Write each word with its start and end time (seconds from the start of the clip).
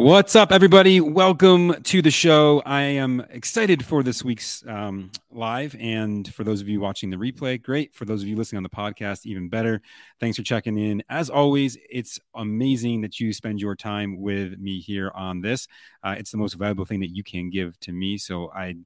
What's 0.00 0.34
up, 0.34 0.50
everybody? 0.50 0.98
Welcome 0.98 1.82
to 1.82 2.00
the 2.00 2.10
show. 2.10 2.62
I 2.64 2.80
am 2.80 3.20
excited 3.28 3.84
for 3.84 4.02
this 4.02 4.24
week's 4.24 4.66
um, 4.66 5.10
live. 5.30 5.76
And 5.78 6.32
for 6.32 6.42
those 6.42 6.62
of 6.62 6.70
you 6.70 6.80
watching 6.80 7.10
the 7.10 7.18
replay, 7.18 7.62
great. 7.62 7.94
For 7.94 8.06
those 8.06 8.22
of 8.22 8.28
you 8.28 8.34
listening 8.34 8.56
on 8.56 8.62
the 8.62 8.70
podcast, 8.70 9.26
even 9.26 9.50
better. 9.50 9.82
Thanks 10.18 10.38
for 10.38 10.42
checking 10.42 10.78
in. 10.78 11.02
As 11.10 11.28
always, 11.28 11.76
it's 11.90 12.18
amazing 12.34 13.02
that 13.02 13.20
you 13.20 13.34
spend 13.34 13.60
your 13.60 13.76
time 13.76 14.22
with 14.22 14.58
me 14.58 14.80
here 14.80 15.12
on 15.14 15.42
this. 15.42 15.68
Uh, 16.02 16.14
it's 16.16 16.30
the 16.30 16.38
most 16.38 16.54
valuable 16.54 16.86
thing 16.86 17.00
that 17.00 17.14
you 17.14 17.22
can 17.22 17.50
give 17.50 17.78
to 17.80 17.92
me. 17.92 18.16
So 18.16 18.50
I 18.52 18.76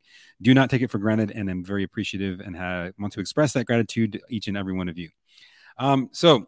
do 0.43 0.53
not 0.53 0.69
take 0.69 0.83
it 0.83 0.91
for 0.91 0.99
granted 0.99 1.31
and 1.31 1.49
I'm 1.49 1.65
very 1.65 1.85
appreciative 1.85 2.41
and 2.41 2.57
have, 2.57 2.93
want 2.99 3.13
to 3.13 3.21
express 3.21 3.53
that 3.53 3.67
gratitude 3.67 4.15
to 4.15 4.21
each 4.31 4.49
and 4.49 4.57
every 4.57 4.73
one 4.73 4.89
of 4.89 4.99
you. 4.99 5.11
Um, 5.79 6.09
so, 6.13 6.47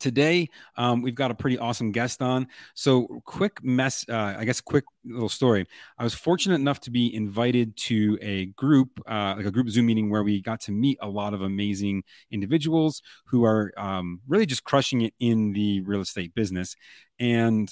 Today, 0.00 0.48
um, 0.76 1.02
we've 1.02 1.14
got 1.14 1.30
a 1.30 1.34
pretty 1.34 1.58
awesome 1.58 1.92
guest 1.92 2.20
on. 2.20 2.46
So, 2.74 3.06
quick 3.24 3.62
mess, 3.62 4.04
uh, 4.08 4.34
I 4.38 4.44
guess, 4.44 4.60
quick 4.60 4.84
little 5.04 5.28
story. 5.28 5.66
I 5.98 6.04
was 6.04 6.14
fortunate 6.14 6.56
enough 6.56 6.80
to 6.80 6.90
be 6.90 7.14
invited 7.14 7.76
to 7.76 8.18
a 8.20 8.46
group, 8.46 9.00
uh, 9.06 9.34
like 9.36 9.46
a 9.46 9.50
group 9.50 9.68
Zoom 9.68 9.86
meeting, 9.86 10.10
where 10.10 10.22
we 10.22 10.40
got 10.40 10.60
to 10.62 10.72
meet 10.72 10.98
a 11.00 11.08
lot 11.08 11.34
of 11.34 11.42
amazing 11.42 12.02
individuals 12.30 13.02
who 13.26 13.44
are 13.44 13.72
um, 13.76 14.20
really 14.26 14.46
just 14.46 14.64
crushing 14.64 15.02
it 15.02 15.14
in 15.20 15.52
the 15.52 15.80
real 15.82 16.00
estate 16.00 16.34
business. 16.34 16.74
And 17.18 17.68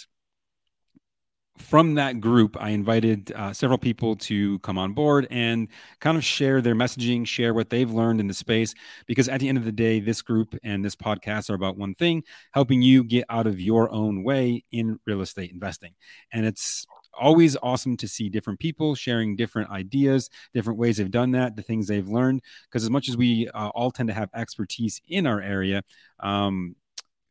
from 1.58 1.94
that 1.94 2.20
group, 2.20 2.56
I 2.60 2.70
invited 2.70 3.32
uh, 3.32 3.52
several 3.52 3.78
people 3.78 4.16
to 4.16 4.58
come 4.60 4.78
on 4.78 4.92
board 4.92 5.26
and 5.30 5.68
kind 6.00 6.16
of 6.16 6.24
share 6.24 6.60
their 6.60 6.74
messaging, 6.74 7.26
share 7.26 7.52
what 7.52 7.70
they've 7.70 7.90
learned 7.90 8.20
in 8.20 8.26
the 8.26 8.34
space. 8.34 8.74
Because 9.06 9.28
at 9.28 9.40
the 9.40 9.48
end 9.48 9.58
of 9.58 9.64
the 9.64 9.72
day, 9.72 10.00
this 10.00 10.22
group 10.22 10.54
and 10.62 10.84
this 10.84 10.96
podcast 10.96 11.50
are 11.50 11.54
about 11.54 11.76
one 11.76 11.94
thing 11.94 12.22
helping 12.52 12.82
you 12.82 13.04
get 13.04 13.24
out 13.28 13.46
of 13.46 13.60
your 13.60 13.90
own 13.90 14.24
way 14.24 14.64
in 14.72 14.98
real 15.06 15.20
estate 15.20 15.52
investing. 15.52 15.92
And 16.32 16.46
it's 16.46 16.86
always 17.18 17.56
awesome 17.62 17.96
to 17.98 18.08
see 18.08 18.30
different 18.30 18.58
people 18.58 18.94
sharing 18.94 19.36
different 19.36 19.70
ideas, 19.70 20.30
different 20.54 20.78
ways 20.78 20.96
they've 20.96 21.10
done 21.10 21.32
that, 21.32 21.56
the 21.56 21.62
things 21.62 21.86
they've 21.86 22.08
learned. 22.08 22.40
Because 22.64 22.82
as 22.82 22.90
much 22.90 23.08
as 23.08 23.16
we 23.16 23.48
uh, 23.48 23.68
all 23.68 23.90
tend 23.90 24.08
to 24.08 24.14
have 24.14 24.30
expertise 24.34 25.00
in 25.08 25.26
our 25.26 25.40
area, 25.40 25.82
um, 26.20 26.76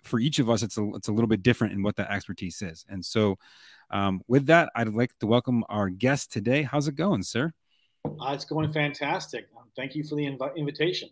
for 0.03 0.19
each 0.19 0.39
of 0.39 0.49
us, 0.49 0.63
it's 0.63 0.77
a, 0.77 0.89
it's 0.95 1.07
a 1.07 1.11
little 1.11 1.27
bit 1.27 1.43
different 1.43 1.73
in 1.73 1.83
what 1.83 1.95
that 1.97 2.11
expertise 2.11 2.61
is. 2.61 2.85
And 2.89 3.03
so, 3.03 3.37
um, 3.89 4.21
with 4.27 4.47
that, 4.47 4.69
I'd 4.75 4.89
like 4.89 5.11
to 5.19 5.27
welcome 5.27 5.63
our 5.69 5.89
guest 5.89 6.31
today. 6.31 6.63
How's 6.63 6.87
it 6.87 6.95
going, 6.95 7.23
sir? 7.23 7.51
Uh, 8.05 8.31
it's 8.33 8.45
going 8.45 8.71
fantastic. 8.71 9.47
Um, 9.57 9.65
thank 9.75 9.95
you 9.95 10.03
for 10.03 10.15
the 10.15 10.25
inv- 10.25 10.55
invitation. 10.55 11.09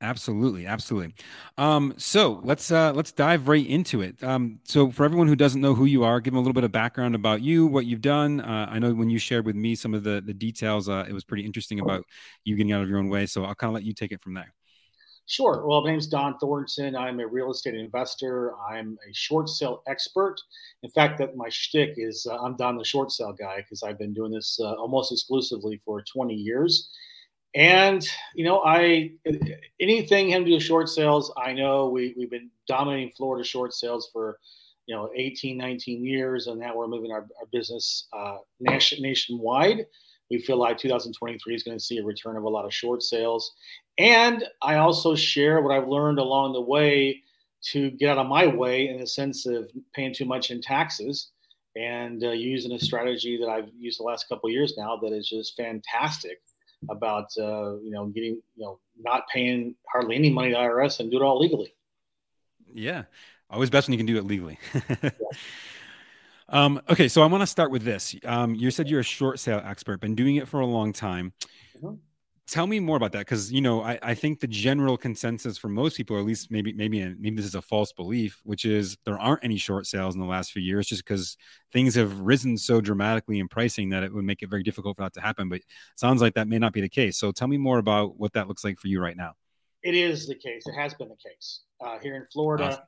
Absolutely, 0.00 0.66
absolutely. 0.66 1.14
Um, 1.56 1.94
so 1.96 2.40
let's 2.42 2.72
uh, 2.72 2.92
let's 2.92 3.12
dive 3.12 3.46
right 3.46 3.64
into 3.64 4.00
it. 4.00 4.22
Um, 4.22 4.58
so 4.64 4.90
for 4.90 5.04
everyone 5.04 5.28
who 5.28 5.36
doesn't 5.36 5.60
know 5.60 5.74
who 5.74 5.84
you 5.84 6.02
are, 6.02 6.20
give 6.20 6.32
them 6.32 6.38
a 6.38 6.40
little 6.40 6.54
bit 6.54 6.64
of 6.64 6.72
background 6.72 7.14
about 7.14 7.40
you, 7.40 7.68
what 7.68 7.86
you've 7.86 8.00
done. 8.00 8.40
Uh, 8.40 8.66
I 8.68 8.80
know 8.80 8.92
when 8.92 9.10
you 9.10 9.18
shared 9.18 9.46
with 9.46 9.54
me 9.54 9.76
some 9.76 9.94
of 9.94 10.02
the 10.02 10.20
the 10.20 10.34
details, 10.34 10.88
uh, 10.88 11.04
it 11.08 11.12
was 11.12 11.22
pretty 11.24 11.44
interesting 11.44 11.78
about 11.78 12.04
you 12.44 12.56
getting 12.56 12.72
out 12.72 12.82
of 12.82 12.88
your 12.88 12.98
own 12.98 13.10
way. 13.10 13.26
So 13.26 13.44
I'll 13.44 13.54
kind 13.54 13.68
of 13.68 13.74
let 13.74 13.84
you 13.84 13.94
take 13.94 14.10
it 14.10 14.20
from 14.20 14.34
there. 14.34 14.52
Sure. 15.32 15.66
Well, 15.66 15.80
my 15.80 15.92
name's 15.92 16.08
Don 16.08 16.36
Thornton. 16.36 16.94
I'm 16.94 17.18
a 17.18 17.26
real 17.26 17.50
estate 17.52 17.74
investor. 17.74 18.52
I'm 18.70 18.98
a 19.08 19.14
short 19.14 19.48
sale 19.48 19.82
expert. 19.86 20.36
In 20.82 20.90
fact, 20.90 21.16
that 21.20 21.36
my 21.36 21.48
shtick 21.48 21.94
is 21.96 22.26
uh, 22.30 22.36
I'm 22.36 22.54
Don 22.56 22.76
the 22.76 22.84
short 22.84 23.10
sale 23.10 23.32
guy 23.32 23.56
because 23.56 23.82
I've 23.82 23.98
been 23.98 24.12
doing 24.12 24.30
this 24.30 24.60
uh, 24.62 24.74
almost 24.74 25.10
exclusively 25.10 25.80
for 25.86 26.02
20 26.02 26.34
years. 26.34 26.90
And 27.54 28.06
you 28.34 28.44
know, 28.44 28.62
I 28.62 29.12
anything 29.80 30.28
having 30.28 30.44
to 30.44 30.50
do 30.50 30.56
with 30.56 30.64
short 30.64 30.90
sales, 30.90 31.32
I 31.42 31.54
know 31.54 31.88
we 31.88 32.12
we've 32.14 32.30
been 32.30 32.50
dominating 32.68 33.12
Florida 33.16 33.42
short 33.42 33.72
sales 33.72 34.10
for 34.12 34.38
you 34.84 34.94
know 34.94 35.08
18, 35.16 35.56
19 35.56 36.04
years, 36.04 36.46
and 36.46 36.60
now 36.60 36.76
we're 36.76 36.88
moving 36.88 37.10
our, 37.10 37.26
our 37.40 37.46
business 37.50 38.06
uh, 38.12 38.36
nation, 38.60 39.00
nationwide. 39.00 39.86
We 40.30 40.38
feel 40.40 40.56
like 40.56 40.78
2023 40.78 41.54
is 41.54 41.62
going 41.62 41.76
to 41.76 41.82
see 41.82 41.98
a 41.98 42.04
return 42.04 42.36
of 42.38 42.44
a 42.44 42.48
lot 42.48 42.64
of 42.64 42.72
short 42.72 43.02
sales. 43.02 43.52
And 43.98 44.44
I 44.62 44.76
also 44.76 45.14
share 45.14 45.60
what 45.60 45.76
I've 45.76 45.88
learned 45.88 46.18
along 46.18 46.54
the 46.54 46.60
way 46.60 47.22
to 47.70 47.90
get 47.90 48.10
out 48.10 48.18
of 48.18 48.26
my 48.26 48.46
way 48.46 48.88
in 48.88 48.98
the 48.98 49.06
sense 49.06 49.46
of 49.46 49.70
paying 49.94 50.14
too 50.14 50.24
much 50.24 50.50
in 50.50 50.60
taxes 50.60 51.30
and 51.76 52.22
uh, 52.24 52.30
using 52.30 52.72
a 52.72 52.78
strategy 52.78 53.38
that 53.38 53.48
I've 53.48 53.68
used 53.78 54.00
the 54.00 54.04
last 54.04 54.28
couple 54.28 54.50
years 54.50 54.74
now 54.76 54.96
that 54.96 55.12
is 55.12 55.28
just 55.28 55.56
fantastic 55.56 56.40
about 56.90 57.26
uh, 57.38 57.76
you 57.76 57.90
know 57.90 58.06
getting 58.06 58.42
you 58.56 58.64
know 58.64 58.80
not 58.98 59.22
paying 59.32 59.76
hardly 59.90 60.16
any 60.16 60.30
money 60.30 60.50
to 60.50 60.56
IRS 60.56 61.00
and 61.00 61.10
do 61.10 61.18
it 61.18 61.22
all 61.22 61.38
legally. 61.38 61.72
Yeah, 62.72 63.04
always 63.48 63.70
best 63.70 63.86
when 63.88 63.92
you 63.92 63.98
can 63.98 64.06
do 64.06 64.18
it 64.18 64.24
legally. 64.24 64.58
yeah. 64.74 65.10
Um, 66.48 66.82
okay, 66.90 67.08
so 67.08 67.22
I 67.22 67.26
want 67.26 67.40
to 67.40 67.46
start 67.46 67.70
with 67.70 67.82
this. 67.82 68.14
Um, 68.24 68.54
you 68.54 68.70
said 68.70 68.86
you're 68.86 69.00
a 69.00 69.04
short 69.04 69.40
sale 69.40 69.62
expert, 69.64 70.00
been 70.00 70.14
doing 70.14 70.36
it 70.36 70.46
for 70.46 70.60
a 70.60 70.66
long 70.66 70.92
time. 70.92 71.32
Mm-hmm. 71.78 71.94
Tell 72.48 72.66
me 72.66 72.80
more 72.80 72.96
about 72.96 73.12
that, 73.12 73.20
because 73.20 73.52
you 73.52 73.60
know 73.60 73.82
I, 73.82 73.98
I 74.02 74.14
think 74.14 74.40
the 74.40 74.48
general 74.48 74.96
consensus 74.96 75.56
for 75.56 75.68
most 75.68 75.96
people, 75.96 76.16
or 76.16 76.18
at 76.18 76.26
least 76.26 76.50
maybe 76.50 76.72
maybe 76.72 77.02
maybe 77.18 77.36
this 77.36 77.46
is 77.46 77.54
a 77.54 77.62
false 77.62 77.92
belief, 77.92 78.40
which 78.44 78.64
is 78.64 78.98
there 79.04 79.18
aren't 79.18 79.44
any 79.44 79.56
short 79.56 79.86
sales 79.86 80.14
in 80.14 80.20
the 80.20 80.26
last 80.26 80.50
few 80.52 80.60
years, 80.60 80.86
just 80.88 81.04
because 81.04 81.36
things 81.72 81.94
have 81.94 82.20
risen 82.20 82.58
so 82.58 82.80
dramatically 82.80 83.38
in 83.38 83.48
pricing 83.48 83.90
that 83.90 84.02
it 84.02 84.12
would 84.12 84.24
make 84.24 84.42
it 84.42 84.50
very 84.50 84.62
difficult 84.64 84.96
for 84.96 85.02
that 85.04 85.14
to 85.14 85.20
happen. 85.20 85.48
But 85.48 85.60
it 85.60 85.64
sounds 85.94 86.20
like 86.20 86.34
that 86.34 86.48
may 86.48 86.58
not 86.58 86.72
be 86.72 86.80
the 86.80 86.88
case. 86.88 87.16
So 87.16 87.30
tell 87.30 87.48
me 87.48 87.58
more 87.58 87.78
about 87.78 88.18
what 88.18 88.32
that 88.32 88.48
looks 88.48 88.64
like 88.64 88.78
for 88.78 88.88
you 88.88 89.00
right 89.00 89.16
now. 89.16 89.34
It 89.82 89.94
is 89.94 90.26
the 90.26 90.34
case. 90.34 90.64
It 90.66 90.74
has 90.74 90.94
been 90.94 91.08
the 91.08 91.16
case 91.16 91.60
uh, 91.80 91.98
here 92.00 92.16
in 92.16 92.26
Florida. 92.32 92.64
Awesome. 92.64 92.82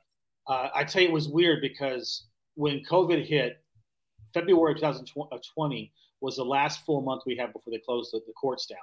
Uh, 0.47 0.69
I 0.75 0.83
tell 0.83 1.01
you, 1.01 1.09
it 1.09 1.13
was 1.13 1.27
weird 1.27 1.61
because 1.61 2.25
when 2.55 2.83
COVID 2.89 3.25
hit, 3.25 3.61
February 4.33 4.75
2020 4.75 5.93
was 6.21 6.35
the 6.35 6.43
last 6.43 6.85
full 6.85 7.01
month 7.01 7.23
we 7.25 7.37
had 7.37 7.53
before 7.53 7.71
they 7.71 7.79
closed 7.79 8.11
the, 8.11 8.19
the 8.27 8.33
courts 8.33 8.65
down, 8.65 8.77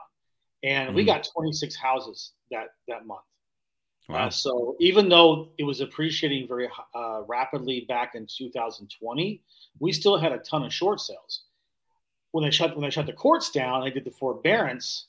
and 0.63 0.89
mm-hmm. 0.89 0.97
we 0.97 1.05
got 1.05 1.29
26 1.33 1.77
houses 1.77 2.33
that 2.51 2.69
that 2.89 3.07
month. 3.07 3.23
Wow. 4.09 4.27
Uh, 4.27 4.31
so 4.31 4.77
even 4.81 5.09
though 5.09 5.51
it 5.59 5.65
was 5.65 5.81
appreciating 5.81 6.49
very 6.49 6.69
uh, 6.95 7.23
rapidly 7.27 7.87
back 7.89 8.15
in 8.15 8.27
2020, 8.27 9.41
we 9.79 9.93
still 9.93 10.19
had 10.19 10.33
a 10.33 10.39
ton 10.39 10.65
of 10.65 10.73
short 10.73 11.01
sales. 11.01 11.45
When 12.33 12.45
they 12.45 12.51
shut 12.51 12.75
when 12.77 12.85
they 12.85 12.91
shut 12.91 13.07
the 13.07 13.13
courts 13.13 13.51
down, 13.51 13.85
they 13.85 13.91
did 13.91 14.05
the 14.05 14.11
forbearance 14.11 15.07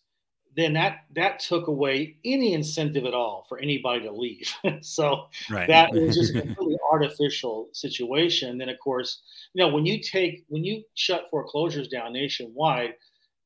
then 0.56 0.74
that 0.74 1.06
that 1.16 1.40
took 1.40 1.68
away 1.68 2.18
any 2.24 2.54
incentive 2.54 3.06
at 3.06 3.14
all 3.14 3.46
for 3.50 3.60
anybody 3.60 4.02
to 4.02 4.12
leave. 4.12 4.54
so 4.82 5.28
right. 5.50 5.68
that 5.68 5.92
was 5.92 6.16
just 6.16 6.36
a 6.36 6.42
completely 6.42 6.78
artificial 6.92 7.70
situation. 7.72 8.50
And 8.50 8.62
then 8.62 8.70
of 8.70 8.80
course, 8.80 9.22
you 9.54 9.64
know, 9.64 9.74
when 9.74 9.86
you 9.86 10.02
take 10.02 10.46
when 10.50 10.64
you 10.64 10.84
shut 10.96 11.30
foreclosures 11.30 11.88
down 11.88 12.14
nationwide, 12.14 12.96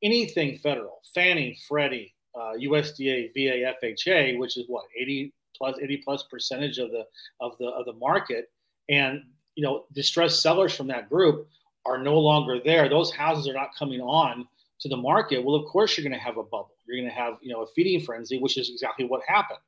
anything 0.03 0.57
federal, 0.57 1.01
Fannie, 1.13 1.57
Freddie, 1.67 2.13
uh, 2.35 2.53
USDA, 2.59 3.33
VA, 3.33 3.73
FHA, 3.83 4.37
which 4.37 4.57
is 4.57 4.65
what 4.67 4.85
80 4.99 5.33
plus 5.57 5.77
80 5.81 5.97
plus 5.97 6.23
percentage 6.23 6.77
of 6.77 6.91
the 6.91 7.05
of 7.39 7.57
the 7.59 7.67
of 7.67 7.85
the 7.85 7.93
market, 7.93 8.51
and 8.89 9.23
you 9.55 9.63
know, 9.63 9.85
distressed 9.93 10.41
sellers 10.41 10.75
from 10.75 10.87
that 10.87 11.09
group 11.09 11.47
are 11.85 11.97
no 11.97 12.19
longer 12.19 12.59
there. 12.63 12.87
Those 12.87 13.11
houses 13.11 13.47
are 13.47 13.53
not 13.53 13.69
coming 13.77 14.01
on 14.01 14.47
to 14.79 14.89
the 14.89 14.97
market, 14.97 15.43
well, 15.43 15.55
of 15.55 15.65
course, 15.65 15.97
you're 15.97 16.03
going 16.03 16.17
to 16.17 16.23
have 16.23 16.37
a 16.37 16.43
bubble. 16.43 16.75
You're 16.85 16.97
going 16.97 17.09
to 17.09 17.15
have, 17.15 17.35
you 17.41 17.51
know, 17.51 17.63
a 17.63 17.67
feeding 17.67 17.99
frenzy, 17.99 18.39
which 18.39 18.57
is 18.57 18.69
exactly 18.69 19.05
what 19.05 19.21
happened. 19.27 19.59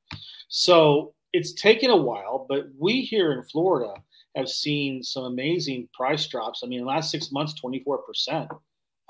So 0.47 1.13
it's 1.33 1.53
taken 1.53 1.89
a 1.89 1.95
while, 1.95 2.45
but 2.47 2.67
we 2.77 3.01
here 3.01 3.33
in 3.33 3.43
Florida 3.43 3.93
have 4.35 4.49
seen 4.49 5.03
some 5.03 5.23
amazing 5.23 5.89
price 5.93 6.27
drops. 6.27 6.61
I 6.63 6.67
mean, 6.67 6.85
last 6.85 7.11
six 7.11 7.31
months, 7.31 7.55
24% 7.63 8.47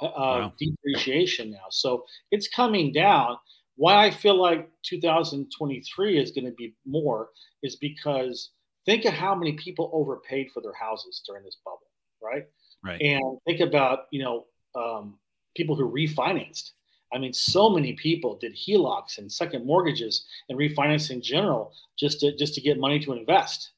uh, 0.01 0.09
wow. 0.15 0.53
depreciation 0.59 1.51
now. 1.51 1.67
So 1.69 2.05
it's 2.31 2.47
coming 2.47 2.91
down. 2.91 3.37
Why 3.75 4.05
I 4.05 4.11
feel 4.11 4.39
like 4.39 4.69
2023 4.83 6.19
is 6.19 6.31
going 6.31 6.45
to 6.45 6.51
be 6.51 6.73
more 6.85 7.29
is 7.63 7.77
because 7.77 8.51
think 8.85 9.05
of 9.05 9.13
how 9.13 9.35
many 9.35 9.53
people 9.53 9.89
overpaid 9.93 10.51
for 10.51 10.61
their 10.61 10.73
houses 10.73 11.21
during 11.25 11.43
this 11.43 11.57
bubble, 11.63 11.87
right? 12.21 12.45
Right. 12.83 13.01
And 13.01 13.37
think 13.45 13.61
about, 13.61 14.07
you 14.11 14.23
know, 14.23 14.45
um, 14.75 15.17
people 15.55 15.75
who 15.75 15.91
refinanced. 15.91 16.71
I 17.13 17.17
mean, 17.17 17.33
so 17.33 17.69
many 17.69 17.93
people 17.93 18.37
did 18.37 18.55
HELOCs 18.55 19.17
and 19.17 19.31
second 19.31 19.65
mortgages 19.65 20.25
and 20.47 20.57
refinance 20.57 21.09
in 21.09 21.21
general 21.21 21.73
just 21.97 22.19
to 22.19 22.35
just 22.37 22.53
to 22.55 22.61
get 22.61 22.79
money 22.79 22.99
to 22.99 23.13
invest. 23.13 23.71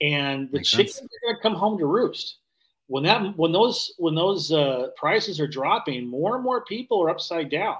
And 0.00 0.50
the 0.50 0.58
Makes 0.58 0.70
chickens 0.70 0.96
sense. 0.96 1.06
are 1.06 1.26
going 1.26 1.36
to 1.36 1.42
come 1.42 1.54
home 1.54 1.78
to 1.78 1.86
roost. 1.86 2.38
When 2.92 3.04
that 3.04 3.38
when 3.38 3.52
those 3.52 3.94
when 3.96 4.14
those 4.14 4.52
uh, 4.52 4.88
prices 4.96 5.40
are 5.40 5.46
dropping, 5.46 6.06
more 6.06 6.34
and 6.34 6.44
more 6.44 6.62
people 6.66 7.02
are 7.02 7.08
upside 7.08 7.50
down. 7.50 7.78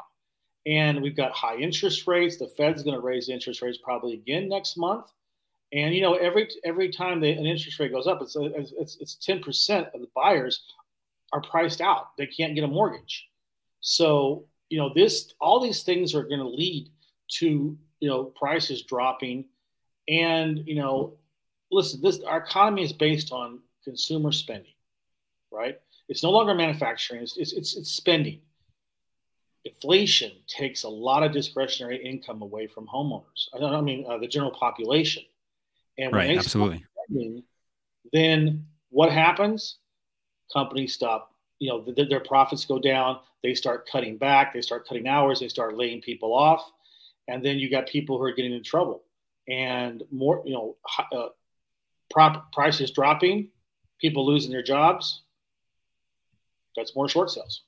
And 0.65 1.03
we've 1.03 1.15
got 1.15 1.33
high 1.33 1.57
interest 1.57 2.07
rates. 2.07 2.39
The 2.39 2.49
Fed's 2.49 2.83
going 2.83 2.97
to 2.97 3.03
raise 3.03 3.29
interest 3.29 3.61
rates 3.61 3.77
probably 3.77 4.15
again 4.15 4.49
next 4.49 4.79
month. 4.79 5.05
And 5.71 5.95
you 5.95 6.01
know, 6.01 6.15
every 6.15 6.49
every 6.65 6.91
time 6.91 7.21
they, 7.21 7.33
an 7.33 7.45
interest 7.45 7.79
rate 7.79 7.93
goes 7.93 8.07
up, 8.07 8.23
it's 8.23 8.37
it's 8.39 8.97
it's 9.01 9.15
ten 9.17 9.43
percent 9.43 9.89
of 9.93 10.01
the 10.01 10.09
buyers 10.15 10.63
are 11.35 11.43
priced 11.43 11.83
out. 11.83 12.17
They 12.17 12.27
can't 12.27 12.55
get 12.55 12.65
a 12.65 12.69
mortgage. 12.69 13.29
So, 13.81 14.47
you 14.71 14.79
know, 14.79 14.95
this 14.95 15.35
all 15.43 15.61
these 15.61 15.83
things 15.83 16.15
are 16.15 16.23
going 16.23 16.41
to 16.41 16.49
lead 16.49 16.89
to, 17.41 17.77
you 18.01 18.09
know, 18.09 18.25
prices 18.25 18.83
dropping 18.85 19.45
and, 20.09 20.67
you 20.67 20.77
know, 20.77 21.19
listen, 21.71 22.01
this 22.01 22.23
our 22.23 22.39
economy 22.39 22.83
is 22.83 22.95
based 22.95 23.31
on 23.31 23.61
consumer 23.85 24.33
spending. 24.33 24.72
Right? 25.53 25.79
It's 26.09 26.23
no 26.23 26.31
longer 26.31 26.55
manufacturing; 26.55 27.23
it's 27.23 27.37
it's, 27.37 27.77
it's, 27.77 27.91
spending. 27.91 28.41
Inflation 29.65 30.33
takes 30.49 30.83
a 30.83 30.89
lot 30.89 31.23
of 31.23 31.33
discretionary 31.33 32.05
income 32.05 32.43
away 32.43 32.67
from 32.67 32.87
homeowners. 32.87 33.49
I 33.55 33.59
don't 33.59 33.75
I 33.75 33.81
mean 33.81 34.05
uh, 34.09 34.19
the 34.19 34.27
general 34.27 34.51
population, 34.51 35.23
and 35.99 36.13
right, 36.13 36.37
absolutely. 36.37 36.85
Spending, 37.07 37.43
then 38.13 38.67
what 38.91 39.13
happens? 39.13 39.79
Companies 40.53 40.95
stop. 40.95 41.35
You 41.59 41.71
know, 41.71 41.81
the, 41.81 42.05
their 42.05 42.21
profits 42.21 42.65
go 42.65 42.79
down. 42.79 43.21
They 43.43 43.55
start 43.55 43.89
cutting 43.91 44.19
back. 44.19 44.53
They 44.53 44.63
start 44.63 44.87
cutting 44.87 45.07
hours. 45.07 45.41
They 45.41 45.49
start 45.49 45.77
laying 45.77 46.01
people 46.01 46.35
off, 46.35 46.71
and 47.29 47.45
then 47.45 47.59
you 47.59 47.71
got 47.71 47.87
people 47.87 48.19
who 48.19 48.25
are 48.25 48.35
getting 48.35 48.53
in 48.53 48.63
trouble 48.63 49.05
and 49.49 50.03
more. 50.11 50.43
You 50.45 50.55
know, 50.55 50.77
uh, 51.13 51.29
prop 52.11 52.53
prices 52.53 52.91
dropping, 52.91 53.49
people 54.01 54.27
losing 54.27 54.53
their 54.53 54.63
jobs. 54.63 55.22
That's 56.77 56.95
more 56.95 57.09
short 57.09 57.31
sales. 57.31 57.63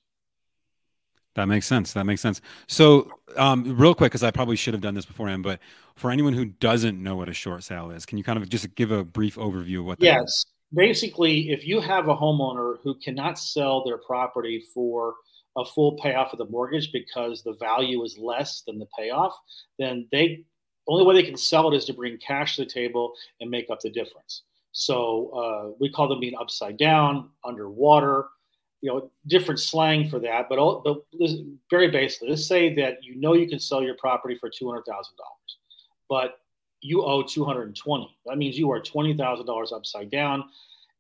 That 1.34 1.46
makes 1.46 1.66
sense. 1.66 1.92
That 1.92 2.04
makes 2.04 2.20
sense. 2.20 2.40
So, 2.68 3.10
um, 3.36 3.76
real 3.76 3.94
quick, 3.94 4.12
because 4.12 4.22
I 4.22 4.30
probably 4.30 4.56
should 4.56 4.72
have 4.72 4.80
done 4.80 4.94
this 4.94 5.04
beforehand, 5.04 5.42
but 5.42 5.58
for 5.96 6.10
anyone 6.10 6.32
who 6.32 6.44
doesn't 6.44 7.02
know 7.02 7.16
what 7.16 7.28
a 7.28 7.34
short 7.34 7.64
sale 7.64 7.90
is, 7.90 8.06
can 8.06 8.18
you 8.18 8.24
kind 8.24 8.38
of 8.38 8.48
just 8.48 8.72
give 8.76 8.92
a 8.92 9.02
brief 9.02 9.36
overview 9.36 9.80
of 9.80 9.86
what 9.86 9.98
that 9.98 10.04
yes. 10.04 10.22
Is? 10.22 10.46
Basically, 10.72 11.50
if 11.50 11.66
you 11.66 11.80
have 11.80 12.08
a 12.08 12.16
homeowner 12.16 12.76
who 12.82 12.94
cannot 12.96 13.38
sell 13.38 13.84
their 13.84 13.98
property 13.98 14.64
for 14.72 15.14
a 15.56 15.64
full 15.64 15.92
payoff 15.98 16.32
of 16.32 16.38
the 16.38 16.46
mortgage 16.46 16.90
because 16.92 17.42
the 17.42 17.54
value 17.54 18.02
is 18.02 18.18
less 18.18 18.62
than 18.66 18.78
the 18.78 18.86
payoff, 18.96 19.36
then 19.78 20.08
they 20.10 20.44
only 20.86 21.04
way 21.04 21.14
they 21.14 21.22
can 21.22 21.36
sell 21.36 21.72
it 21.72 21.76
is 21.76 21.84
to 21.86 21.94
bring 21.94 22.18
cash 22.18 22.56
to 22.56 22.64
the 22.64 22.70
table 22.70 23.14
and 23.40 23.50
make 23.50 23.70
up 23.70 23.80
the 23.80 23.90
difference. 23.90 24.42
So 24.72 25.30
uh, 25.30 25.76
we 25.78 25.88
call 25.90 26.08
them 26.08 26.20
being 26.20 26.34
upside 26.38 26.76
down, 26.76 27.30
underwater, 27.44 28.26
you 28.84 28.90
know, 28.90 29.10
different 29.28 29.58
slang 29.58 30.10
for 30.10 30.19
that. 30.19 30.46
But, 30.46 30.58
all, 30.58 30.82
but 30.84 30.98
very 31.70 31.90
basically, 31.90 32.28
let's 32.28 32.46
say 32.46 32.75
that 32.75 33.02
you 33.02 33.16
know 33.16 33.32
you 33.32 33.48
can 33.48 33.58
sell 33.58 33.82
your 33.82 33.94
property 33.94 34.36
for 34.36 34.50
two 34.50 34.69
hundred 34.69 34.82
thousand 34.82 35.16
dollars, 35.16 35.56
but 36.06 36.40
you 36.82 37.02
owe 37.02 37.22
two 37.22 37.46
hundred 37.46 37.69
and 37.69 37.75
twenty. 37.75 38.14
That 38.26 38.36
means 38.36 38.58
you 38.58 38.70
are 38.70 38.81
twenty 38.81 39.16
thousand 39.16 39.46
dollars 39.46 39.72
upside 39.72 40.10
down, 40.10 40.44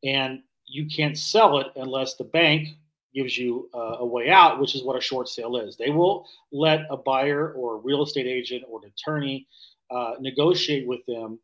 and 0.02 0.40
you 0.64 0.86
can't 0.86 1.18
sell 1.18 1.58
it 1.58 1.66
unless 1.76 2.14
the 2.14 2.24
bank 2.24 2.68
gives 3.14 3.36
you 3.36 3.68
uh, 3.74 3.96
a 3.98 4.06
way 4.06 4.30
out, 4.30 4.60
which 4.60 4.74
is 4.74 4.82
what 4.82 4.96
a 4.96 5.00
short 5.02 5.28
sale 5.28 5.58
is. 5.58 5.76
They 5.76 5.90
will 5.90 6.26
let 6.52 6.86
a 6.88 6.96
buyer 6.96 7.52
or 7.52 7.74
a 7.74 7.80
real 7.80 8.02
estate 8.02 8.26
agent 8.26 8.64
or 8.66 8.80
an 8.82 8.90
attorney 8.96 9.46
uh, 9.90 10.12
negotiate 10.20 10.86
with 10.86 11.04
them 11.04 11.38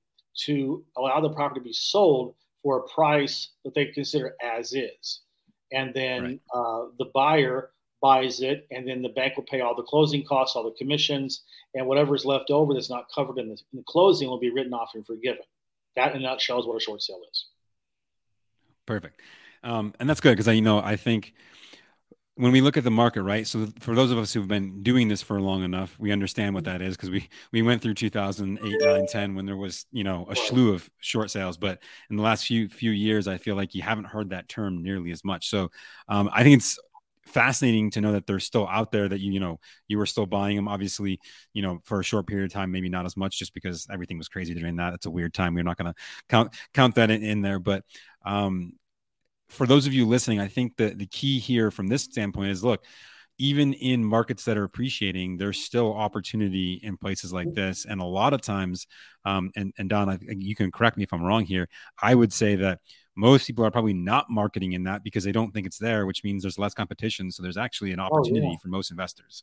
to 0.46 0.82
allow 0.96 1.20
the 1.20 1.28
property 1.28 1.60
to 1.60 1.64
be 1.64 1.75
sold 1.75 2.34
for 2.62 2.78
a 2.78 2.88
price 2.88 3.50
that 3.62 3.75
they 3.75 3.84
consider 3.84 4.34
as 4.43 4.72
is. 4.72 5.20
And 5.72 5.94
then 5.94 6.22
right. 6.22 6.40
uh, 6.55 6.87
the 6.99 7.11
buyer 7.14 7.70
buys 8.02 8.40
it, 8.40 8.67
and 8.70 8.88
then 8.88 9.02
the 9.02 9.11
bank 9.11 9.37
will 9.37 9.44
pay 9.44 9.61
all 9.61 9.75
the 9.75 9.82
closing 9.82 10.25
costs, 10.25 10.56
all 10.56 10.64
the 10.64 10.76
commissions, 10.76 11.43
and 11.75 11.87
whatever 11.87 12.14
is 12.14 12.25
left 12.25 12.50
over 12.50 12.72
that's 12.72 12.90
not 12.90 13.06
covered 13.14 13.38
in 13.38 13.49
the, 13.49 13.58
in 13.72 13.78
the 13.78 13.84
closing 13.87 14.28
will 14.28 14.40
be 14.40 14.50
written 14.50 14.72
off 14.72 14.93
and 14.94 15.06
forgiven. 15.06 15.43
That, 15.96 16.14
in 16.14 16.19
a 16.19 16.22
nutshell, 16.22 16.61
is 16.61 16.67
what 16.67 16.76
a 16.76 16.81
short 16.81 17.02
sale 17.02 17.20
is. 17.31 17.46
Perfect. 18.87 19.20
Um, 19.62 19.94
and 20.00 20.08
that's 20.08 20.20
good 20.20 20.32
because 20.32 20.49
I, 20.49 20.52
you 20.52 20.62
know, 20.62 20.78
I 20.78 20.96
think 20.96 21.34
when 22.40 22.52
we 22.52 22.62
look 22.62 22.78
at 22.78 22.84
the 22.84 22.90
market, 22.90 23.22
right? 23.22 23.46
So 23.46 23.69
for 23.81 23.94
those 23.94 24.10
of 24.10 24.16
us 24.19 24.32
who've 24.32 24.48
been 24.48 24.82
doing 24.82 25.08
this 25.08 25.20
for 25.20 25.40
long 25.40 25.62
enough, 25.62 25.94
we 25.98 26.10
understand 26.10 26.54
what 26.54 26.64
that 26.64 26.81
is 26.81 26.96
because 26.96 27.10
we 27.10 27.28
we 27.52 27.60
went 27.60 27.82
through 27.82 27.94
2008, 27.94 28.81
9, 28.81 29.06
10 29.06 29.34
when 29.34 29.44
there 29.44 29.58
was, 29.58 29.84
you 29.92 30.04
know, 30.04 30.26
a 30.31 30.34
slew 30.34 30.72
of 30.72 30.88
short 31.00 31.31
sales, 31.31 31.58
but 31.58 31.82
in 32.08 32.16
the 32.16 32.22
last 32.22 32.46
few 32.46 32.69
few 32.69 32.92
years 32.92 33.28
I 33.28 33.37
feel 33.37 33.56
like 33.56 33.75
you 33.75 33.82
haven't 33.82 34.06
heard 34.06 34.31
that 34.31 34.48
term 34.48 34.82
nearly 34.82 35.10
as 35.10 35.22
much. 35.22 35.50
So 35.50 35.70
um, 36.08 36.31
I 36.32 36.42
think 36.42 36.56
it's 36.56 36.78
fascinating 37.26 37.90
to 37.90 38.00
know 38.00 38.12
that 38.12 38.26
they're 38.26 38.40
still 38.40 38.66
out 38.69 38.90
there 38.90 39.08
that 39.08 39.20
you 39.20 39.32
you 39.32 39.38
know 39.40 39.60
you 39.86 39.98
were 39.98 40.06
still 40.06 40.26
buying 40.26 40.56
them 40.56 40.66
obviously 40.66 41.20
you 41.52 41.62
know 41.62 41.78
for 41.84 42.00
a 42.00 42.04
short 42.04 42.26
period 42.26 42.44
of 42.44 42.52
time 42.52 42.72
maybe 42.72 42.88
not 42.88 43.06
as 43.06 43.16
much 43.16 43.38
just 43.38 43.54
because 43.54 43.86
everything 43.93 44.19
was 44.19 44.28
crazy 44.28 44.54
during 44.54 44.76
that. 44.76 44.94
It's 44.94 45.06
a 45.06 45.10
weird 45.10 45.34
time. 45.34 45.54
We're 45.54 45.62
not 45.62 45.76
going 45.76 45.93
to 45.93 46.00
count 46.28 46.54
count 46.72 46.94
that 46.94 47.10
in, 47.10 47.22
in 47.22 47.43
there. 47.43 47.58
But 47.58 47.84
um 48.25 48.72
for 49.50 49.67
those 49.67 49.87
of 49.87 49.93
you 49.93 50.06
listening, 50.06 50.41
I 50.41 50.49
think 50.49 50.76
that 50.76 50.99
the 50.99 51.06
key 51.06 51.38
here 51.38 51.70
from 51.70 51.88
this 51.88 52.05
standpoint 52.05 52.50
is 52.50 52.64
look, 52.64 52.85
even 53.38 53.73
in 53.73 54.05
markets 54.05 54.44
that 54.44 54.58
are 54.58 54.64
appreciating, 54.64 55.38
there's 55.38 55.62
still 55.64 55.94
opportunity 55.94 56.75
in 56.82 56.97
places 56.97 57.32
like 57.32 57.52
this. 57.55 57.87
And 57.87 58.00
a 58.00 58.05
lot 58.05 58.35
of 58.35 58.43
times, 58.43 58.87
um, 59.25 59.50
and, 59.56 59.73
and 59.79 59.88
Don, 59.88 60.11
I, 60.11 60.19
you 60.29 60.55
can 60.55 60.70
correct 60.70 60.99
me 60.99 61.05
if 61.05 61.12
I'm 61.12 61.23
wrong 61.23 61.47
here. 61.47 61.69
I 62.02 62.14
would 62.14 62.35
say 62.35 62.55
that 62.56 62.81
most 63.17 63.47
people 63.47 63.64
are 63.64 63.70
probably 63.70 63.94
not 63.94 64.29
marketing 64.29 64.73
in 64.73 64.85
that 64.85 65.02
because 65.02 65.25
they 65.25 65.32
don't 65.32 65.53
think 65.53 65.67
it's 65.67 65.79
there, 65.79 66.06
which 66.06 66.23
means 66.23 66.43
there's 66.43 66.58
less 66.58 66.75
competition. 66.75 67.31
So 67.31 67.43
there's 67.43 67.56
actually 67.56 67.93
an 67.93 68.00
opportunity 68.00 68.46
oh, 68.46 68.50
yeah. 68.50 68.56
for 68.58 68.69
most 68.69 68.91
investors. 68.91 69.43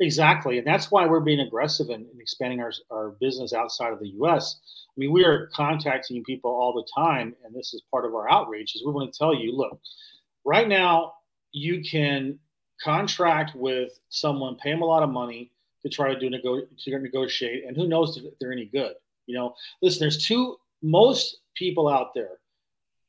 Exactly. 0.00 0.58
And 0.58 0.66
that's 0.66 0.90
why 0.90 1.06
we're 1.06 1.20
being 1.20 1.40
aggressive 1.40 1.90
in, 1.90 2.06
in, 2.12 2.20
expanding 2.20 2.60
our, 2.60 2.72
our 2.90 3.10
business 3.20 3.52
outside 3.52 3.92
of 3.92 3.98
the 3.98 4.10
US. 4.20 4.58
I 4.90 4.94
mean, 4.96 5.10
we 5.10 5.24
are 5.24 5.48
contacting 5.54 6.22
people 6.22 6.50
all 6.50 6.72
the 6.72 6.86
time, 6.94 7.34
and 7.44 7.54
this 7.54 7.74
is 7.74 7.82
part 7.90 8.04
of 8.04 8.14
our 8.14 8.30
outreach, 8.30 8.76
is 8.76 8.84
we 8.84 8.92
want 8.92 9.12
to 9.12 9.18
tell 9.18 9.34
you, 9.34 9.56
look, 9.56 9.80
right 10.44 10.68
now 10.68 11.14
you 11.52 11.82
can 11.82 12.38
contract 12.80 13.56
with 13.56 13.98
someone, 14.08 14.56
pay 14.56 14.70
them 14.70 14.82
a 14.82 14.86
lot 14.86 15.02
of 15.02 15.10
money 15.10 15.50
to 15.82 15.88
try 15.88 16.12
to 16.12 16.18
do 16.18 16.30
nego- 16.30 16.66
to 16.78 16.98
negotiate, 16.98 17.64
and 17.66 17.76
who 17.76 17.88
knows 17.88 18.16
if 18.16 18.24
they're 18.40 18.52
any 18.52 18.66
good. 18.66 18.94
You 19.26 19.34
know, 19.36 19.54
listen, 19.82 20.00
there's 20.00 20.24
two 20.24 20.56
most 20.80 21.38
people 21.54 21.88
out 21.88 22.14
there 22.14 22.38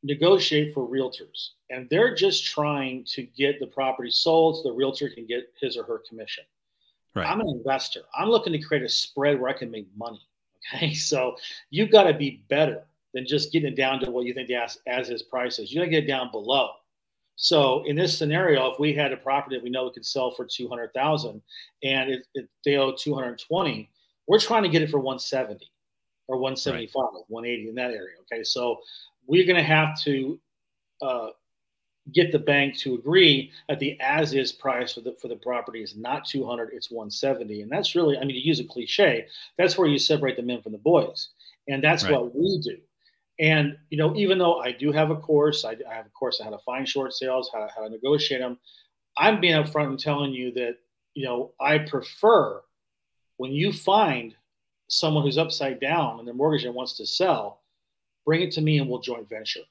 negotiate 0.02 0.74
for 0.74 0.88
realtors, 0.88 1.50
and 1.70 1.88
they're 1.90 2.16
just 2.16 2.46
trying 2.46 3.06
to 3.06 3.24
get 3.24 3.60
the 3.60 3.68
property 3.68 4.10
sold 4.10 4.58
so 4.58 4.64
the 4.64 4.74
realtor 4.74 5.10
can 5.10 5.28
get 5.28 5.54
his 5.62 5.78
or 5.78 5.84
her 5.84 6.02
commission. 6.08 6.44
Right. 7.20 7.30
I'm 7.30 7.42
an 7.42 7.50
investor. 7.50 8.02
I'm 8.18 8.30
looking 8.30 8.54
to 8.54 8.60
create 8.60 8.84
a 8.84 8.90
spread 8.90 9.40
where 9.40 9.50
I 9.50 9.58
can 9.58 9.72
make 9.72 9.88
money. 9.98 10.22
Okay. 10.74 10.94
So 10.94 11.36
you've 11.70 11.92
got 11.92 12.04
to 12.04 12.14
be 12.14 12.44
better 12.50 12.84
than 13.14 13.26
just 13.26 13.52
getting 13.52 13.72
it 13.72 13.76
down 13.76 14.00
to 14.02 14.12
what 14.12 14.26
you 14.26 14.34
think 14.34 14.48
the 14.48 14.56
as, 14.56 14.78
as 14.88 15.10
is 15.10 15.24
price 15.24 15.60
is. 15.60 15.72
You 15.72 15.80
got 15.80 15.86
to 15.86 15.92
get 15.92 16.04
it 16.04 16.08
down 16.08 16.32
below. 16.32 16.72
So 17.36 17.84
in 17.86 17.96
this 17.96 18.18
scenario, 18.18 18.70
if 18.72 18.80
we 18.80 18.94
had 18.94 19.14
a 19.14 19.18
property 19.18 19.56
that 19.56 19.64
we 19.64 19.70
know 19.70 19.86
we 19.86 19.92
could 19.92 20.06
sell 20.06 20.32
for 20.32 20.46
200,000 20.46 21.42
and 21.84 22.10
it, 22.12 22.28
it, 22.34 22.50
they 22.66 22.76
owe 22.76 22.92
220, 22.92 23.90
we're 24.28 24.40
trying 24.40 24.64
to 24.64 24.70
get 24.70 24.82
it 24.82 24.92
for 24.92 25.00
170 25.00 25.66
or 26.28 26.38
175, 26.38 27.02
right. 27.02 27.24
180 27.30 27.70
in 27.70 27.76
that 27.76 27.92
area. 27.92 28.18
Okay. 28.24 28.44
So 28.44 28.80
we're 29.26 29.46
going 29.46 29.56
to 29.56 29.64
have 29.64 30.00
to 30.04 30.40
uh, 31.02 31.30
get 32.14 32.32
the 32.32 32.40
bank 32.40 32.78
to 32.78 32.96
agree 32.96 33.52
that 33.68 33.80
the 33.80 34.00
as 34.00 34.34
is 34.34 34.52
price 34.52 34.94
for 34.94 35.02
the 35.02 35.16
for 35.22 35.28
the 35.28 35.36
property 35.36 35.82
is 35.82 35.96
not 35.96 36.26
200 36.26 36.70
it's 36.74 36.92
170 36.92 37.62
and 37.62 37.72
that's 37.72 37.96
really 37.96 38.18
i 38.18 38.22
mean 38.22 38.36
to 38.36 38.48
use 38.48 38.60
a 38.60 38.64
cliche 38.64 39.28
that's 39.58 39.78
where 39.78 39.88
you 39.88 40.00
separate 40.00 40.38
the 40.38 40.42
men 40.42 40.62
from 40.62 40.72
the 40.72 40.78
boys. 40.78 41.30
And 41.68 41.84
that's 41.84 42.04
right. 42.04 42.14
what 42.14 42.34
we 42.34 42.62
do. 42.64 42.78
And 43.40 43.78
you 43.90 43.98
know 43.98 44.16
even 44.16 44.38
though 44.38 44.60
i 44.60 44.72
do 44.72 44.92
have 44.92 45.12
a 45.12 45.16
course 45.16 45.64
i, 45.64 45.72
I 45.90 45.94
have 45.94 46.06
a 46.06 46.10
course 46.10 46.42
on 46.42 46.46
how 46.46 46.52
to 46.52 46.64
find 46.64 46.88
short 46.88 47.14
sales 47.14 47.50
how 47.54 47.60
to, 47.60 47.70
how 47.74 47.84
to 47.84 47.90
negotiate 47.90 48.42
them 48.42 48.58
i'm 49.18 49.40
being 49.40 49.54
upfront 49.54 49.88
and 49.88 50.00
telling 50.00 50.34
you 50.34 50.52
that 50.56 50.76
you 51.14 51.26
know 51.26 51.54
i 51.58 51.78
prefer 51.78 52.62
when 53.38 53.54
you 53.54 53.72
find 53.72 54.36
someone 54.90 55.24
who's 55.24 55.38
upside 55.38 55.80
down 55.80 56.20
and 56.20 56.28
their 56.28 56.36
mortgage 56.36 56.66
and 56.66 56.76
wants 56.76 56.98
to 56.98 57.06
sell 57.06 57.62
bring 58.26 58.42
it 58.42 58.52
to 58.52 58.62
me 58.62 58.78
and 58.78 58.90
we'll 58.90 59.00
joint 59.00 59.30
venture 59.30 59.62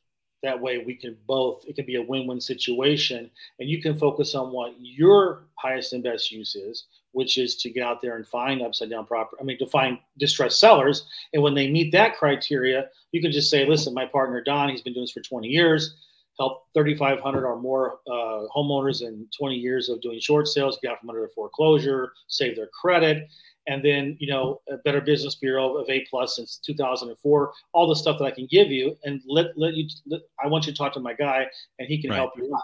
that 0.42 0.60
way 0.60 0.78
we 0.78 0.94
can 0.94 1.16
both 1.26 1.64
it 1.66 1.74
can 1.76 1.86
be 1.86 1.96
a 1.96 2.02
win-win 2.02 2.40
situation. 2.40 3.30
And 3.58 3.68
you 3.68 3.82
can 3.82 3.98
focus 3.98 4.34
on 4.34 4.52
what 4.52 4.74
your 4.78 5.44
highest 5.56 5.92
and 5.92 6.02
best 6.02 6.30
use 6.30 6.54
is 6.54 6.86
which 7.12 7.38
is 7.38 7.56
to 7.56 7.70
get 7.70 7.82
out 7.82 8.00
there 8.02 8.16
and 8.16 8.26
find 8.26 8.62
upside 8.62 8.90
down 8.90 9.06
property 9.06 9.40
i 9.40 9.44
mean 9.44 9.58
to 9.58 9.66
find 9.66 9.98
distressed 10.18 10.60
sellers. 10.60 11.06
And 11.32 11.42
when 11.42 11.54
they 11.54 11.68
meet 11.70 11.90
that 11.92 12.16
criteria 12.16 12.88
you 13.12 13.20
can 13.20 13.32
just 13.32 13.50
say 13.50 13.66
listen 13.66 13.94
my 13.94 14.06
partner 14.06 14.42
don 14.42 14.68
he's 14.68 14.82
been 14.82 14.92
doing 14.92 15.04
this 15.04 15.12
for 15.12 15.20
20 15.20 15.48
years 15.48 15.96
helped 16.38 16.72
3500 16.74 17.44
or 17.44 17.60
more 17.60 17.98
uh, 18.06 18.46
homeowners 18.54 19.02
in 19.02 19.26
20 19.36 19.56
years 19.56 19.88
of 19.88 20.00
doing 20.00 20.20
short 20.20 20.46
sales 20.46 20.78
get 20.82 20.92
out 20.92 21.00
from 21.00 21.10
under 21.10 21.24
a 21.24 21.30
foreclosure 21.30 22.12
save 22.28 22.54
their 22.54 22.68
credit 22.68 23.28
and 23.68 23.84
then 23.84 24.16
you 24.18 24.26
know 24.26 24.60
a 24.68 24.78
Better 24.78 25.00
Business 25.00 25.36
Bureau 25.36 25.76
of 25.76 25.88
A 25.88 26.04
plus 26.10 26.36
since 26.36 26.58
2004. 26.64 27.52
All 27.72 27.86
the 27.86 27.94
stuff 27.94 28.18
that 28.18 28.24
I 28.24 28.30
can 28.30 28.48
give 28.50 28.70
you, 28.70 28.96
and 29.04 29.20
let 29.26 29.56
let 29.56 29.74
you. 29.74 29.88
Let, 30.06 30.22
I 30.42 30.48
want 30.48 30.66
you 30.66 30.72
to 30.72 30.78
talk 30.78 30.92
to 30.94 31.00
my 31.00 31.14
guy, 31.14 31.46
and 31.78 31.88
he 31.88 32.00
can 32.00 32.10
right. 32.10 32.16
help 32.16 32.32
you 32.36 32.52
out. 32.54 32.62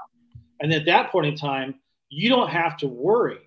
And 0.60 0.72
at 0.72 0.86
that 0.86 1.10
point 1.10 1.26
in 1.26 1.36
time, 1.36 1.76
you 2.08 2.28
don't 2.28 2.48
have 2.48 2.76
to 2.78 2.88
worry 2.88 3.38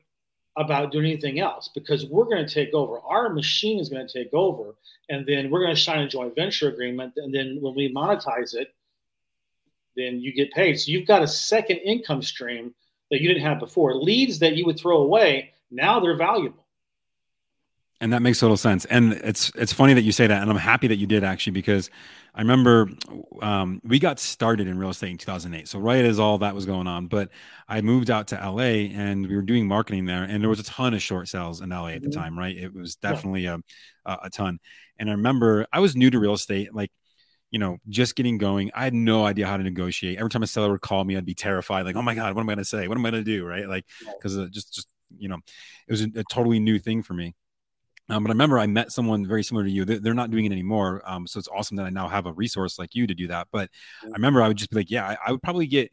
about 0.56 0.92
doing 0.92 1.06
anything 1.06 1.40
else 1.40 1.70
because 1.74 2.06
we're 2.06 2.26
going 2.26 2.46
to 2.46 2.52
take 2.52 2.74
over. 2.74 3.00
Our 3.00 3.30
machine 3.30 3.80
is 3.80 3.90
going 3.90 4.08
to 4.08 4.12
take 4.12 4.34
over, 4.34 4.76
and 5.10 5.26
then 5.26 5.50
we're 5.50 5.62
going 5.62 5.76
to 5.76 5.82
sign 5.82 6.00
a 6.00 6.08
joint 6.08 6.36
venture 6.36 6.70
agreement. 6.70 7.14
And 7.18 7.34
then 7.34 7.58
when 7.62 7.76
we 7.76 7.94
monetize 7.94 8.56
it, 8.56 8.74
then 9.96 10.20
you 10.20 10.34
get 10.34 10.52
paid. 10.52 10.80
So 10.80 10.92
you've 10.92 11.08
got 11.08 11.24
a 11.24 11.28
second 11.28 11.78
income 11.78 12.22
stream 12.22 12.74
that 13.10 13.22
you 13.22 13.28
didn't 13.28 13.44
have 13.44 13.60
before. 13.60 13.96
Leads 13.96 14.40
that 14.40 14.56
you 14.56 14.66
would 14.66 14.80
throw 14.80 14.98
away 14.98 15.54
now 15.72 16.00
they're 16.00 16.16
valuable 16.16 16.67
And 18.00 18.14
that 18.14 18.22
makes 18.22 18.40
total 18.40 18.58
sense. 18.58 18.86
And 18.86 19.14
it's 19.14 19.52
it's 19.56 19.74
funny 19.74 19.96
that 19.96 20.04
you 20.04 20.12
say 20.12 20.28
that, 20.28 20.42
and 20.42 20.52
I'm 20.52 20.58
happy 20.58 20.88
that 20.88 20.98
you 20.98 21.08
did 21.08 21.24
actually 21.24 21.54
because 21.54 21.90
I 22.36 22.42
remember 22.42 22.90
um, 23.42 23.82
we 23.84 23.98
got 23.98 24.20
started 24.20 24.68
in 24.68 24.78
real 24.78 24.92
estate 24.92 25.10
in 25.10 25.18
2008. 25.18 25.68
So 25.68 25.80
right 25.80 26.06
as 26.06 26.20
all 26.20 26.38
that 26.38 26.54
was 26.54 26.68
going 26.68 26.86
on, 26.86 27.08
but 27.08 27.30
I 27.68 27.82
moved 27.82 28.12
out 28.12 28.28
to 28.28 28.36
LA 28.36 28.94
and 28.96 29.28
we 29.28 29.36
were 29.36 29.42
doing 29.42 29.68
marketing 29.68 30.06
there, 30.06 30.24
and 30.24 30.44
there 30.44 30.50
was 30.50 30.60
a 30.60 30.64
ton 30.64 30.94
of 30.94 31.02
short 31.02 31.28
sales 31.28 31.62
in 31.62 31.70
LA 31.70 31.88
at 31.88 32.04
the 32.04 32.10
mm-hmm. 32.10 32.20
time. 32.20 32.38
Right, 32.38 32.56
it 32.56 32.72
was 32.72 32.96
definitely 32.98 33.42
yeah. 33.42 33.58
a 34.06 34.18
a 34.24 34.30
ton. 34.30 34.60
And 35.00 35.10
I 35.10 35.14
remember 35.14 35.66
I 35.74 35.80
was 35.80 35.96
new 35.96 36.12
to 36.12 36.20
real 36.20 36.34
estate, 36.34 36.76
like 36.76 36.92
you 37.52 37.60
know, 37.60 37.78
just 37.90 38.16
getting 38.16 38.38
going. 38.38 38.72
I 38.76 38.84
had 38.84 38.94
no 38.94 39.26
idea 39.26 39.48
how 39.48 39.58
to 39.58 39.64
negotiate. 39.64 40.18
Every 40.18 40.30
time 40.30 40.44
a 40.44 40.48
seller 40.48 40.72
would 40.72 40.82
call 40.82 41.04
me, 41.04 41.16
I'd 41.16 41.26
be 41.26 41.34
terrified, 41.34 41.86
like, 41.86 41.96
oh 41.96 42.02
my 42.02 42.14
God, 42.14 42.36
what 42.36 42.42
am 42.42 42.50
I 42.50 42.54
going 42.54 42.64
to 42.64 42.66
say? 42.66 42.88
What 42.88 42.98
am 42.98 43.06
I 43.06 43.12
going 43.12 43.24
to 43.24 43.32
do? 43.32 43.46
Right. 43.46 43.68
Like, 43.68 43.86
because 44.00 44.36
just, 44.50 44.74
just, 44.74 44.88
you 45.18 45.30
know, 45.30 45.38
it 45.88 45.92
was 45.92 46.02
a, 46.02 46.10
a 46.16 46.24
totally 46.30 46.60
new 46.60 46.78
thing 46.78 47.04
for 47.04 47.14
me. 47.14 47.36
Um, 48.10 48.24
but 48.24 48.30
I 48.30 48.34
remember 48.34 48.58
I 48.58 48.68
met 48.68 48.92
someone 48.92 49.26
very 49.26 49.44
similar 49.44 49.66
to 49.66 49.72
you. 49.72 49.84
They're, 49.84 50.14
not 50.14 50.32
doing 50.32 50.46
it 50.46 50.52
anymore. 50.52 51.02
Um, 51.06 51.28
so 51.28 51.40
it's 51.40 51.50
awesome 51.50 51.78
that 51.78 51.86
I 51.86 51.90
now 51.90 52.08
have 52.08 52.26
a 52.26 52.34
resource 52.34 52.80
like 52.80 52.96
you 52.96 53.06
to 53.06 53.14
do 53.14 53.28
that. 53.28 53.48
But 53.52 53.70
I 54.04 54.10
remember 54.14 54.42
I 54.42 54.48
would 54.48 54.58
just 54.58 54.70
be 54.70 54.78
like, 54.78 54.90
yeah, 54.90 55.06
I, 55.06 55.18
I 55.28 55.32
would 55.32 55.42
probably 55.42 55.68
get 55.68 55.92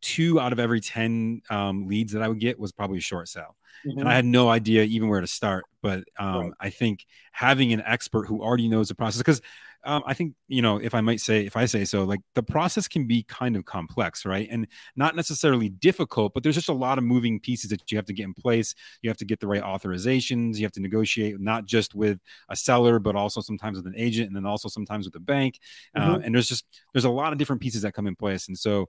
two 0.00 0.40
out 0.40 0.52
of 0.52 0.58
every 0.58 0.80
10 0.80 1.42
um, 1.50 1.86
leads 1.86 2.12
that 2.12 2.22
I 2.22 2.28
would 2.28 2.40
get 2.40 2.58
was 2.58 2.72
probably 2.72 2.98
a 2.98 3.02
short 3.02 3.28
sale. 3.28 3.56
Mm-hmm. 3.86 4.00
And 4.00 4.08
I 4.08 4.14
had 4.14 4.24
no 4.24 4.48
idea 4.48 4.84
even 4.84 5.08
where 5.08 5.20
to 5.20 5.26
start. 5.26 5.64
But 5.82 6.04
um, 6.18 6.40
right. 6.40 6.52
I 6.60 6.70
think 6.70 7.06
having 7.32 7.72
an 7.72 7.82
expert 7.84 8.26
who 8.26 8.42
already 8.42 8.68
knows 8.68 8.88
the 8.88 8.94
process, 8.94 9.18
because 9.18 9.42
um, 9.84 10.02
I 10.06 10.14
think, 10.14 10.34
you 10.48 10.62
know, 10.62 10.76
if 10.78 10.94
I 10.94 11.00
might 11.00 11.20
say, 11.20 11.46
if 11.46 11.56
I 11.56 11.64
say 11.66 11.84
so, 11.84 12.04
like 12.04 12.20
the 12.34 12.42
process 12.42 12.86
can 12.86 13.06
be 13.06 13.22
kind 13.22 13.56
of 13.56 13.64
complex, 13.64 14.26
right? 14.26 14.48
And 14.50 14.66
not 14.96 15.16
necessarily 15.16 15.68
difficult, 15.68 16.34
but 16.34 16.42
there's 16.42 16.54
just 16.54 16.68
a 16.68 16.74
lot 16.74 16.98
of 16.98 17.04
moving 17.04 17.40
pieces 17.40 17.70
that 17.70 17.90
you 17.90 17.96
have 17.96 18.04
to 18.06 18.12
get 18.12 18.24
in 18.24 18.34
place. 18.34 18.74
You 19.02 19.10
have 19.10 19.16
to 19.18 19.24
get 19.24 19.40
the 19.40 19.46
right 19.46 19.62
authorizations. 19.62 20.56
You 20.56 20.64
have 20.64 20.72
to 20.72 20.80
negotiate 20.80 21.40
not 21.40 21.64
just 21.64 21.94
with 21.94 22.20
a 22.48 22.56
seller, 22.56 22.98
but 22.98 23.16
also 23.16 23.40
sometimes 23.40 23.76
with 23.76 23.86
an 23.86 23.94
agent 23.96 24.28
and 24.28 24.36
then 24.36 24.46
also 24.46 24.68
sometimes 24.68 25.06
with 25.06 25.16
a 25.16 25.20
bank. 25.20 25.58
Mm-hmm. 25.96 26.10
Uh, 26.10 26.18
and 26.18 26.34
there's 26.34 26.48
just, 26.48 26.64
there's 26.92 27.06
a 27.06 27.10
lot 27.10 27.32
of 27.32 27.38
different 27.38 27.62
pieces 27.62 27.82
that 27.82 27.92
come 27.92 28.06
in 28.06 28.16
place. 28.16 28.48
And 28.48 28.58
so, 28.58 28.88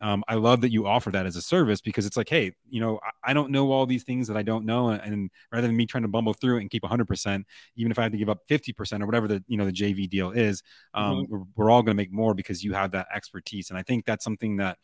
um, 0.00 0.24
I 0.28 0.36
love 0.36 0.62
that 0.62 0.72
you 0.72 0.86
offer 0.86 1.10
that 1.10 1.26
as 1.26 1.36
a 1.36 1.42
service 1.42 1.80
because 1.80 2.06
it's 2.06 2.16
like, 2.16 2.28
hey, 2.28 2.52
you 2.68 2.80
know, 2.80 2.98
I, 3.02 3.30
I, 3.30 3.34
don't 3.34 3.50
know 3.50 3.70
all 3.70 3.84
these 3.84 4.02
things 4.02 4.28
that 4.28 4.36
I 4.36 4.42
don't 4.42 4.64
know, 4.64 4.88
and, 4.88 5.02
and 5.02 5.30
rather 5.52 5.66
than 5.66 5.76
me 5.76 5.84
trying 5.84 6.02
to 6.02 6.08
bumble 6.08 6.32
through 6.32 6.56
it 6.56 6.60
and 6.62 6.70
keep 6.70 6.82
100%, 6.82 7.44
even 7.76 7.92
if 7.92 7.98
I 7.98 8.02
have 8.04 8.12
to 8.12 8.18
give 8.18 8.30
up 8.30 8.40
50% 8.48 9.02
or 9.02 9.06
whatever 9.06 9.28
the 9.28 9.44
you 9.46 9.58
know 9.58 9.66
the 9.66 9.72
JV 9.72 10.08
deal 10.08 10.30
is, 10.30 10.62
um, 10.94 11.04
mm-hmm. 11.04 11.32
we're, 11.32 11.42
we're, 11.56 11.70
all 11.70 11.82
going 11.82 11.94
to 11.96 12.02
make 12.02 12.12
more 12.12 12.34
because 12.34 12.64
you 12.64 12.72
have 12.72 12.92
that 12.92 13.08
expertise, 13.14 13.68
and 13.70 13.78
I 13.78 13.82
think 13.82 14.06
that's 14.06 14.24
something 14.24 14.56
that, 14.56 14.78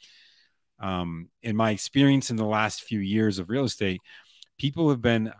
um, 0.80 1.30
in 1.42 1.56
my 1.56 1.70
experience 1.70 2.30
in 2.30 2.36
the 2.36 2.44
last 2.44 2.82
few 2.82 3.00
years 3.00 3.38
of 3.38 3.48
real 3.48 3.64
estate, 3.64 4.00
people 4.58 4.90
have 4.90 5.00
been 5.00 5.32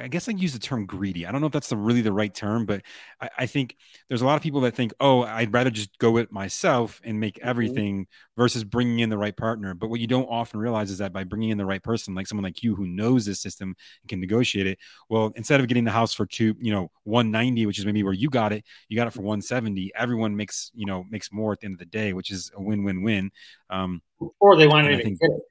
I 0.00 0.08
guess 0.08 0.28
I 0.28 0.32
use 0.32 0.52
the 0.52 0.58
term 0.58 0.86
greedy. 0.86 1.26
I 1.26 1.32
don't 1.32 1.40
know 1.40 1.46
if 1.46 1.52
that's 1.52 1.68
the 1.68 1.76
really 1.76 2.00
the 2.00 2.12
right 2.12 2.34
term, 2.34 2.66
but 2.66 2.82
I, 3.20 3.30
I, 3.38 3.46
think 3.46 3.76
there's 4.08 4.22
a 4.22 4.26
lot 4.26 4.36
of 4.36 4.42
people 4.42 4.62
that 4.62 4.74
think, 4.74 4.92
oh, 5.00 5.22
I'd 5.22 5.52
rather 5.52 5.70
just 5.70 5.96
go 5.98 6.16
it 6.16 6.32
myself 6.32 7.00
and 7.04 7.20
make 7.20 7.36
mm-hmm. 7.36 7.48
everything 7.48 8.02
mm-hmm. 8.02 8.40
versus 8.40 8.64
bringing 8.64 9.00
in 9.00 9.10
the 9.10 9.18
right 9.18 9.36
partner. 9.36 9.74
But 9.74 9.90
what 9.90 10.00
you 10.00 10.06
don't 10.06 10.26
often 10.26 10.60
realize 10.60 10.90
is 10.90 10.98
that 10.98 11.12
by 11.12 11.24
bringing 11.24 11.50
in 11.50 11.58
the 11.58 11.66
right 11.66 11.82
person, 11.82 12.14
like 12.14 12.26
someone 12.26 12.44
like 12.44 12.62
you 12.62 12.74
who 12.74 12.86
knows 12.86 13.24
this 13.26 13.40
system 13.40 13.74
and 14.02 14.08
can 14.08 14.20
negotiate 14.20 14.66
it, 14.66 14.78
well, 15.08 15.32
instead 15.36 15.60
of 15.60 15.68
getting 15.68 15.84
the 15.84 15.90
house 15.90 16.14
for 16.14 16.26
two, 16.26 16.54
you 16.60 16.72
know, 16.72 16.90
190, 17.04 17.66
which 17.66 17.78
is 17.78 17.86
maybe 17.86 18.02
where 18.02 18.12
you 18.12 18.30
got 18.30 18.52
it, 18.52 18.64
you 18.88 18.96
got 18.96 19.06
it 19.06 19.12
for 19.12 19.22
170. 19.22 19.92
Everyone 19.94 20.36
makes, 20.36 20.70
you 20.74 20.86
know, 20.86 21.04
makes 21.10 21.32
more 21.32 21.52
at 21.52 21.60
the 21.60 21.66
end 21.66 21.74
of 21.74 21.78
the 21.78 21.86
day, 21.86 22.12
which 22.12 22.30
is 22.30 22.50
a 22.56 22.62
win-win-win. 22.62 23.30
Um, 23.68 24.02
or 24.38 24.56
they 24.56 24.66
want 24.66 24.86
to 24.86 24.96
get 24.96 25.06
it 25.06 25.42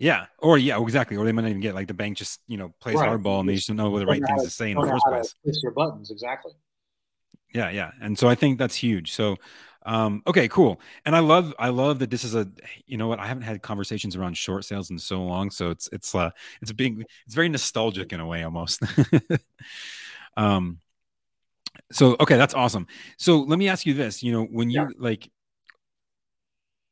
yeah, 0.00 0.26
or 0.38 0.56
yeah, 0.56 0.80
exactly. 0.80 1.18
Or 1.18 1.26
they 1.26 1.32
might 1.32 1.42
not 1.42 1.50
even 1.50 1.60
get 1.60 1.74
like 1.74 1.86
the 1.86 1.94
bank 1.94 2.16
just 2.16 2.40
you 2.48 2.56
know 2.56 2.72
plays 2.80 2.96
right. 2.96 3.10
hardball 3.10 3.40
and 3.40 3.48
they 3.48 3.54
just 3.54 3.68
don't 3.68 3.76
know 3.76 3.90
what 3.90 3.98
the 3.98 4.06
right 4.06 4.22
things 4.26 4.40
to, 4.40 4.48
to 4.48 4.50
say 4.50 4.70
in 4.70 4.78
the 4.78 4.86
first 4.86 5.04
place. 5.06 5.34
Push 5.44 5.56
your 5.62 5.72
buttons 5.72 6.10
exactly. 6.10 6.52
Yeah, 7.52 7.68
yeah, 7.68 7.90
and 8.00 8.18
so 8.18 8.26
I 8.26 8.34
think 8.34 8.58
that's 8.58 8.74
huge. 8.74 9.12
So, 9.12 9.36
um, 9.84 10.22
okay, 10.26 10.48
cool. 10.48 10.80
And 11.04 11.14
I 11.14 11.18
love, 11.18 11.52
I 11.58 11.68
love 11.68 11.98
that 11.98 12.08
this 12.08 12.24
is 12.24 12.34
a, 12.34 12.48
you 12.86 12.96
know 12.96 13.08
what, 13.08 13.18
I 13.18 13.26
haven't 13.26 13.42
had 13.42 13.60
conversations 13.60 14.16
around 14.16 14.38
short 14.38 14.64
sales 14.64 14.90
in 14.90 14.98
so 14.98 15.22
long, 15.22 15.50
so 15.50 15.68
it's 15.68 15.86
it's 15.92 16.14
uh 16.14 16.30
it's 16.62 16.72
being 16.72 17.04
it's 17.26 17.34
very 17.34 17.50
nostalgic 17.50 18.14
in 18.14 18.20
a 18.20 18.26
way 18.26 18.42
almost. 18.42 18.82
um, 20.38 20.78
so 21.92 22.16
okay, 22.20 22.38
that's 22.38 22.54
awesome. 22.54 22.86
So 23.18 23.40
let 23.40 23.58
me 23.58 23.68
ask 23.68 23.84
you 23.84 23.92
this. 23.92 24.22
You 24.22 24.32
know, 24.32 24.44
when 24.44 24.70
you 24.70 24.80
yeah. 24.80 24.88
like 24.96 25.30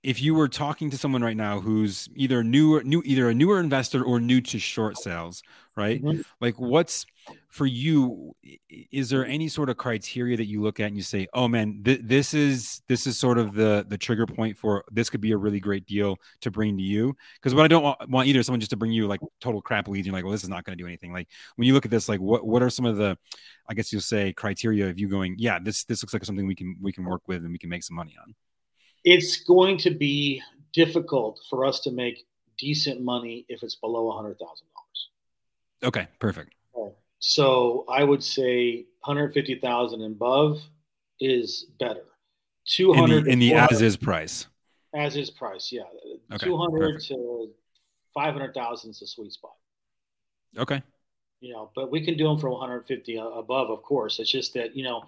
if 0.02 0.22
you 0.22 0.34
were 0.34 0.48
talking 0.48 0.90
to 0.90 0.98
someone 0.98 1.22
right 1.22 1.36
now 1.36 1.60
who's 1.60 2.08
either 2.14 2.44
new 2.44 2.80
new 2.82 3.02
either 3.04 3.28
a 3.28 3.34
newer 3.34 3.58
investor 3.60 4.02
or 4.02 4.20
new 4.20 4.40
to 4.40 4.58
short 4.58 4.96
sales 4.96 5.42
right? 5.76 6.02
Mm-hmm. 6.02 6.22
like 6.40 6.58
what's 6.58 7.06
for 7.50 7.66
you 7.66 8.34
is 8.70 9.10
there 9.10 9.24
any 9.26 9.48
sort 9.48 9.68
of 9.68 9.76
criteria 9.76 10.36
that 10.36 10.46
you 10.46 10.62
look 10.62 10.80
at 10.80 10.86
and 10.86 10.96
you 10.96 11.02
say 11.02 11.28
oh 11.34 11.46
man 11.46 11.82
th- 11.84 12.00
this 12.02 12.34
is 12.34 12.82
this 12.88 13.06
is 13.06 13.18
sort 13.18 13.38
of 13.38 13.54
the 13.54 13.84
the 13.88 13.98
trigger 13.98 14.26
point 14.26 14.56
for 14.56 14.84
this 14.90 15.08
could 15.08 15.20
be 15.20 15.32
a 15.32 15.36
really 15.36 15.60
great 15.60 15.86
deal 15.86 16.16
to 16.40 16.50
bring 16.50 16.76
to 16.76 16.82
you? 16.82 17.14
Because 17.34 17.54
what 17.54 17.64
i 17.64 17.68
don't 17.68 17.82
want, 17.82 18.08
want 18.08 18.28
either 18.28 18.42
someone 18.42 18.60
just 18.60 18.70
to 18.70 18.76
bring 18.76 18.92
you 18.92 19.06
like 19.06 19.20
total 19.40 19.62
crap 19.62 19.88
leads 19.88 20.06
you're 20.06 20.14
like 20.14 20.24
well 20.24 20.32
this 20.32 20.42
is 20.42 20.48
not 20.48 20.64
going 20.64 20.76
to 20.76 20.82
do 20.82 20.86
anything. 20.86 21.12
Like 21.12 21.28
when 21.56 21.66
you 21.66 21.74
look 21.74 21.84
at 21.84 21.90
this 21.90 22.08
like 22.08 22.20
what 22.20 22.46
what 22.46 22.62
are 22.62 22.70
some 22.70 22.86
of 22.86 22.96
the 22.96 23.16
i 23.68 23.74
guess 23.74 23.92
you'll 23.92 24.00
say 24.00 24.32
criteria 24.32 24.88
of 24.88 24.98
you 24.98 25.08
going 25.08 25.36
yeah 25.38 25.58
this 25.62 25.84
this 25.84 26.02
looks 26.02 26.12
like 26.12 26.24
something 26.24 26.46
we 26.46 26.54
can 26.54 26.76
we 26.80 26.92
can 26.92 27.04
work 27.04 27.22
with 27.28 27.42
and 27.42 27.52
we 27.52 27.58
can 27.58 27.70
make 27.70 27.82
some 27.82 27.96
money 27.96 28.16
on 28.22 28.34
it's 29.12 29.38
going 29.38 29.78
to 29.78 29.90
be 29.90 30.42
difficult 30.74 31.40
for 31.48 31.64
us 31.64 31.80
to 31.80 31.90
make 31.90 32.26
decent 32.58 33.00
money 33.00 33.46
if 33.48 33.62
it's 33.62 33.76
below 33.76 34.10
a 34.10 34.16
hundred 34.16 34.38
thousand 34.38 34.66
dollars. 34.74 35.08
Okay, 35.82 36.08
perfect. 36.18 36.54
So 37.20 37.84
I 37.88 38.04
would 38.04 38.22
say 38.22 38.86
150,000 39.00 40.02
and 40.02 40.14
above 40.14 40.60
is 41.18 41.66
better. 41.80 42.04
200 42.66 43.16
in 43.16 43.24
the, 43.24 43.32
in 43.32 43.38
the 43.40 43.54
as 43.54 43.82
is 43.82 43.96
price. 43.96 44.46
As 44.94 45.16
is 45.16 45.30
price, 45.30 45.72
yeah. 45.72 45.82
Okay, 46.32 46.46
200 46.46 46.78
perfect. 46.78 47.08
to 47.08 47.50
500,000 48.14 48.90
is 48.90 49.02
a 49.02 49.06
sweet 49.06 49.32
spot. 49.32 49.54
Okay. 50.56 50.82
You 51.40 51.54
know, 51.54 51.70
but 51.74 51.90
we 51.90 52.04
can 52.04 52.16
do 52.16 52.24
them 52.28 52.38
for 52.38 52.50
150 52.50 53.16
above, 53.16 53.70
of 53.70 53.82
course. 53.82 54.18
It's 54.20 54.30
just 54.30 54.54
that, 54.54 54.76
you 54.76 54.84
know, 54.84 55.04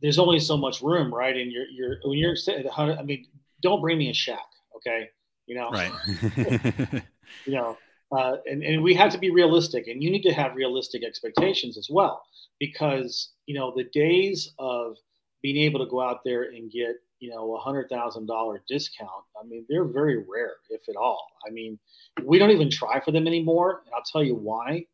there's 0.00 0.18
only 0.18 0.38
so 0.38 0.56
much 0.56 0.80
room, 0.80 1.12
right? 1.12 1.36
And 1.36 1.50
you're 1.50 1.66
you're 1.66 1.96
when 2.04 2.18
you're 2.18 2.36
sitting 2.36 2.64
at 2.64 2.70
hundred. 2.70 2.98
I 2.98 3.02
mean, 3.02 3.26
don't 3.62 3.80
bring 3.80 3.98
me 3.98 4.10
a 4.10 4.14
shack, 4.14 4.46
okay? 4.76 5.10
You 5.46 5.56
know, 5.56 5.70
right? 5.70 5.92
you 7.46 7.54
know, 7.54 7.76
uh, 8.12 8.36
and 8.46 8.62
and 8.62 8.82
we 8.82 8.94
have 8.94 9.12
to 9.12 9.18
be 9.18 9.30
realistic, 9.30 9.86
and 9.88 10.02
you 10.02 10.10
need 10.10 10.22
to 10.22 10.32
have 10.32 10.54
realistic 10.54 11.04
expectations 11.04 11.76
as 11.76 11.88
well, 11.90 12.22
because 12.58 13.30
you 13.46 13.54
know 13.54 13.72
the 13.76 13.84
days 13.84 14.52
of 14.58 14.96
being 15.42 15.56
able 15.56 15.84
to 15.84 15.90
go 15.90 16.00
out 16.00 16.20
there 16.24 16.44
and 16.44 16.70
get 16.70 16.96
you 17.20 17.30
know 17.30 17.54
a 17.54 17.60
hundred 17.60 17.88
thousand 17.88 18.26
dollar 18.26 18.62
discount. 18.68 19.24
I 19.40 19.46
mean, 19.46 19.66
they're 19.68 19.84
very 19.84 20.18
rare, 20.18 20.56
if 20.70 20.88
at 20.88 20.96
all. 20.96 21.26
I 21.46 21.50
mean, 21.50 21.78
we 22.24 22.38
don't 22.38 22.50
even 22.50 22.70
try 22.70 23.00
for 23.00 23.12
them 23.12 23.26
anymore, 23.26 23.82
and 23.84 23.94
I'll 23.94 24.02
tell 24.02 24.22
you 24.22 24.34
why. 24.34 24.86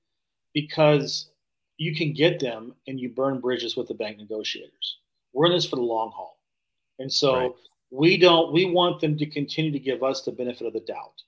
Because 0.53 1.31
you 1.77 1.95
can 1.95 2.13
get 2.13 2.41
them 2.41 2.75
and 2.87 3.01
you 3.01 3.09
burn 3.09 3.41
bridges 3.41 3.77
with 3.77 3.89
the 3.89 3.95
bank 3.95 4.19
negotiators. 4.19 4.99
We're 5.33 5.47
in 5.47 5.53
this 5.53 5.67
for 5.67 5.77
the 5.77 5.83
long 5.83 6.13
haul. 6.15 6.39
And 6.99 7.13
so 7.13 7.35
right. 7.35 7.53
we 7.91 8.17
don't 8.17 8.53
we 8.53 8.67
want 8.67 9.01
them 9.01 9.19
to 9.19 9.27
continue 9.27 9.73
to 9.73 9.79
give 9.79 10.03
us 10.03 10.23
the 10.23 10.33
benefit 10.33 10.67
of 10.67 10.73
the 10.73 10.81
doubt. 10.81 11.23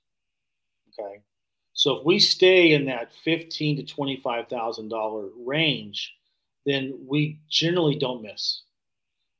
Okay. 0.97 1.21
So 1.73 1.97
if 1.97 2.05
we 2.05 2.19
stay 2.19 2.71
in 2.71 2.85
that 2.85 3.13
fifteen 3.13 3.75
to 3.77 3.83
twenty-five 3.83 4.47
thousand 4.47 4.87
dollar 4.89 5.27
range, 5.45 6.13
then 6.65 6.97
we 7.05 7.39
generally 7.49 7.97
don't 7.97 8.23
miss. 8.23 8.61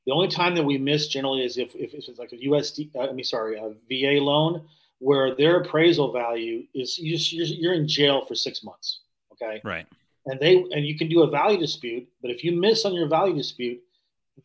The 0.05 0.13
only 0.13 0.27
time 0.27 0.55
that 0.55 0.63
we 0.63 0.77
miss 0.77 1.07
generally 1.07 1.43
is 1.43 1.57
if, 1.57 1.75
if 1.75 1.93
it's 1.93 2.07
like 2.17 2.31
a 2.31 2.37
USD, 2.37 2.95
uh, 2.95 3.09
I 3.09 3.11
mean, 3.11 3.25
sorry, 3.25 3.57
a 3.57 3.73
VA 3.89 4.23
loan 4.23 4.63
where 4.99 5.35
their 5.35 5.59
appraisal 5.59 6.13
value 6.13 6.63
is 6.73 6.97
you're, 6.97 7.45
you're 7.45 7.73
in 7.73 7.87
jail 7.87 8.25
for 8.25 8.35
six 8.35 8.63
months. 8.63 9.01
Okay. 9.33 9.61
Right 9.63 9.85
and 10.27 10.39
they 10.39 10.55
and 10.71 10.85
you 10.85 10.97
can 10.97 11.09
do 11.09 11.23
a 11.23 11.29
value 11.29 11.57
dispute 11.57 12.07
but 12.21 12.31
if 12.31 12.43
you 12.43 12.51
miss 12.51 12.85
on 12.85 12.93
your 12.93 13.07
value 13.07 13.35
dispute 13.35 13.81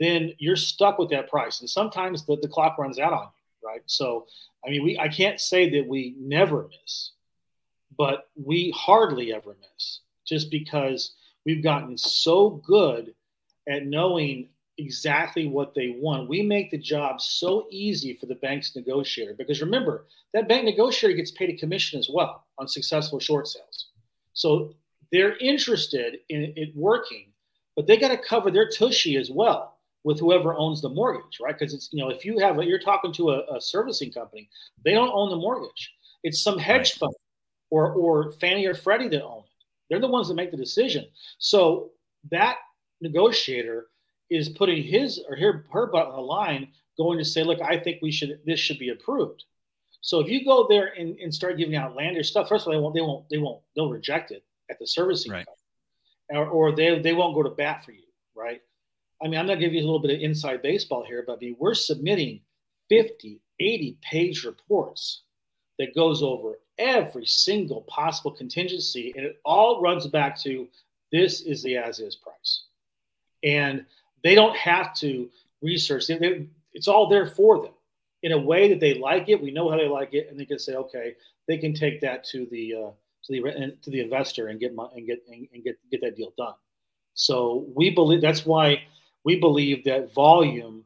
then 0.01 0.33
you're 0.39 0.57
stuck 0.57 0.99
with 0.99 1.11
that 1.11 1.29
price 1.29 1.61
and 1.61 1.69
sometimes 1.69 2.25
the, 2.25 2.37
the 2.41 2.49
clock 2.49 2.79
runs 2.79 2.99
out 2.99 3.13
on 3.13 3.25
you 3.25 3.69
right 3.69 3.83
so 3.87 4.27
i 4.67 4.71
mean 4.71 4.83
we 4.83 4.99
i 4.99 5.09
can't 5.09 5.41
say 5.41 5.69
that 5.69 5.87
we 5.87 6.15
never 6.19 6.69
miss 6.69 7.13
but 7.99 8.29
we 8.35 8.73
hardly 8.75 9.33
ever 9.35 9.57
miss 9.61 10.01
just 10.27 10.51
because 10.51 11.15
we've 11.45 11.63
gotten 11.63 11.97
so 11.99 12.63
good 12.67 13.15
at 13.69 13.87
knowing 13.87 14.49
exactly 14.79 15.47
what 15.47 15.75
they 15.75 15.97
want. 15.99 16.29
We 16.29 16.43
make 16.43 16.71
the 16.71 16.79
job 16.79 17.21
so 17.21 17.67
easy 17.71 18.15
for 18.15 18.27
the 18.27 18.35
bank's 18.37 18.75
negotiator 18.75 19.35
because 19.35 19.61
remember, 19.61 20.07
that 20.33 20.49
bank 20.49 20.65
negotiator 20.65 21.15
gets 21.17 21.31
paid 21.31 21.51
a 21.51 21.57
commission 21.57 21.99
as 21.99 22.09
well 22.13 22.45
on 22.59 22.69
successful 22.69 23.19
short 23.19 23.47
sales. 23.47 23.89
So 24.33 24.75
they're 25.13 25.37
interested 25.37 26.21
in 26.31 26.55
it 26.57 26.75
working, 26.75 27.27
but 27.77 27.87
they 27.87 27.99
got 27.99 28.09
to 28.09 28.17
cover 28.17 28.51
their 28.51 28.69
tushy 28.69 29.17
as 29.17 29.31
well 29.31 29.79
with 30.05 30.19
whoever 30.19 30.55
owns 30.55 30.83
the 30.83 30.89
mortgage, 30.89 31.39
right? 31.41 31.57
Because 31.57 31.75
it's 31.75 31.91
you 31.93 32.03
know 32.03 32.11
if 32.11 32.25
you 32.25 32.39
have 32.39 32.59
a, 32.59 32.65
you're 32.65 32.79
talking 32.79 33.13
to 33.13 33.31
a, 33.31 33.57
a, 33.57 33.61
servicing 33.61 34.11
company, 34.11 34.49
they 34.85 34.93
don't 34.93 35.13
own 35.13 35.31
the 35.31 35.37
mortgage. 35.37 35.93
It's 36.25 36.43
some 36.43 36.59
hedge 36.59 36.93
right. 36.95 36.99
fund 37.01 37.15
or 37.71 37.93
or 37.93 38.33
Fannie 38.33 38.67
or 38.67 38.75
Freddie 38.75 39.09
that 39.09 39.23
own 39.23 39.41
it. 39.41 39.51
They're 39.91 40.01
the 40.01 40.09
ones 40.09 40.29
that 40.29 40.35
make 40.35 40.51
the 40.51 40.57
decision. 40.57 41.07
So 41.39 41.91
that 42.31 42.57
negotiator 43.01 43.89
is 44.31 44.49
putting 44.49 44.83
his 44.83 45.23
or 45.29 45.37
her, 45.37 45.67
her 45.71 45.87
butt 45.89 46.07
on 46.07 46.15
the 46.15 46.21
line, 46.21 46.69
going 46.97 47.19
to 47.19 47.25
say, 47.25 47.45
look, 47.45 47.61
I 47.61 47.79
think 47.79 48.01
we 48.01 48.11
should 48.11 48.41
this 48.47 48.59
should 48.59 48.79
be 48.79 48.89
approved. 48.89 49.45
So 50.01 50.19
if 50.19 50.29
you 50.29 50.45
go 50.45 50.67
there 50.69 50.95
and, 50.99 51.17
and 51.19 51.33
start 51.33 51.59
giving 51.59 51.77
outlandish 51.77 52.31
stuff, 52.31 52.49
first 52.49 52.67
of 52.67 52.73
all, 52.73 52.73
they 52.73 52.81
won't, 52.81 52.95
they 52.95 53.01
won't, 53.03 53.29
they 53.29 53.39
won't, 53.39 53.61
they'll 53.77 53.91
reject 53.91 54.33
it 54.33 54.43
at 54.73 54.79
the 54.79 54.87
servicing, 54.87 55.33
right. 55.33 55.47
or, 56.31 56.47
or 56.47 56.73
they 56.75 56.99
they 57.01 57.13
won't 57.13 57.35
go 57.35 57.43
to 57.43 57.51
bat 57.51 57.85
for 57.85 57.93
you, 57.93 58.03
right? 58.35 58.61
I 59.23 59.29
mean, 59.29 59.39
I'm 59.39 59.47
not 59.47 59.61
giving 59.61 59.79
you 59.79 59.85
a 59.85 59.87
little 59.87 60.01
bit 60.01 60.17
of 60.17 60.21
inside 60.21 60.63
baseball 60.63 61.05
here, 61.05 61.23
but 61.25 61.35
I 61.35 61.37
mean, 61.37 61.57
we're 61.59 61.75
submitting 61.75 62.41
50, 62.89 63.41
80 63.61 63.97
page 64.03 64.45
reports 64.45 65.23
that 65.79 65.95
goes 65.95 66.23
over 66.23 66.59
every 66.79 67.27
single 67.27 67.83
possible 67.83 68.33
contingency, 68.33 69.13
and 69.17 69.25
it 69.25 69.41
all 69.45 69.81
runs 69.81 70.07
back 70.09 70.39
to 70.41 70.67
this 71.13 71.43
is 71.43 71.63
the 71.63 71.77
as 71.77 72.01
is 72.01 72.17
price. 72.17 72.65
And 73.45 73.85
they 74.25 74.35
don't 74.35 74.57
have 74.57 74.95
to 74.97 75.31
research, 75.61 76.07
they, 76.09 76.47
it's 76.73 76.89
all 76.89 77.09
there 77.09 77.27
for 77.27 77.63
them 77.63 77.73
in 78.23 78.33
a 78.33 78.39
way 78.39 78.69
that 78.69 78.81
they 78.81 78.95
like 78.95 79.29
it. 79.29 79.41
We 79.41 79.51
know 79.51 79.71
how 79.71 79.77
they 79.77 79.89
like 79.89 80.15
it, 80.15 80.29
and 80.31 80.39
they 80.39 80.47
can 80.47 80.59
say, 80.59 80.75
okay, 80.75 81.15
they 81.49 81.59
can 81.59 81.75
take 81.75 82.01
that 82.01 82.25
to 82.27 82.47
the 82.51 82.75
uh, 82.75 82.91
to 83.25 83.33
the 83.33 83.77
to 83.83 83.91
the 83.91 84.01
investor 84.01 84.49
and 84.49 84.59
get 84.61 84.73
and 84.73 85.07
get 85.07 85.23
and 85.29 85.65
get 85.65 85.79
get 85.91 86.01
that 86.01 86.17
deal 86.17 86.33
done. 86.37 86.55
So 87.15 87.67
we 87.75 87.91
believe 87.91 88.21
that's 88.21 88.47
why 88.47 88.83
we 89.25 89.39
believe 89.39 89.85
that 89.85 90.13
volume 90.13 90.85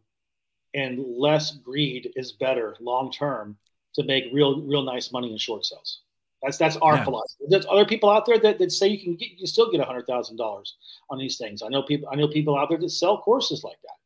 and 0.74 1.04
less 1.16 1.52
greed 1.52 2.12
is 2.16 2.32
better 2.32 2.76
long 2.80 3.10
term 3.10 3.56
to 3.94 4.04
make 4.04 4.24
real 4.32 4.60
real 4.62 4.82
nice 4.82 5.12
money 5.12 5.32
in 5.32 5.38
short 5.38 5.64
sales. 5.64 6.00
That's 6.42 6.58
that's 6.58 6.76
our 6.76 6.96
yeah. 6.96 7.04
philosophy. 7.04 7.44
There's 7.48 7.66
other 7.68 7.86
people 7.86 8.10
out 8.10 8.26
there 8.26 8.38
that, 8.38 8.58
that 8.58 8.70
say 8.70 8.88
you 8.88 9.02
can 9.02 9.16
get 9.16 9.30
you 9.30 9.38
can 9.38 9.46
still 9.46 9.70
get 9.70 9.80
hundred 9.80 10.06
thousand 10.06 10.36
dollars 10.36 10.76
on 11.10 11.18
these 11.18 11.38
things. 11.38 11.62
I 11.62 11.68
know 11.68 11.82
people 11.82 12.08
I 12.12 12.16
know 12.16 12.28
people 12.28 12.58
out 12.58 12.68
there 12.68 12.78
that 12.78 12.90
sell 12.90 13.18
courses 13.18 13.64
like 13.64 13.80
that. 13.82 13.96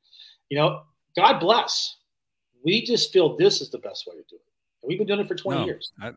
You 0.48 0.58
know, 0.58 0.82
God 1.16 1.38
bless. 1.38 1.96
We 2.64 2.84
just 2.84 3.12
feel 3.12 3.36
this 3.36 3.60
is 3.60 3.70
the 3.70 3.78
best 3.78 4.06
way 4.06 4.14
to 4.14 4.22
do 4.28 4.36
it. 4.36 4.42
And 4.82 4.88
we've 4.88 4.98
been 4.98 5.06
doing 5.06 5.20
it 5.20 5.28
for 5.28 5.34
20 5.34 5.60
no, 5.60 5.66
years. 5.66 5.92
I, 6.00 6.12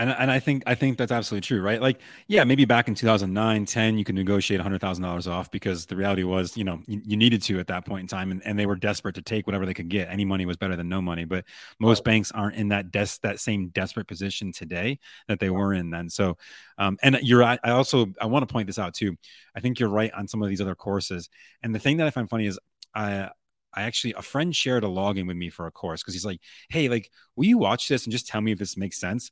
and, 0.00 0.16
and 0.18 0.30
I 0.30 0.40
think 0.40 0.62
I 0.66 0.74
think 0.74 0.96
that's 0.96 1.12
absolutely 1.12 1.46
true, 1.46 1.60
right? 1.60 1.80
Like, 1.80 2.00
yeah, 2.26 2.42
maybe 2.44 2.64
back 2.64 2.88
in 2.88 2.94
2009, 2.94 3.66
10, 3.66 3.98
you 3.98 4.04
could 4.04 4.14
negotiate 4.14 4.58
$100,000 4.58 5.30
off 5.30 5.50
because 5.50 5.84
the 5.84 5.94
reality 5.94 6.22
was, 6.22 6.56
you 6.56 6.64
know, 6.64 6.80
you, 6.86 7.02
you, 7.04 7.16
needed 7.18 7.42
to 7.42 7.60
at 7.60 7.66
that 7.66 7.84
point 7.84 8.00
in 8.00 8.06
time, 8.06 8.30
and, 8.30 8.40
and 8.46 8.58
they 8.58 8.64
were 8.64 8.76
desperate 8.76 9.14
to 9.16 9.22
take 9.22 9.46
whatever 9.46 9.66
they 9.66 9.74
could 9.74 9.90
get. 9.90 10.08
Any 10.08 10.24
money 10.24 10.46
was 10.46 10.56
better 10.56 10.74
than 10.74 10.88
no 10.88 11.02
money, 11.02 11.26
but 11.26 11.44
most 11.78 12.02
banks 12.02 12.32
aren't 12.32 12.56
in 12.56 12.68
that 12.68 12.90
des- 12.90 13.20
that 13.22 13.40
same 13.40 13.68
desperate 13.68 14.08
position 14.08 14.52
today 14.52 14.98
that 15.28 15.38
they 15.38 15.50
were 15.50 15.74
in 15.74 15.90
then. 15.90 16.08
So, 16.08 16.38
um, 16.78 16.96
and 17.02 17.18
you're, 17.20 17.44
I, 17.44 17.58
I 17.62 17.72
also 17.72 18.06
I 18.22 18.24
want 18.24 18.48
to 18.48 18.52
point 18.52 18.68
this 18.68 18.78
out 18.78 18.94
too. 18.94 19.16
I 19.54 19.60
think 19.60 19.78
you're 19.78 19.90
right 19.90 20.12
on 20.14 20.26
some 20.26 20.42
of 20.42 20.48
these 20.48 20.62
other 20.62 20.74
courses, 20.74 21.28
and 21.62 21.74
the 21.74 21.78
thing 21.78 21.98
that 21.98 22.06
I 22.06 22.10
find 22.10 22.28
funny 22.28 22.46
is 22.46 22.58
I 22.94 23.28
I 23.74 23.82
actually 23.82 24.14
a 24.14 24.22
friend 24.22 24.56
shared 24.56 24.82
a 24.82 24.88
login 24.88 25.26
with 25.26 25.36
me 25.36 25.50
for 25.50 25.66
a 25.66 25.70
course 25.70 26.02
because 26.02 26.14
he's 26.14 26.24
like, 26.24 26.40
"Hey, 26.70 26.88
like, 26.88 27.10
will 27.36 27.44
you 27.44 27.58
watch 27.58 27.86
this 27.86 28.04
and 28.04 28.12
just 28.12 28.26
tell 28.26 28.40
me 28.40 28.52
if 28.52 28.58
this 28.58 28.78
makes 28.78 28.98
sense?" 28.98 29.30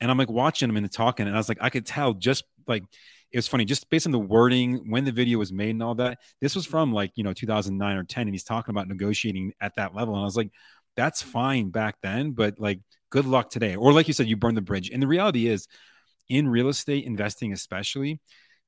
And 0.00 0.10
I'm 0.10 0.18
like 0.18 0.30
watching 0.30 0.68
him 0.68 0.76
and 0.76 0.90
talking, 0.90 1.26
and 1.26 1.34
I 1.34 1.38
was 1.38 1.48
like, 1.48 1.58
I 1.60 1.70
could 1.70 1.86
tell 1.86 2.14
just 2.14 2.44
like 2.66 2.84
it 3.30 3.36
was 3.36 3.48
funny, 3.48 3.64
just 3.64 3.90
based 3.90 4.06
on 4.06 4.12
the 4.12 4.18
wording 4.18 4.90
when 4.90 5.04
the 5.04 5.12
video 5.12 5.38
was 5.38 5.52
made 5.52 5.70
and 5.70 5.82
all 5.82 5.94
that. 5.96 6.18
This 6.40 6.54
was 6.54 6.64
from 6.64 6.92
like 6.92 7.12
you 7.14 7.24
know 7.24 7.32
2009 7.32 7.96
or 7.96 8.04
10, 8.04 8.22
and 8.22 8.34
he's 8.34 8.44
talking 8.44 8.72
about 8.72 8.88
negotiating 8.88 9.52
at 9.60 9.74
that 9.76 9.94
level, 9.94 10.14
and 10.14 10.22
I 10.22 10.24
was 10.24 10.36
like, 10.36 10.50
that's 10.98 11.22
fine 11.22 11.70
back 11.70 11.94
then, 12.02 12.32
but 12.32 12.58
like, 12.58 12.80
good 13.10 13.24
luck 13.24 13.50
today. 13.50 13.76
Or 13.76 13.92
like 13.92 14.08
you 14.08 14.14
said, 14.14 14.26
you 14.26 14.36
burn 14.36 14.56
the 14.56 14.60
bridge. 14.60 14.90
And 14.90 15.00
the 15.00 15.06
reality 15.06 15.46
is, 15.46 15.68
in 16.28 16.48
real 16.48 16.68
estate 16.68 17.04
investing, 17.04 17.52
especially, 17.52 18.20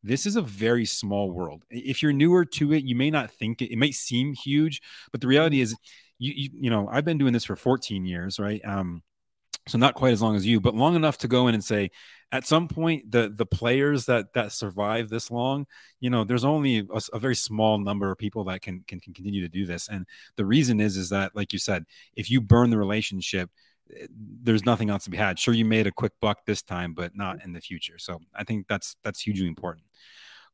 this 0.04 0.26
is 0.26 0.36
a 0.36 0.42
very 0.42 0.84
small 0.84 1.32
world. 1.32 1.64
If 1.70 2.02
you're 2.02 2.12
newer 2.12 2.44
to 2.44 2.72
it, 2.72 2.84
you 2.84 2.94
may 2.94 3.10
not 3.10 3.32
think 3.32 3.60
it, 3.60 3.72
it 3.72 3.78
might 3.78 3.94
seem 3.94 4.32
huge, 4.32 4.80
but 5.10 5.20
the 5.20 5.26
reality 5.26 5.60
is, 5.60 5.74
you, 6.20 6.32
you, 6.36 6.50
you 6.54 6.70
know, 6.70 6.88
I've 6.88 7.04
been 7.04 7.18
doing 7.18 7.32
this 7.32 7.44
for 7.44 7.56
14 7.56 8.04
years, 8.06 8.38
right? 8.38 8.60
Um, 8.64 9.02
so 9.68 9.78
not 9.78 9.94
quite 9.94 10.12
as 10.12 10.22
long 10.22 10.36
as 10.36 10.46
you, 10.46 10.60
but 10.60 10.74
long 10.74 10.96
enough 10.96 11.18
to 11.18 11.28
go 11.28 11.48
in 11.48 11.54
and 11.54 11.64
say, 11.64 11.90
at 12.32 12.46
some 12.46 12.68
point, 12.68 13.10
the 13.10 13.28
the 13.28 13.46
players 13.46 14.06
that 14.06 14.32
that 14.34 14.52
survive 14.52 15.08
this 15.08 15.30
long, 15.30 15.66
you 15.98 16.10
know, 16.10 16.24
there's 16.24 16.44
only 16.44 16.78
a, 16.78 17.00
a, 17.12 17.18
very 17.18 17.34
small 17.34 17.78
number 17.78 18.10
of 18.10 18.18
people 18.18 18.44
that 18.44 18.62
can, 18.62 18.84
can 18.86 19.00
can 19.00 19.12
continue 19.12 19.40
to 19.40 19.48
do 19.48 19.66
this, 19.66 19.88
and 19.88 20.06
the 20.36 20.46
reason 20.46 20.80
is 20.80 20.96
is 20.96 21.10
that, 21.10 21.34
like 21.34 21.52
you 21.52 21.58
said, 21.58 21.84
if 22.14 22.30
you 22.30 22.40
burn 22.40 22.70
the 22.70 22.78
relationship, 22.78 23.50
eh, 23.96 24.06
there's 24.10 24.64
nothing 24.64 24.90
else 24.90 25.04
to 25.04 25.10
be 25.10 25.16
had. 25.16 25.38
Sure, 25.38 25.54
you 25.54 25.64
made 25.64 25.88
a 25.88 25.92
quick 25.92 26.12
buck 26.20 26.46
this 26.46 26.62
time, 26.62 26.94
but 26.94 27.16
not 27.16 27.44
in 27.44 27.52
the 27.52 27.60
future. 27.60 27.98
So 27.98 28.20
I 28.34 28.44
think 28.44 28.68
that's 28.68 28.96
that's 29.02 29.20
hugely 29.20 29.48
important. 29.48 29.84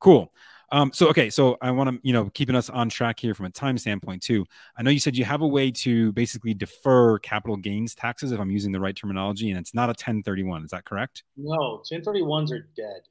Cool. 0.01 0.33
Um, 0.73 0.93
so 0.93 1.09
okay, 1.09 1.31
so 1.31 1.57
I 1.61 1.71
want 1.71 1.91
to, 1.91 2.01
you 2.03 2.13
know, 2.13 2.29
keeping 2.31 2.57
us 2.57 2.69
on 2.71 2.89
track 2.89 3.21
here 3.21 3.35
from 3.35 3.47
a 3.47 3.51
time 3.51 3.79
standpoint 3.79 4.23
too. 4.23 4.45
I 4.77 4.83
know 4.83 4.91
you 4.91 4.99
said 4.99 5.17
you 5.17 5.25
have 5.25 5.43
a 5.43 5.47
way 5.47 5.71
to 5.71 6.13
basically 6.13 6.55
defer 6.55 7.19
capital 7.21 7.57
gains 7.57 7.95
taxes, 7.95 8.33
if 8.33 8.41
I'm 8.41 8.51
using 8.51 8.73
the 8.73 8.81
right 8.81 8.97
terminology, 8.97 9.51
and 9.51 9.59
it's 9.59 9.75
not 9.75 9.89
a 9.89 9.95
1031. 9.95 10.65
Is 10.65 10.71
that 10.71 10.85
correct? 10.85 11.23
No, 11.37 11.83
1031s 11.91 12.53
are 12.53 12.69
dead. 12.77 13.03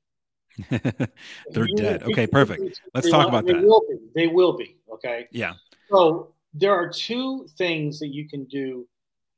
They're 1.52 1.68
you, 1.68 1.76
dead. 1.76 2.04
Okay, 2.04 2.28
perfect. 2.28 2.82
Let's 2.94 3.10
talk 3.10 3.28
about 3.28 3.46
they 3.46 3.54
that. 3.54 3.63
Will 3.63 3.84
be. 3.89 3.98
They 4.13 4.28
will 4.28 4.58
be. 4.58 4.78
Okay. 4.94 5.28
Yeah. 5.32 5.54
So 5.89 6.34
there 6.54 6.74
are 6.74 6.89
two 6.89 7.48
things 7.58 8.00
that 8.00 8.08
you 8.08 8.28
can 8.28 8.46
do 8.46 8.88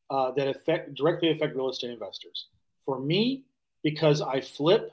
uh, 0.09 0.31
that 0.31 0.47
affect 0.47 0.93
directly 0.93 1.31
affect 1.31 1.55
real 1.55 1.69
estate 1.69 1.91
investors. 1.91 2.47
For 2.85 2.99
me, 2.99 3.43
because 3.83 4.21
I 4.21 4.41
flip 4.41 4.91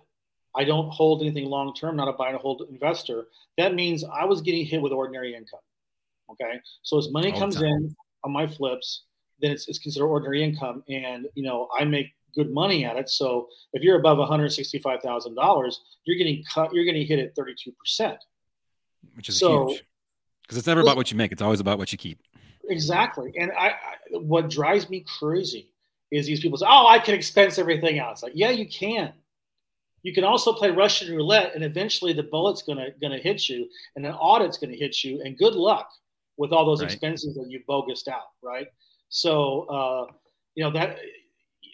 I 0.56 0.64
don't 0.64 0.88
hold 0.90 1.22
anything 1.22 1.46
long 1.46 1.74
term, 1.74 1.96
not 1.96 2.08
a 2.08 2.12
buy 2.12 2.30
and 2.30 2.38
hold 2.38 2.62
investor. 2.70 3.26
That 3.58 3.74
means 3.74 4.04
I 4.04 4.24
was 4.24 4.40
getting 4.40 4.64
hit 4.64 4.80
with 4.80 4.92
ordinary 4.92 5.34
income. 5.34 5.60
Okay. 6.30 6.60
So 6.82 6.98
as 6.98 7.10
money 7.10 7.32
All 7.32 7.38
comes 7.38 7.60
in 7.60 7.94
on 8.22 8.32
my 8.32 8.46
flips, 8.46 9.04
then 9.40 9.50
it's, 9.50 9.68
it's 9.68 9.78
considered 9.78 10.06
ordinary 10.06 10.42
income. 10.42 10.84
And, 10.88 11.26
you 11.34 11.42
know, 11.42 11.68
I 11.76 11.84
make 11.84 12.14
good 12.34 12.52
money 12.52 12.84
at 12.84 12.96
it. 12.96 13.08
So 13.08 13.48
if 13.72 13.82
you're 13.82 13.98
above 13.98 14.18
$165,000, 14.18 15.74
you're 16.04 16.16
getting 16.16 16.44
cut, 16.52 16.72
you're 16.72 16.84
getting 16.84 17.06
hit 17.06 17.18
at 17.18 17.36
32%. 17.36 18.16
Which 19.14 19.28
is 19.28 19.38
so, 19.38 19.68
huge. 19.68 19.84
Because 20.42 20.58
it's 20.58 20.66
never 20.66 20.80
about 20.80 20.96
what 20.96 21.10
you 21.10 21.16
make, 21.16 21.32
it's 21.32 21.42
always 21.42 21.60
about 21.60 21.78
what 21.78 21.90
you 21.90 21.98
keep. 21.98 22.20
Exactly. 22.68 23.32
And 23.38 23.50
I, 23.52 23.68
I 23.68 23.74
what 24.12 24.48
drives 24.48 24.88
me 24.88 25.04
crazy 25.18 25.72
is 26.10 26.26
these 26.26 26.40
people 26.40 26.58
say, 26.58 26.66
oh, 26.68 26.86
I 26.86 26.98
can 26.98 27.14
expense 27.14 27.58
everything 27.58 27.98
out. 27.98 28.12
It's 28.12 28.22
like, 28.22 28.32
yeah, 28.34 28.50
you 28.50 28.68
can 28.68 29.12
you 30.04 30.12
can 30.12 30.22
also 30.22 30.52
play 30.52 30.70
Russian 30.70 31.16
roulette, 31.16 31.54
and 31.54 31.64
eventually 31.64 32.12
the 32.12 32.22
bullet's 32.22 32.62
gonna 32.62 32.88
gonna 33.00 33.18
hit 33.18 33.48
you, 33.48 33.66
and 33.96 34.04
an 34.06 34.12
audit's 34.12 34.58
gonna 34.58 34.76
hit 34.76 35.02
you, 35.02 35.22
and 35.24 35.36
good 35.36 35.54
luck 35.54 35.88
with 36.36 36.52
all 36.52 36.66
those 36.66 36.82
right. 36.82 36.90
expenses 36.90 37.34
that 37.34 37.46
you 37.48 37.60
bogused 37.66 38.06
out, 38.06 38.28
right? 38.42 38.66
So, 39.08 39.62
uh, 39.62 40.12
you 40.54 40.62
know 40.62 40.70
that. 40.72 40.98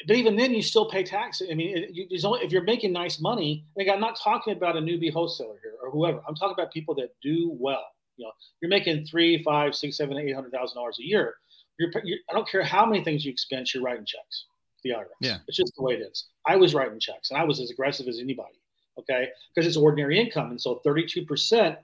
But 0.07 0.17
even 0.17 0.37
then, 0.37 0.55
you 0.55 0.63
still 0.63 0.89
pay 0.89 1.03
tax. 1.03 1.43
I 1.43 1.55
mean, 1.55 1.77
it, 1.77 1.91
you, 1.93 2.07
only, 2.25 2.41
if 2.41 2.53
you're 2.53 2.63
making 2.63 2.93
nice 2.93 3.21
money, 3.21 3.67
like 3.77 3.89
I'm 3.89 4.01
not 4.01 4.19
talking 4.23 4.57
about 4.57 4.77
a 4.77 4.81
newbie 4.81 5.13
wholesaler 5.13 5.57
here 5.61 5.75
or 5.83 5.91
whoever. 5.91 6.23
I'm 6.27 6.37
talking 6.37 6.55
about 6.55 6.73
people 6.73 6.95
that 6.95 7.11
do 7.23 7.55
well. 7.59 7.85
You 8.17 8.27
know, 8.27 8.33
you're 8.63 8.71
making 8.71 9.07
three, 9.07 9.43
five, 9.43 9.75
six, 9.75 9.97
seven, 9.97 10.17
eight 10.17 10.35
hundred 10.35 10.53
thousand 10.53 10.77
dollars 10.77 10.99
a 11.01 11.05
year. 11.05 11.35
You're, 11.81 11.91
you're, 12.05 12.19
I 12.31 12.35
don't 12.35 12.49
care 12.49 12.63
how 12.63 12.87
many 12.87 13.03
things 13.03 13.25
you 13.25 13.33
expense, 13.33 13.75
you're 13.75 13.83
writing 13.83 14.07
checks 14.07 14.47
the 14.83 14.91
IRS. 14.91 15.07
Yeah. 15.21 15.39
It's 15.47 15.57
just 15.57 15.75
the 15.77 15.83
way 15.83 15.95
it 15.95 16.01
is. 16.01 16.27
I 16.47 16.57
was 16.57 16.75
writing 16.75 17.01
checks 17.01 17.31
and 17.31 17.39
I 17.41 17.45
was 17.45 17.61
as 17.61 17.71
aggressive 17.71 18.09
as 18.09 18.19
anybody. 18.19 18.61
Okay. 18.99 19.29
Because 19.55 19.67
it's 19.67 19.77
ordinary 19.77 20.19
income. 20.19 20.51
And 20.51 20.61
so 20.61 20.81
32% 20.87 21.77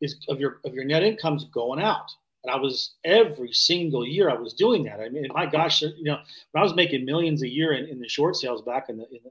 is 0.00 0.16
of 0.28 0.40
your 0.40 0.60
of 0.64 0.74
your 0.74 0.84
net 0.84 1.02
income's 1.02 1.44
going 1.44 1.80
out. 1.80 2.10
And 2.44 2.52
I 2.52 2.56
was 2.56 2.94
every 3.04 3.52
single 3.52 4.06
year 4.06 4.28
I 4.28 4.34
was 4.34 4.52
doing 4.52 4.82
that. 4.84 5.00
I 5.00 5.08
mean, 5.08 5.26
my 5.32 5.46
gosh, 5.46 5.82
you 5.82 5.92
know, 6.02 6.18
when 6.50 6.60
I 6.60 6.64
was 6.64 6.74
making 6.74 7.04
millions 7.04 7.42
a 7.42 7.48
year 7.48 7.72
in, 7.72 7.86
in 7.86 8.00
the 8.00 8.08
short 8.08 8.34
sales 8.34 8.62
back 8.62 8.88
in 8.88 8.96
the, 8.96 9.04
in 9.10 9.20
the 9.22 9.30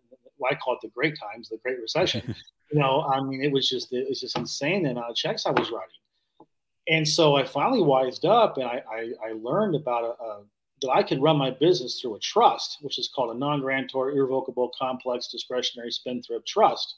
I 0.50 0.56
call 0.56 0.76
it 0.76 0.80
the 0.82 0.88
great 0.90 1.18
times, 1.20 1.50
the 1.50 1.58
Great 1.58 1.80
Recession. 1.80 2.36
you 2.72 2.80
know, 2.80 3.04
I 3.04 3.22
mean, 3.22 3.44
it 3.44 3.52
was 3.52 3.68
just 3.68 3.92
it 3.94 4.08
was 4.08 4.22
just 4.22 4.38
insane 4.38 4.84
the 4.84 4.92
amount 4.92 5.12
of 5.12 5.16
checks 5.16 5.46
I 5.46 5.52
was 5.52 5.70
writing. 5.72 6.48
And 6.88 7.08
so 7.08 7.36
I 7.36 7.46
finally 7.46 7.84
wised 7.84 8.26
up 8.26 8.58
and 8.58 8.66
I 8.66 8.82
I, 8.90 9.12
I 9.30 9.32
learned 9.34 9.76
about 9.76 10.04
a, 10.04 10.24
a 10.24 10.44
that 10.82 10.90
I 10.90 11.04
could 11.04 11.22
run 11.22 11.38
my 11.38 11.52
business 11.52 12.00
through 12.00 12.16
a 12.16 12.20
trust, 12.20 12.80
which 12.82 12.98
is 12.98 13.10
called 13.14 13.36
a 13.36 13.40
non-grantor, 13.40 14.12
irrevocable, 14.12 14.72
complex, 14.78 15.28
discretionary 15.28 15.92
spendthrift 15.92 16.48
trust. 16.48 16.96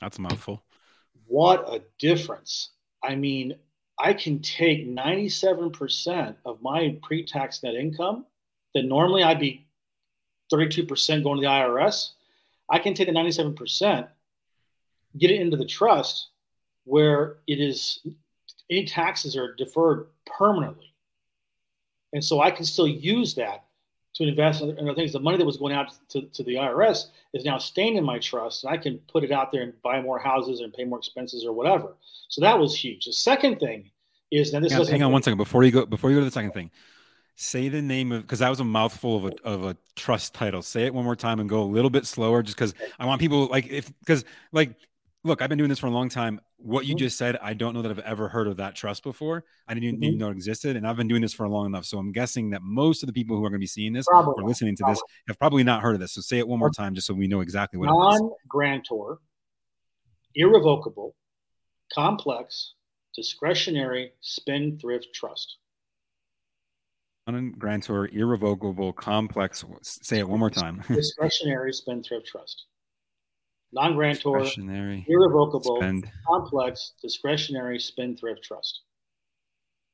That's 0.00 0.18
a 0.18 0.20
mouthful. 0.20 0.62
What 1.26 1.72
a 1.72 1.82
difference! 1.98 2.70
I 3.02 3.14
mean, 3.14 3.54
I 3.98 4.14
can 4.14 4.40
take 4.40 4.88
97% 4.88 6.36
of 6.44 6.62
my 6.62 6.98
pre-tax 7.02 7.62
net 7.62 7.74
income 7.74 8.26
that 8.74 8.84
normally 8.84 9.22
I'd 9.22 9.38
be 9.38 9.66
32% 10.52 11.22
going 11.22 11.36
to 11.36 11.42
the 11.42 11.46
IRS. 11.46 12.10
I 12.68 12.78
can 12.78 12.94
take 12.94 13.08
the 13.08 13.12
97%, 13.12 14.08
get 15.18 15.30
it 15.30 15.40
into 15.40 15.56
the 15.56 15.66
trust 15.66 16.28
where 16.84 17.38
it 17.46 17.60
is 17.60 18.00
any 18.70 18.84
taxes 18.84 19.36
are 19.36 19.54
deferred 19.54 20.06
permanently 20.26 20.89
and 22.12 22.24
so 22.24 22.40
I 22.40 22.50
can 22.50 22.64
still 22.64 22.88
use 22.88 23.34
that 23.34 23.64
to 24.14 24.24
invest 24.24 24.62
in 24.62 24.78
other 24.78 24.94
things. 24.94 25.12
The 25.12 25.20
money 25.20 25.38
that 25.38 25.46
was 25.46 25.56
going 25.56 25.74
out 25.74 25.92
to, 26.10 26.22
to 26.22 26.42
the 26.42 26.54
IRS 26.56 27.06
is 27.32 27.44
now 27.44 27.58
staying 27.58 27.96
in 27.96 28.04
my 28.04 28.18
trust, 28.18 28.64
and 28.64 28.72
I 28.72 28.76
can 28.76 28.98
put 29.10 29.24
it 29.24 29.30
out 29.30 29.52
there 29.52 29.62
and 29.62 29.72
buy 29.82 30.00
more 30.02 30.18
houses 30.18 30.60
and 30.60 30.72
pay 30.72 30.84
more 30.84 30.98
expenses 30.98 31.44
or 31.44 31.52
whatever. 31.52 31.94
So 32.28 32.40
that 32.40 32.58
was 32.58 32.74
huge. 32.74 33.04
The 33.06 33.12
second 33.12 33.60
thing 33.60 33.90
is 34.30 34.52
now 34.52 34.60
this. 34.60 34.72
Hang 34.72 34.80
on, 34.80 34.86
hang 34.86 35.02
on 35.04 35.12
one 35.12 35.22
second 35.22 35.38
before 35.38 35.64
you 35.64 35.70
go. 35.70 35.86
Before 35.86 36.10
you 36.10 36.16
go 36.16 36.20
to 36.20 36.24
the 36.24 36.30
second 36.30 36.52
thing, 36.52 36.70
say 37.36 37.68
the 37.68 37.82
name 37.82 38.12
of 38.12 38.22
because 38.22 38.40
that 38.40 38.48
was 38.48 38.60
a 38.60 38.64
mouthful 38.64 39.16
of 39.16 39.24
a 39.24 39.32
of 39.44 39.64
a 39.64 39.76
trust 39.96 40.34
title. 40.34 40.62
Say 40.62 40.86
it 40.86 40.94
one 40.94 41.04
more 41.04 41.16
time 41.16 41.40
and 41.40 41.48
go 41.48 41.62
a 41.62 41.64
little 41.64 41.90
bit 41.90 42.06
slower, 42.06 42.42
just 42.42 42.56
because 42.56 42.74
I 42.98 43.06
want 43.06 43.20
people 43.20 43.46
like 43.46 43.68
if 43.68 43.92
because 44.00 44.24
like 44.52 44.74
look, 45.24 45.42
I've 45.42 45.48
been 45.48 45.58
doing 45.58 45.70
this 45.70 45.78
for 45.78 45.86
a 45.86 45.90
long 45.90 46.08
time. 46.08 46.40
What 46.56 46.86
you 46.86 46.94
mm-hmm. 46.94 47.04
just 47.04 47.18
said, 47.18 47.38
I 47.42 47.54
don't 47.54 47.74
know 47.74 47.82
that 47.82 47.90
I've 47.90 47.98
ever 48.00 48.28
heard 48.28 48.46
of 48.46 48.56
that 48.58 48.74
trust 48.74 49.02
before. 49.02 49.44
I 49.68 49.74
didn't 49.74 49.96
mm-hmm. 49.96 50.04
even 50.04 50.18
know 50.18 50.28
it 50.28 50.32
existed, 50.32 50.76
and 50.76 50.86
I've 50.86 50.96
been 50.96 51.08
doing 51.08 51.22
this 51.22 51.32
for 51.32 51.48
long 51.48 51.66
enough. 51.66 51.84
So 51.84 51.98
I'm 51.98 52.12
guessing 52.12 52.50
that 52.50 52.62
most 52.62 53.02
of 53.02 53.06
the 53.06 53.12
people 53.12 53.36
who 53.36 53.44
are 53.44 53.50
going 53.50 53.58
to 53.58 53.62
be 53.62 53.66
seeing 53.66 53.92
this 53.92 54.06
probably, 54.06 54.42
or 54.42 54.48
listening 54.48 54.76
to 54.76 54.82
probably. 54.82 54.94
this 54.94 55.02
have 55.28 55.38
probably 55.38 55.64
not 55.64 55.82
heard 55.82 55.94
of 55.94 56.00
this. 56.00 56.12
So 56.12 56.20
say 56.20 56.38
it 56.38 56.48
one 56.48 56.58
more 56.58 56.70
time, 56.70 56.94
just 56.94 57.06
so 57.06 57.14
we 57.14 57.28
know 57.28 57.40
exactly 57.40 57.78
what 57.78 57.86
non-grantor, 57.86 59.18
irrevocable, 60.34 61.14
complex, 61.92 62.74
discretionary 63.14 64.12
spendthrift 64.20 65.08
trust. 65.14 65.56
Non-grantor, 67.26 68.08
irrevocable, 68.08 68.92
complex. 68.92 69.64
Say 69.82 70.18
it 70.18 70.28
one 70.28 70.40
more 70.40 70.50
time. 70.50 70.82
discretionary 70.88 71.72
spendthrift 71.72 72.26
trust 72.26 72.66
non-grantor, 73.72 74.46
irrevocable, 75.06 75.76
spend. 75.76 76.10
complex, 76.26 76.92
discretionary 77.00 77.78
spendthrift 77.78 78.42
trust. 78.42 78.80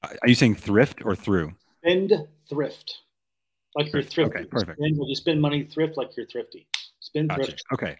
Are 0.02 0.28
you 0.28 0.34
saying 0.34 0.56
thrift 0.56 1.02
or 1.04 1.14
through? 1.14 1.52
Spend 1.82 2.12
thrift, 2.48 2.98
like 3.74 3.92
you're 3.92 4.02
thrifty. 4.02 4.38
Okay, 4.38 4.44
perfect. 4.46 4.78
Spend, 4.78 4.96
you 4.96 5.14
spend 5.14 5.40
money 5.40 5.64
thrift 5.64 5.96
like 5.96 6.16
you're 6.16 6.26
thrifty. 6.26 6.66
Spend 7.00 7.28
gotcha. 7.28 7.44
thrift. 7.44 7.64
Okay. 7.72 7.96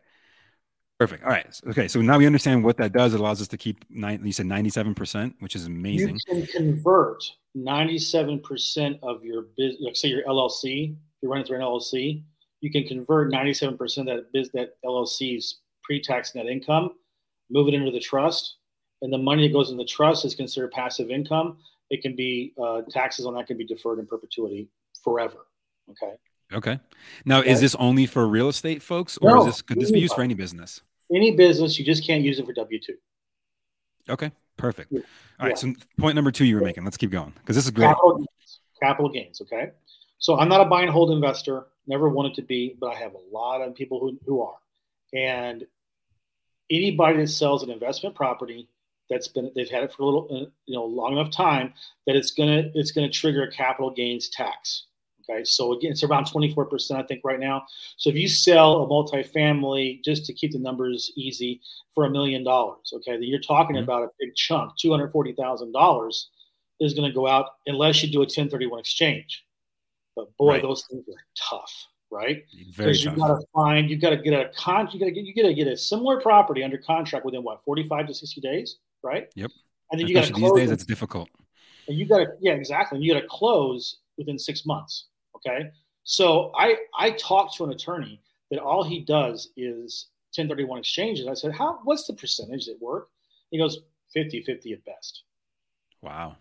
Perfect. 0.99 1.25
All 1.25 1.31
right. 1.31 1.61
Okay. 1.69 1.89
So 1.89 2.01
now 2.01 2.17
we 2.17 2.27
understand 2.27 2.65
what 2.65 2.79
that 2.79 2.93
does. 2.93 3.13
It 3.13 3.21
allows 3.21 3.43
us 3.43 3.49
to 3.49 3.59
keep 3.59 3.85
nine, 3.91 4.25
you 4.25 4.33
said 4.33 4.47
97%, 4.47 5.35
which 5.41 5.55
is 5.55 5.67
amazing. 5.67 6.19
You 6.27 6.47
can 6.47 6.47
convert 6.47 7.23
97% 7.57 8.99
of 9.03 9.23
your 9.23 9.43
business, 9.59 9.81
like 9.83 9.97
say 9.97 10.09
your 10.09 10.25
LLC, 10.25 10.97
you're 11.21 11.31
running 11.31 11.47
through 11.47 11.57
an 11.57 11.63
LLC, 11.63 12.23
you 12.61 12.71
can 12.71 12.85
convert 12.85 13.31
97% 13.31 13.73
of 13.99 14.07
that, 14.07 14.33
biz, 14.33 14.51
that 14.53 14.83
LLC's 14.85 15.61
pre-tax 15.87 16.35
net 16.35 16.47
income, 16.47 16.91
move 17.49 17.69
it 17.69 17.75
into 17.75 17.93
the 17.93 18.01
trust, 18.01 18.57
and 19.03 19.13
the 19.13 19.19
money 19.19 19.47
that 19.47 19.53
goes 19.53 19.71
in 19.71 19.77
the 19.77 19.85
trust 19.85 20.25
is 20.25 20.35
considered 20.35 20.73
passive 20.73 21.11
income. 21.11 21.59
It 21.91 22.03
can 22.03 22.17
be 22.17 22.53
uh, 22.61 22.83
taxes 22.91 23.25
on 23.27 23.35
that 23.35 23.47
can 23.47 23.57
be 23.57 23.65
deferred 23.65 24.01
in 24.01 24.07
perpetuity 24.07 24.69
forever. 25.05 25.47
Okay. 25.91 26.15
Okay. 26.53 26.81
Now, 27.25 27.41
okay. 27.41 27.51
is 27.51 27.61
this 27.61 27.77
only 27.77 28.07
for 28.07 28.27
real 28.27 28.49
estate 28.49 28.83
folks, 28.83 29.17
or 29.19 29.31
no, 29.31 29.41
is 29.41 29.47
this 29.47 29.63
could 29.63 29.79
this 29.81 29.93
be 29.93 30.01
used 30.01 30.15
for 30.15 30.23
any 30.23 30.35
business? 30.35 30.81
Any 31.15 31.37
business, 31.37 31.79
you 31.79 31.85
just 31.85 32.05
can't 32.05 32.25
use 32.25 32.41
it 32.41 32.47
for 32.47 32.53
W 32.53 32.81
two. 32.81 32.97
Okay. 34.09 34.33
Perfect. 34.57 34.91
Yeah. 34.91 35.01
All 35.39 35.47
right. 35.47 35.59
So 35.59 35.73
point 35.99 36.17
number 36.17 36.33
two 36.33 36.45
you 36.45 36.57
were 36.57 36.63
making. 36.63 36.85
Let's 36.85 36.97
keep 36.97 37.11
going 37.11 37.33
because 37.39 37.55
this 37.55 37.67
is 37.67 37.71
great. 37.71 37.89
Capital 37.89 38.17
gains. 38.17 38.61
Capital 38.83 39.09
gains. 39.11 39.41
Okay. 39.43 39.71
So 40.19 40.39
I'm 40.39 40.49
not 40.49 40.61
a 40.61 40.65
buy 40.65 40.83
and 40.83 40.91
hold 40.91 41.11
investor. 41.11 41.67
Never 41.87 42.09
wanted 42.09 42.35
to 42.35 42.43
be, 42.43 42.75
but 42.81 42.89
I 42.89 42.95
have 42.95 43.13
a 43.15 43.35
lot 43.37 43.61
of 43.61 43.75
people 43.75 44.01
who, 44.01 44.19
who 44.27 44.41
are. 44.43 44.57
And 45.15 45.67
anybody 46.71 47.19
that 47.19 47.29
sells 47.29 47.63
an 47.63 47.71
investment 47.71 48.15
property 48.15 48.69
that's 49.09 49.29
been 49.29 49.51
they've 49.55 49.71
had 49.71 49.85
it 49.85 49.93
for 49.93 50.03
a 50.03 50.07
little 50.07 50.29
uh, 50.31 50.51
you 50.67 50.75
know 50.75 50.85
long 50.85 51.13
enough 51.13 51.31
time 51.31 51.73
that 52.07 52.17
it's 52.17 52.33
gonna 52.33 52.71
it's 52.75 52.91
gonna 52.91 53.11
trigger 53.11 53.45
a 53.45 53.51
capital 53.51 53.91
gains 53.91 54.29
tax. 54.29 54.87
Okay, 55.29 55.43
so 55.43 55.73
again, 55.73 55.91
it's 55.91 56.05
around 56.05 56.27
24% 56.27 56.93
I 56.93 57.03
think 57.03 57.23
right 57.25 57.41
now. 57.41 57.65
So 57.97 58.11
if 58.11 58.17
you 58.17 58.29
sell 58.29 58.85
a 58.85 58.87
multifamily, 58.87 60.05
just 60.05 60.25
to 60.27 60.33
keep 60.33 60.53
the 60.53 60.59
numbers 60.61 61.11
easy, 61.17 61.61
for 61.95 62.05
a 62.05 62.11
million 62.11 62.45
dollars, 62.45 62.93
okay, 62.95 63.13
then 63.13 63.25
you're 63.25 63.41
talking 63.41 63.75
mm-hmm. 63.75 63.83
about 63.83 64.05
a 64.05 64.11
big 64.21 64.37
chunk, 64.37 64.75
$240,000 64.79 66.25
is 66.79 66.95
going 66.95 67.09
to 67.09 67.13
go 67.13 67.27
out 67.27 67.55
unless 67.67 68.05
you 68.05 68.13
do 68.13 68.19
a 68.19 68.21
1031 68.21 68.79
exchange. 68.79 69.45
But 70.15 70.29
boy, 70.37 70.53
right. 70.53 70.63
those 70.63 70.85
things 70.89 71.03
are 71.09 71.25
tough 71.37 71.89
right? 72.17 72.45
Because 72.77 73.05
you 73.05 73.11
got 73.11 73.39
to 73.39 73.47
find, 73.55 73.91
you 73.91 73.97
got 73.97 74.11
to 74.11 74.17
get 74.17 74.33
a 74.33 74.51
con, 74.57 74.89
you 74.93 74.99
got 74.99 75.07
to 75.07 75.13
get, 75.13 75.25
you 75.25 75.35
got 75.35 75.49
to 75.49 75.55
get 75.55 75.67
a 75.67 75.77
similar 75.77 76.21
property 76.21 76.65
under 76.65 76.79
contract 76.79 77.25
within 77.25 77.43
what, 77.43 77.63
45 77.65 78.07
to 78.07 78.15
60 78.15 78.41
days, 78.41 78.77
right? 79.03 79.29
Yep. 79.35 79.51
And 79.93 80.01
then 80.01 80.07
Especially 80.07 80.09
you 80.09 80.15
got 80.15 80.27
to 80.27 80.33
close. 80.33 80.55
These 80.55 80.61
days, 80.63 80.71
it's 80.73 80.85
difficult. 80.85 81.29
And 81.89 81.99
you 81.99 82.07
got 82.07 82.19
to, 82.19 82.27
yeah, 82.41 82.53
exactly. 82.53 82.97
And 82.97 83.05
you 83.05 83.13
got 83.13 83.21
to 83.21 83.27
close 83.29 83.99
within 84.17 84.39
six 84.39 84.65
months. 84.65 85.07
Okay. 85.37 85.71
So 86.05 86.53
I, 86.57 86.77
I 86.99 87.11
talked 87.13 87.57
to 87.57 87.65
an 87.65 87.71
attorney 87.71 88.21
that 88.51 88.61
all 88.61 88.83
he 88.83 89.01
does 89.01 89.51
is 89.57 90.09
1031 90.35 90.79
exchanges. 90.79 91.29
I 91.29 91.35
said, 91.35 91.53
how, 91.53 91.81
what's 91.85 92.07
the 92.07 92.15
percentage 92.15 92.67
that 92.67 92.81
work? 92.81 93.09
He 93.51 93.59
goes 93.59 93.81
50, 94.15 94.43
50 94.43 94.73
at 94.73 94.85
best. 94.85 95.23
Wow. 96.03 96.37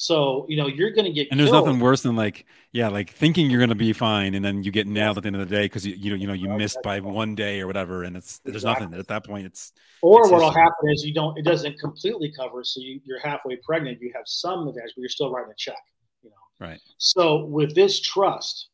So 0.00 0.46
you 0.48 0.56
know 0.56 0.66
you're 0.66 0.92
going 0.92 1.04
to 1.04 1.12
get. 1.12 1.28
And 1.30 1.38
there's 1.38 1.52
nothing 1.52 1.78
worse 1.78 2.00
than 2.00 2.16
like 2.16 2.46
yeah, 2.72 2.88
like 2.88 3.10
thinking 3.10 3.50
you're 3.50 3.60
going 3.60 3.68
to 3.68 3.74
be 3.74 3.92
fine, 3.92 4.32
and 4.32 4.42
then 4.42 4.62
you 4.62 4.70
get 4.70 4.86
nailed 4.86 5.18
at 5.18 5.24
the 5.24 5.26
end 5.26 5.36
of 5.36 5.46
the 5.46 5.54
day 5.54 5.66
because 5.66 5.86
you 5.86 5.94
you 5.94 6.08
know 6.08 6.16
you 6.16 6.26
know 6.26 6.32
you 6.32 6.48
missed 6.48 6.78
by 6.82 7.00
one 7.00 7.34
day 7.34 7.60
or 7.60 7.66
whatever, 7.66 8.04
and 8.04 8.16
it's 8.16 8.38
there's 8.38 8.56
exactly. 8.56 8.86
nothing 8.86 8.98
at 8.98 9.08
that 9.08 9.26
point. 9.26 9.44
It's 9.44 9.74
or 10.00 10.22
it's 10.22 10.30
what'll 10.30 10.52
happen 10.52 10.88
is 10.90 11.04
you 11.04 11.12
don't 11.12 11.36
it 11.36 11.44
doesn't 11.44 11.78
completely 11.78 12.32
cover, 12.34 12.64
so 12.64 12.80
you, 12.80 12.98
you're 13.04 13.20
halfway 13.20 13.56
pregnant. 13.56 14.00
You 14.00 14.10
have 14.14 14.22
some 14.24 14.66
advantage, 14.66 14.92
but 14.96 15.02
you're 15.02 15.10
still 15.10 15.30
writing 15.30 15.52
a 15.52 15.54
check. 15.58 15.76
You 16.22 16.30
know. 16.30 16.66
Right. 16.66 16.80
So 16.96 17.44
with 17.44 17.74
this 17.74 18.00
trust, 18.00 18.70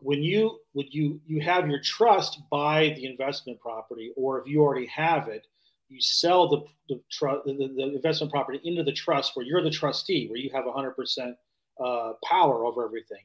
when 0.00 0.22
you 0.22 0.60
when 0.74 0.86
you 0.92 1.20
you 1.26 1.40
have 1.40 1.68
your 1.68 1.80
trust 1.80 2.40
buy 2.52 2.94
the 2.96 3.06
investment 3.06 3.58
property, 3.58 4.12
or 4.16 4.40
if 4.40 4.46
you 4.46 4.62
already 4.62 4.86
have 4.86 5.26
it, 5.26 5.44
you 5.94 6.00
sell 6.00 6.48
the 6.48 6.64
the, 6.88 7.00
tr- 7.10 7.42
the, 7.46 7.54
the, 7.54 7.94
investment 7.94 8.32
property 8.32 8.60
into 8.64 8.82
the 8.82 8.92
trust 8.92 9.34
where 9.34 9.46
you're 9.46 9.62
the 9.62 9.70
trustee, 9.70 10.26
where 10.28 10.38
you 10.38 10.50
have 10.52 10.64
100% 10.64 11.34
uh, 11.82 12.12
power 12.22 12.66
over 12.66 12.84
everything. 12.84 13.22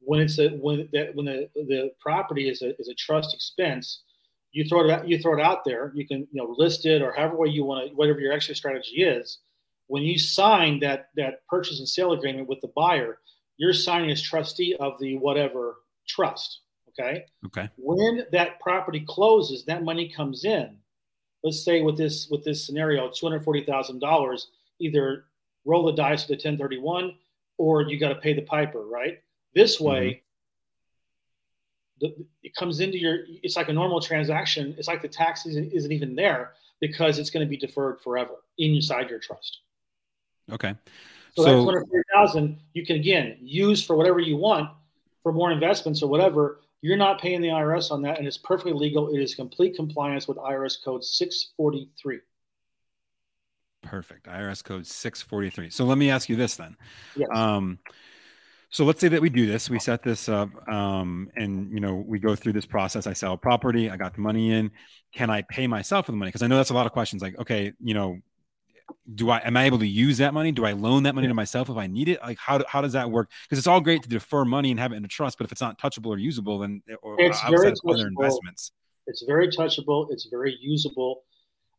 When 0.00 0.20
it's 0.20 0.38
a 0.38 0.48
when 0.50 0.88
that 0.92 1.14
when 1.14 1.26
the, 1.26 1.48
the 1.54 1.92
property 2.00 2.48
is 2.48 2.62
a 2.62 2.78
is 2.80 2.88
a 2.88 2.94
trust 2.94 3.34
expense, 3.34 4.02
you 4.50 4.64
throw 4.64 4.84
it 4.84 4.90
out 4.90 5.08
you 5.08 5.18
throw 5.18 5.38
it 5.38 5.44
out 5.44 5.64
there. 5.64 5.92
You 5.94 6.06
can 6.06 6.26
you 6.32 6.42
know 6.42 6.54
list 6.56 6.86
it 6.86 7.02
or 7.02 7.12
however 7.12 7.36
way 7.36 7.48
you 7.48 7.64
want 7.64 7.88
to 7.88 7.94
whatever 7.94 8.18
your 8.18 8.32
exit 8.32 8.56
strategy 8.56 9.02
is. 9.02 9.38
When 9.86 10.02
you 10.02 10.18
sign 10.18 10.80
that 10.80 11.10
that 11.14 11.46
purchase 11.48 11.78
and 11.78 11.88
sale 11.88 12.12
agreement 12.12 12.48
with 12.48 12.60
the 12.62 12.72
buyer, 12.74 13.18
you're 13.58 13.72
signing 13.72 14.10
as 14.10 14.20
trustee 14.20 14.74
of 14.80 14.94
the 14.98 15.16
whatever 15.18 15.76
trust. 16.08 16.62
Okay. 16.88 17.24
Okay. 17.46 17.70
When 17.76 18.24
that 18.32 18.58
property 18.58 19.04
closes, 19.06 19.64
that 19.66 19.84
money 19.84 20.08
comes 20.08 20.44
in 20.44 20.78
let's 21.42 21.64
say 21.64 21.82
with 21.82 21.96
this 21.96 22.28
with 22.30 22.44
this 22.44 22.64
scenario, 22.64 23.10
two 23.10 23.26
hundred 23.26 23.44
forty 23.44 23.64
thousand 23.64 23.98
dollars, 23.98 24.48
either 24.78 25.24
roll 25.64 25.84
the 25.84 25.92
dice 25.92 26.26
with 26.26 26.38
the 26.38 26.42
ten 26.42 26.58
thirty 26.58 26.78
one, 26.78 27.16
or 27.58 27.82
you 27.82 27.98
got 27.98 28.08
to 28.08 28.16
pay 28.16 28.32
the 28.32 28.42
piper, 28.42 28.86
right? 28.86 29.20
This 29.54 29.80
way, 29.80 30.22
mm-hmm. 32.02 32.06
the, 32.20 32.26
it 32.42 32.54
comes 32.54 32.80
into 32.80 32.98
your. 32.98 33.20
It's 33.42 33.56
like 33.56 33.68
a 33.68 33.72
normal 33.72 34.00
transaction. 34.00 34.74
It's 34.78 34.88
like 34.88 35.02
the 35.02 35.08
tax 35.08 35.46
isn't, 35.46 35.72
isn't 35.72 35.92
even 35.92 36.14
there 36.14 36.52
because 36.80 37.18
it's 37.18 37.30
going 37.30 37.46
to 37.46 37.50
be 37.50 37.56
deferred 37.56 38.00
forever 38.00 38.42
inside 38.58 39.10
your 39.10 39.18
trust. 39.18 39.60
Okay. 40.50 40.74
So, 41.36 41.42
so 41.42 41.44
that 41.44 41.52
two 41.52 41.64
hundred 41.64 41.86
forty 41.88 42.04
thousand 42.12 42.58
you 42.72 42.84
can 42.84 42.96
again 42.96 43.38
use 43.40 43.84
for 43.84 43.96
whatever 43.96 44.20
you 44.20 44.36
want 44.36 44.70
for 45.22 45.32
more 45.32 45.52
investments 45.52 46.02
or 46.02 46.08
whatever 46.08 46.60
you're 46.82 46.96
not 46.96 47.20
paying 47.20 47.40
the 47.40 47.48
IRS 47.48 47.90
on 47.90 48.02
that, 48.02 48.18
and 48.18 48.26
it's 48.26 48.36
perfectly 48.36 48.72
legal. 48.72 49.14
It 49.14 49.20
is 49.20 49.34
complete 49.34 49.76
compliance 49.76 50.26
with 50.26 50.36
IRS 50.36 50.76
code 50.84 51.04
643. 51.04 52.18
Perfect. 53.82 54.26
IRS 54.26 54.62
code 54.62 54.86
643. 54.86 55.70
So 55.70 55.84
let 55.84 55.96
me 55.96 56.10
ask 56.10 56.28
you 56.28 56.36
this 56.36 56.56
then. 56.56 56.76
Yes. 57.16 57.28
Um, 57.32 57.78
so 58.70 58.84
let's 58.84 59.00
say 59.00 59.08
that 59.08 59.20
we 59.20 59.28
do 59.28 59.46
this, 59.46 59.68
we 59.68 59.78
set 59.78 60.02
this 60.02 60.30
up, 60.30 60.48
um, 60.66 61.28
and 61.36 61.70
you 61.72 61.78
know 61.78 61.94
we 61.94 62.18
go 62.18 62.34
through 62.34 62.54
this 62.54 62.64
process. 62.64 63.06
I 63.06 63.12
sell 63.12 63.34
a 63.34 63.36
property, 63.36 63.90
I 63.90 63.98
got 63.98 64.14
the 64.14 64.22
money 64.22 64.50
in. 64.50 64.70
Can 65.14 65.28
I 65.28 65.42
pay 65.42 65.66
myself 65.66 66.06
for 66.06 66.12
the 66.12 66.16
money? 66.16 66.30
Because 66.30 66.42
I 66.42 66.46
know 66.46 66.56
that's 66.56 66.70
a 66.70 66.74
lot 66.74 66.86
of 66.86 66.92
questions. 66.92 67.20
Like, 67.20 67.38
okay, 67.38 67.72
you 67.80 67.92
know, 67.92 68.18
do 69.14 69.30
I 69.30 69.38
am 69.38 69.56
I 69.56 69.64
able 69.64 69.78
to 69.78 69.86
use 69.86 70.18
that 70.18 70.34
money? 70.34 70.52
Do 70.52 70.64
I 70.64 70.72
loan 70.72 71.02
that 71.04 71.14
money 71.14 71.28
to 71.28 71.34
myself 71.34 71.68
if 71.68 71.76
I 71.76 71.86
need 71.86 72.08
it? 72.08 72.20
Like 72.22 72.38
how, 72.38 72.62
how 72.66 72.80
does 72.80 72.92
that 72.92 73.10
work? 73.10 73.30
Because 73.44 73.58
it's 73.58 73.66
all 73.66 73.80
great 73.80 74.02
to 74.02 74.08
defer 74.08 74.44
money 74.44 74.70
and 74.70 74.80
have 74.80 74.92
it 74.92 74.96
in 74.96 75.04
a 75.04 75.08
trust, 75.08 75.38
but 75.38 75.44
if 75.44 75.52
it's 75.52 75.60
not 75.60 75.78
touchable 75.78 76.08
or 76.08 76.18
usable, 76.18 76.58
then 76.58 76.82
or 77.02 77.16
it's 77.18 77.40
very 77.48 77.72
other 77.88 78.06
investments, 78.06 78.72
it's 79.06 79.22
very 79.26 79.48
touchable. 79.48 80.06
It's 80.10 80.26
very 80.26 80.56
usable. 80.60 81.24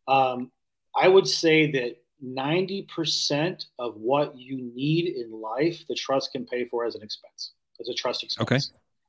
Um, 0.08 0.52
I 0.96 1.08
would 1.08 1.28
say 1.28 1.72
that 1.72 1.98
ninety 2.22 2.84
percent 2.94 3.66
of 3.80 3.96
what 3.98 4.38
you 4.38 4.72
need 4.76 5.16
in 5.16 5.32
life, 5.32 5.86
the 5.88 5.96
trust 5.96 6.32
can 6.32 6.46
pay 6.46 6.66
for 6.66 6.86
as 6.86 6.96
an 6.96 7.02
expense, 7.02 7.54
as 7.80 7.90
a 7.90 7.94
trust 7.94 8.24
expense. 8.24 8.52
Okay. 8.52 8.60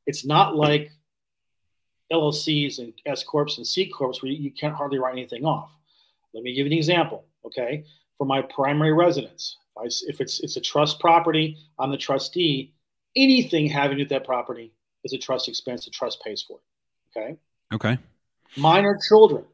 It's 0.07 0.25
not 0.25 0.55
like 0.55 0.91
LLCs 2.13 2.79
and 2.79 2.93
S 3.07 3.25
corps 3.25 3.57
and 3.57 3.67
C 3.67 3.89
corps 3.89 4.23
where 4.23 4.31
you 4.31 4.51
can't 4.51 4.75
hardly 4.75 4.99
write 4.99 5.13
anything 5.13 5.45
off. 5.45 5.71
Let 6.35 6.43
me 6.43 6.53
give 6.53 6.67
you 6.67 6.73
an 6.73 6.79
example. 6.79 7.25
Okay, 7.47 7.85
for 8.19 8.27
my 8.27 8.43
primary 8.43 8.93
residence, 8.93 9.59
if 9.83 10.21
it's 10.21 10.41
it's 10.41 10.57
a 10.57 10.61
trust 10.61 11.01
property, 11.01 11.57
I'm 11.79 11.91
the 11.91 11.97
trustee. 11.97 12.73
anything 13.17 13.67
having 13.67 13.97
to 13.99 14.05
do 14.05 14.07
with 14.07 14.11
that 14.11 14.25
property 14.25 14.73
is 15.05 15.13
a 15.13 15.19
trust 15.19 15.49
expense. 15.49 15.85
The 15.85 15.91
trust 15.91 16.23
pays 16.23 16.43
for 16.43 16.59
it. 16.59 17.19
Okay. 17.19 17.37
Okay. 17.73 17.99
Minor 18.57 18.99
children, 19.09 19.45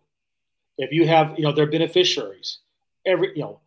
if 0.79 0.93
you 0.93 1.07
have, 1.07 1.35
you 1.37 1.45
know, 1.45 1.53
they're 1.53 1.71
beneficiaries. 1.71 2.59
Every, 3.07 3.33
you 3.35 3.43
know, 3.43 3.61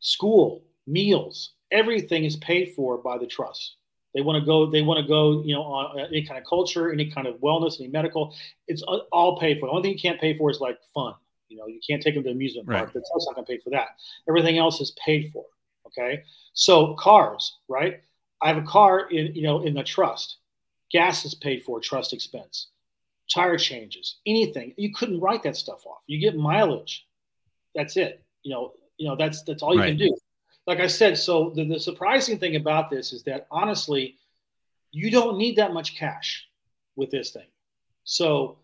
school, 0.00 0.62
meals, 0.86 1.52
everything 1.70 2.24
is 2.24 2.36
paid 2.36 2.74
for 2.74 2.98
by 2.98 3.18
the 3.18 3.26
trust. 3.26 3.76
They 4.14 4.22
want 4.22 4.40
to 4.40 4.46
go. 4.46 4.70
They 4.70 4.82
want 4.82 5.00
to 5.00 5.06
go. 5.06 5.42
You 5.42 5.54
know, 5.54 5.62
on 5.62 6.00
uh, 6.00 6.04
any 6.04 6.24
kind 6.24 6.38
of 6.38 6.44
culture, 6.46 6.92
any 6.92 7.10
kind 7.10 7.26
of 7.26 7.36
wellness, 7.36 7.80
any 7.80 7.88
medical. 7.88 8.34
It's 8.66 8.82
uh, 8.88 8.98
all 9.12 9.38
paid 9.38 9.60
for. 9.60 9.66
The 9.66 9.72
only 9.72 9.82
thing 9.82 9.92
you 9.92 9.98
can't 9.98 10.20
pay 10.20 10.36
for 10.36 10.50
is 10.50 10.60
like 10.60 10.78
fun. 10.94 11.14
You 11.48 11.56
know, 11.58 11.66
you 11.66 11.80
can't 11.86 12.02
take 12.02 12.14
them 12.14 12.24
to 12.24 12.30
amusement 12.30 12.68
park. 12.68 12.86
Right. 12.86 12.92
The 12.92 13.02
not 13.26 13.34
going 13.34 13.46
to 13.46 13.52
pay 13.52 13.58
for 13.58 13.70
that. 13.70 13.88
Everything 14.28 14.58
else 14.58 14.80
is 14.80 14.92
paid 15.04 15.30
for. 15.32 15.44
Okay. 15.86 16.22
So 16.52 16.94
cars, 16.94 17.56
right? 17.68 18.00
I 18.42 18.48
have 18.48 18.58
a 18.58 18.62
car 18.62 19.08
in 19.08 19.34
you 19.34 19.42
know 19.42 19.62
in 19.62 19.74
the 19.74 19.82
trust. 19.82 20.36
Gas 20.90 21.24
is 21.24 21.34
paid 21.34 21.62
for, 21.64 21.80
trust 21.80 22.12
expense. 22.12 22.68
Tire 23.32 23.58
changes, 23.58 24.16
anything. 24.26 24.72
You 24.78 24.92
couldn't 24.94 25.20
write 25.20 25.42
that 25.42 25.56
stuff 25.56 25.84
off. 25.86 25.98
You 26.06 26.18
get 26.18 26.36
mileage. 26.36 27.06
That's 27.74 27.96
it. 27.98 28.24
You 28.42 28.52
know, 28.54 28.72
you 28.96 29.08
know 29.08 29.16
that's 29.16 29.42
that's 29.42 29.62
all 29.62 29.74
you 29.74 29.80
right. 29.80 29.88
can 29.88 29.98
do 29.98 30.16
like 30.68 30.80
I 30.80 30.86
said, 30.86 31.16
so 31.16 31.50
the, 31.56 31.64
the 31.64 31.80
surprising 31.80 32.38
thing 32.38 32.54
about 32.54 32.90
this 32.90 33.14
is 33.14 33.22
that 33.22 33.46
honestly, 33.50 34.18
you 34.92 35.10
don't 35.10 35.38
need 35.38 35.56
that 35.56 35.72
much 35.72 35.96
cash 35.96 36.46
with 36.94 37.10
this 37.10 37.30
thing. 37.30 37.46
So, 38.04 38.58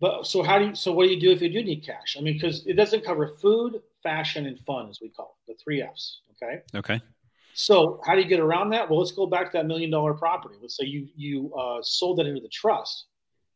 but 0.00 0.26
so 0.26 0.42
how 0.42 0.58
do 0.58 0.66
you, 0.66 0.74
so 0.74 0.92
what 0.92 1.04
do 1.04 1.10
you 1.10 1.20
do 1.20 1.30
if 1.30 1.40
you 1.40 1.48
do 1.48 1.62
need 1.62 1.84
cash? 1.84 2.16
I 2.18 2.22
mean, 2.22 2.34
because 2.34 2.66
it 2.66 2.74
doesn't 2.74 3.04
cover 3.04 3.28
food, 3.40 3.80
fashion, 4.02 4.46
and 4.46 4.58
fun, 4.60 4.88
as 4.88 5.00
we 5.00 5.08
call 5.08 5.36
it, 5.46 5.52
the 5.52 5.58
three 5.62 5.82
F's. 5.82 6.20
Okay. 6.42 6.62
Okay. 6.74 7.00
So 7.54 8.00
how 8.04 8.14
do 8.14 8.20
you 8.20 8.26
get 8.26 8.40
around 8.40 8.70
that? 8.70 8.90
Well, 8.90 8.98
let's 8.98 9.12
go 9.12 9.26
back 9.26 9.52
to 9.52 9.58
that 9.58 9.66
million 9.66 9.90
dollar 9.90 10.12
property. 10.12 10.56
Let's 10.60 10.76
say 10.76 10.86
you 10.86 11.08
you 11.16 11.54
uh, 11.54 11.78
sold 11.82 12.18
that 12.18 12.26
into 12.26 12.40
the 12.40 12.48
trust. 12.48 13.06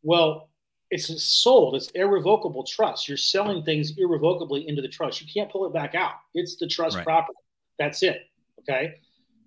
Well, 0.02 0.48
it's 0.90 1.10
a 1.10 1.18
sold. 1.18 1.74
It's 1.74 1.88
irrevocable 1.88 2.64
trust. 2.64 3.08
You're 3.08 3.16
selling 3.16 3.64
things 3.64 3.92
irrevocably 3.98 4.68
into 4.68 4.80
the 4.80 4.88
trust. 4.88 5.20
You 5.20 5.26
can't 5.32 5.50
pull 5.50 5.66
it 5.66 5.72
back 5.72 5.94
out. 5.94 6.14
It's 6.34 6.56
the 6.56 6.66
trust 6.66 6.96
right. 6.96 7.04
property. 7.04 7.38
That's 7.78 8.02
it. 8.02 8.22
Okay. 8.60 8.94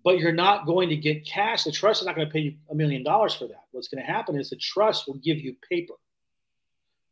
But 0.03 0.19
you're 0.19 0.33
not 0.33 0.65
going 0.65 0.89
to 0.89 0.95
get 0.95 1.25
cash. 1.25 1.63
The 1.63 1.71
trust 1.71 2.01
is 2.01 2.07
not 2.07 2.15
going 2.15 2.27
to 2.27 2.33
pay 2.33 2.39
you 2.39 2.53
a 2.69 2.75
million 2.75 3.03
dollars 3.03 3.33
for 3.33 3.47
that. 3.47 3.63
What's 3.71 3.87
going 3.87 4.05
to 4.05 4.11
happen 4.11 4.37
is 4.37 4.49
the 4.49 4.55
trust 4.57 5.07
will 5.07 5.15
give 5.15 5.37
you 5.37 5.55
paper. 5.67 5.93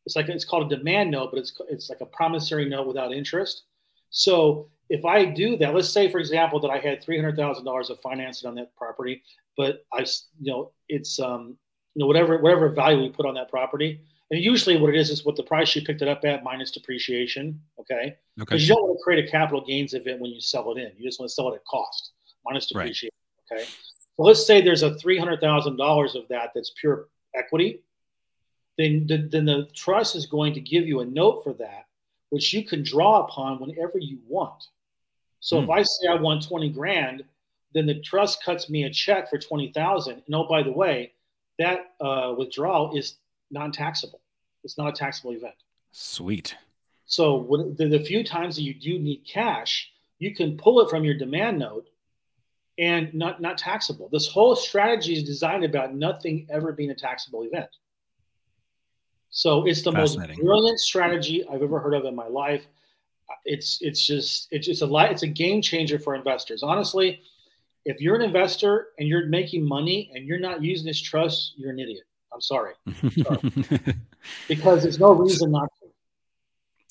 It's 0.09 0.15
like 0.15 0.27
it's 0.27 0.43
called 0.43 0.71
a 0.71 0.75
demand 0.75 1.11
note, 1.11 1.29
but 1.31 1.39
it's 1.39 1.53
it's 1.69 1.87
like 1.87 2.01
a 2.01 2.05
promissory 2.07 2.67
note 2.67 2.87
without 2.87 3.13
interest. 3.13 3.65
So 4.09 4.67
if 4.89 5.05
I 5.05 5.23
do 5.23 5.55
that, 5.57 5.75
let's 5.75 5.89
say 5.89 6.11
for 6.11 6.17
example 6.17 6.59
that 6.61 6.71
I 6.71 6.79
had 6.79 7.03
three 7.03 7.15
hundred 7.15 7.35
thousand 7.35 7.63
dollars 7.63 7.91
of 7.91 7.99
financing 7.99 8.49
on 8.49 8.55
that 8.55 8.75
property, 8.75 9.21
but 9.55 9.85
I 9.93 9.99
you 10.39 10.51
know 10.51 10.71
it's 10.87 11.19
um 11.19 11.57
you 11.93 11.99
know 11.99 12.07
whatever 12.07 12.39
whatever 12.39 12.69
value 12.69 13.03
we 13.03 13.09
put 13.09 13.27
on 13.27 13.35
that 13.35 13.51
property, 13.51 14.01
and 14.31 14.43
usually 14.43 14.77
what 14.77 14.89
it 14.89 14.99
is 14.99 15.11
is 15.11 15.23
what 15.23 15.35
the 15.35 15.43
price 15.43 15.75
you 15.75 15.83
picked 15.83 16.01
it 16.01 16.07
up 16.07 16.25
at 16.25 16.43
minus 16.43 16.71
depreciation. 16.71 17.61
Okay. 17.79 17.93
Okay. 17.93 18.15
Because 18.35 18.67
you 18.67 18.73
don't 18.73 18.81
want 18.81 18.97
to 18.97 19.03
create 19.03 19.23
a 19.23 19.29
capital 19.29 19.63
gains 19.63 19.93
event 19.93 20.21
when 20.21 20.31
you 20.31 20.41
sell 20.41 20.71
it 20.71 20.79
in. 20.79 20.91
You 20.97 21.07
just 21.07 21.19
want 21.19 21.29
to 21.29 21.35
sell 21.35 21.53
it 21.53 21.55
at 21.55 21.65
cost 21.65 22.13
minus 22.43 22.65
depreciation. 22.65 23.09
Right. 23.51 23.59
Okay. 23.59 23.69
So 24.17 24.23
let's 24.23 24.47
say 24.47 24.59
there's 24.59 24.81
a 24.81 24.95
three 24.95 25.19
hundred 25.19 25.39
thousand 25.39 25.77
dollars 25.77 26.15
of 26.15 26.27
that 26.29 26.49
that's 26.55 26.71
pure 26.81 27.09
equity. 27.35 27.83
Then 28.79 29.05
the, 29.07 29.17
then 29.17 29.43
the 29.43 29.67
trust 29.75 30.15
is 30.15 30.25
going 30.25 30.53
to 30.53 30.61
give 30.61 30.87
you 30.87 31.01
a 31.01 31.05
note 31.05 31.43
for 31.43 31.51
that, 31.55 31.87
which 32.29 32.53
you 32.53 32.63
can 32.63 32.81
draw 32.81 33.25
upon 33.25 33.59
whenever 33.59 33.97
you 33.97 34.19
want. 34.25 34.63
So 35.41 35.59
if 35.59 35.65
hmm. 35.65 35.71
I 35.71 35.83
say 35.83 36.07
I 36.09 36.15
want 36.15 36.47
twenty 36.47 36.69
grand, 36.69 37.25
then 37.73 37.85
the 37.85 37.99
trust 37.99 38.41
cuts 38.41 38.69
me 38.69 38.85
a 38.85 38.89
check 38.89 39.29
for 39.29 39.37
twenty 39.37 39.73
thousand. 39.73 40.23
And 40.25 40.33
oh, 40.33 40.47
by 40.47 40.63
the 40.63 40.71
way, 40.71 41.11
that 41.57 41.91
uh, 41.99 42.33
withdrawal 42.37 42.97
is 42.97 43.15
non-taxable. 43.51 44.21
It's 44.63 44.77
not 44.77 44.87
a 44.87 44.93
taxable 44.93 45.33
event. 45.33 45.55
Sweet. 45.91 46.55
So 47.05 47.35
when, 47.35 47.75
the, 47.75 47.89
the 47.89 47.99
few 47.99 48.23
times 48.23 48.55
that 48.55 48.61
you 48.61 48.73
do 48.73 48.97
need 48.97 49.25
cash, 49.25 49.91
you 50.19 50.33
can 50.33 50.55
pull 50.55 50.79
it 50.79 50.89
from 50.89 51.03
your 51.03 51.15
demand 51.15 51.59
note 51.59 51.89
and 52.77 53.13
not 53.13 53.41
not 53.41 53.57
taxable. 53.57 54.07
This 54.09 54.29
whole 54.29 54.55
strategy 54.55 55.15
is 55.17 55.23
designed 55.23 55.65
about 55.65 55.93
nothing 55.93 56.47
ever 56.49 56.71
being 56.71 56.91
a 56.91 56.95
taxable 56.95 57.43
event. 57.43 57.69
So 59.31 59.65
it's 59.65 59.81
the 59.83 59.91
most 59.91 60.19
brilliant 60.41 60.79
strategy 60.79 61.45
I've 61.47 61.61
ever 61.61 61.79
heard 61.79 61.93
of 61.93 62.05
in 62.05 62.15
my 62.15 62.27
life. 62.27 62.67
It's 63.45 63.77
it's 63.81 64.05
just 64.05 64.47
it's 64.51 64.65
just 64.65 64.81
a 64.81 64.95
it's 65.09 65.23
a 65.23 65.27
game 65.27 65.61
changer 65.61 65.99
for 65.99 66.15
investors. 66.15 66.63
Honestly, 66.63 67.21
if 67.85 68.01
you're 68.01 68.15
an 68.15 68.21
investor 68.21 68.87
and 68.97 69.07
you're 69.07 69.27
making 69.27 69.67
money 69.67 70.11
and 70.13 70.25
you're 70.25 70.39
not 70.39 70.63
using 70.63 70.85
this 70.85 70.99
trust, 70.99 71.53
you're 71.57 71.71
an 71.71 71.79
idiot. 71.79 72.03
I'm 72.33 72.41
sorry. 72.41 72.73
sorry. 73.23 73.39
because 74.47 74.83
there's 74.83 74.99
no 74.99 75.13
reason 75.13 75.51
not 75.51 75.69
to. 75.79 75.87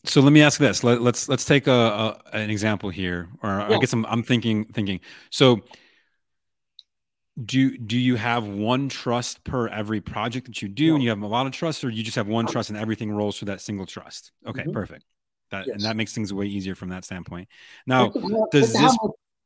So 0.04 0.20
let 0.20 0.32
me 0.32 0.42
ask 0.42 0.58
this. 0.58 0.82
Let, 0.84 0.98
us 0.98 1.04
let's, 1.04 1.28
let's 1.28 1.44
take 1.44 1.66
a, 1.66 1.72
a, 1.72 2.20
an 2.32 2.50
example 2.50 2.88
here, 2.88 3.28
or 3.42 3.50
yeah. 3.50 3.76
I 3.76 3.78
guess 3.78 3.92
I'm, 3.92 4.06
I'm 4.06 4.22
thinking 4.22 4.64
thinking. 4.64 5.00
So 5.30 5.60
do 7.44 7.76
do 7.78 7.96
you 7.98 8.16
have 8.16 8.46
one 8.46 8.88
trust 8.88 9.44
per 9.44 9.68
every 9.68 10.00
project 10.00 10.46
that 10.46 10.62
you 10.62 10.68
do, 10.68 10.94
and 10.94 11.02
you 11.02 11.10
have 11.10 11.22
a 11.22 11.26
lot 11.26 11.46
of 11.46 11.52
trusts, 11.52 11.84
or 11.84 11.90
you 11.90 12.02
just 12.02 12.16
have 12.16 12.28
one 12.28 12.46
trust 12.46 12.70
and 12.70 12.78
everything 12.78 13.10
rolls 13.10 13.38
through 13.38 13.46
that 13.46 13.60
single 13.60 13.86
trust? 13.86 14.32
Okay, 14.46 14.62
mm-hmm. 14.62 14.72
perfect. 14.72 15.04
That 15.50 15.66
yes. 15.66 15.74
and 15.74 15.82
that 15.84 15.96
makes 15.96 16.12
things 16.12 16.32
way 16.32 16.46
easier 16.46 16.74
from 16.74 16.90
that 16.90 17.04
standpoint. 17.04 17.48
Now, 17.86 18.10
does 18.50 18.72
this? 18.72 18.96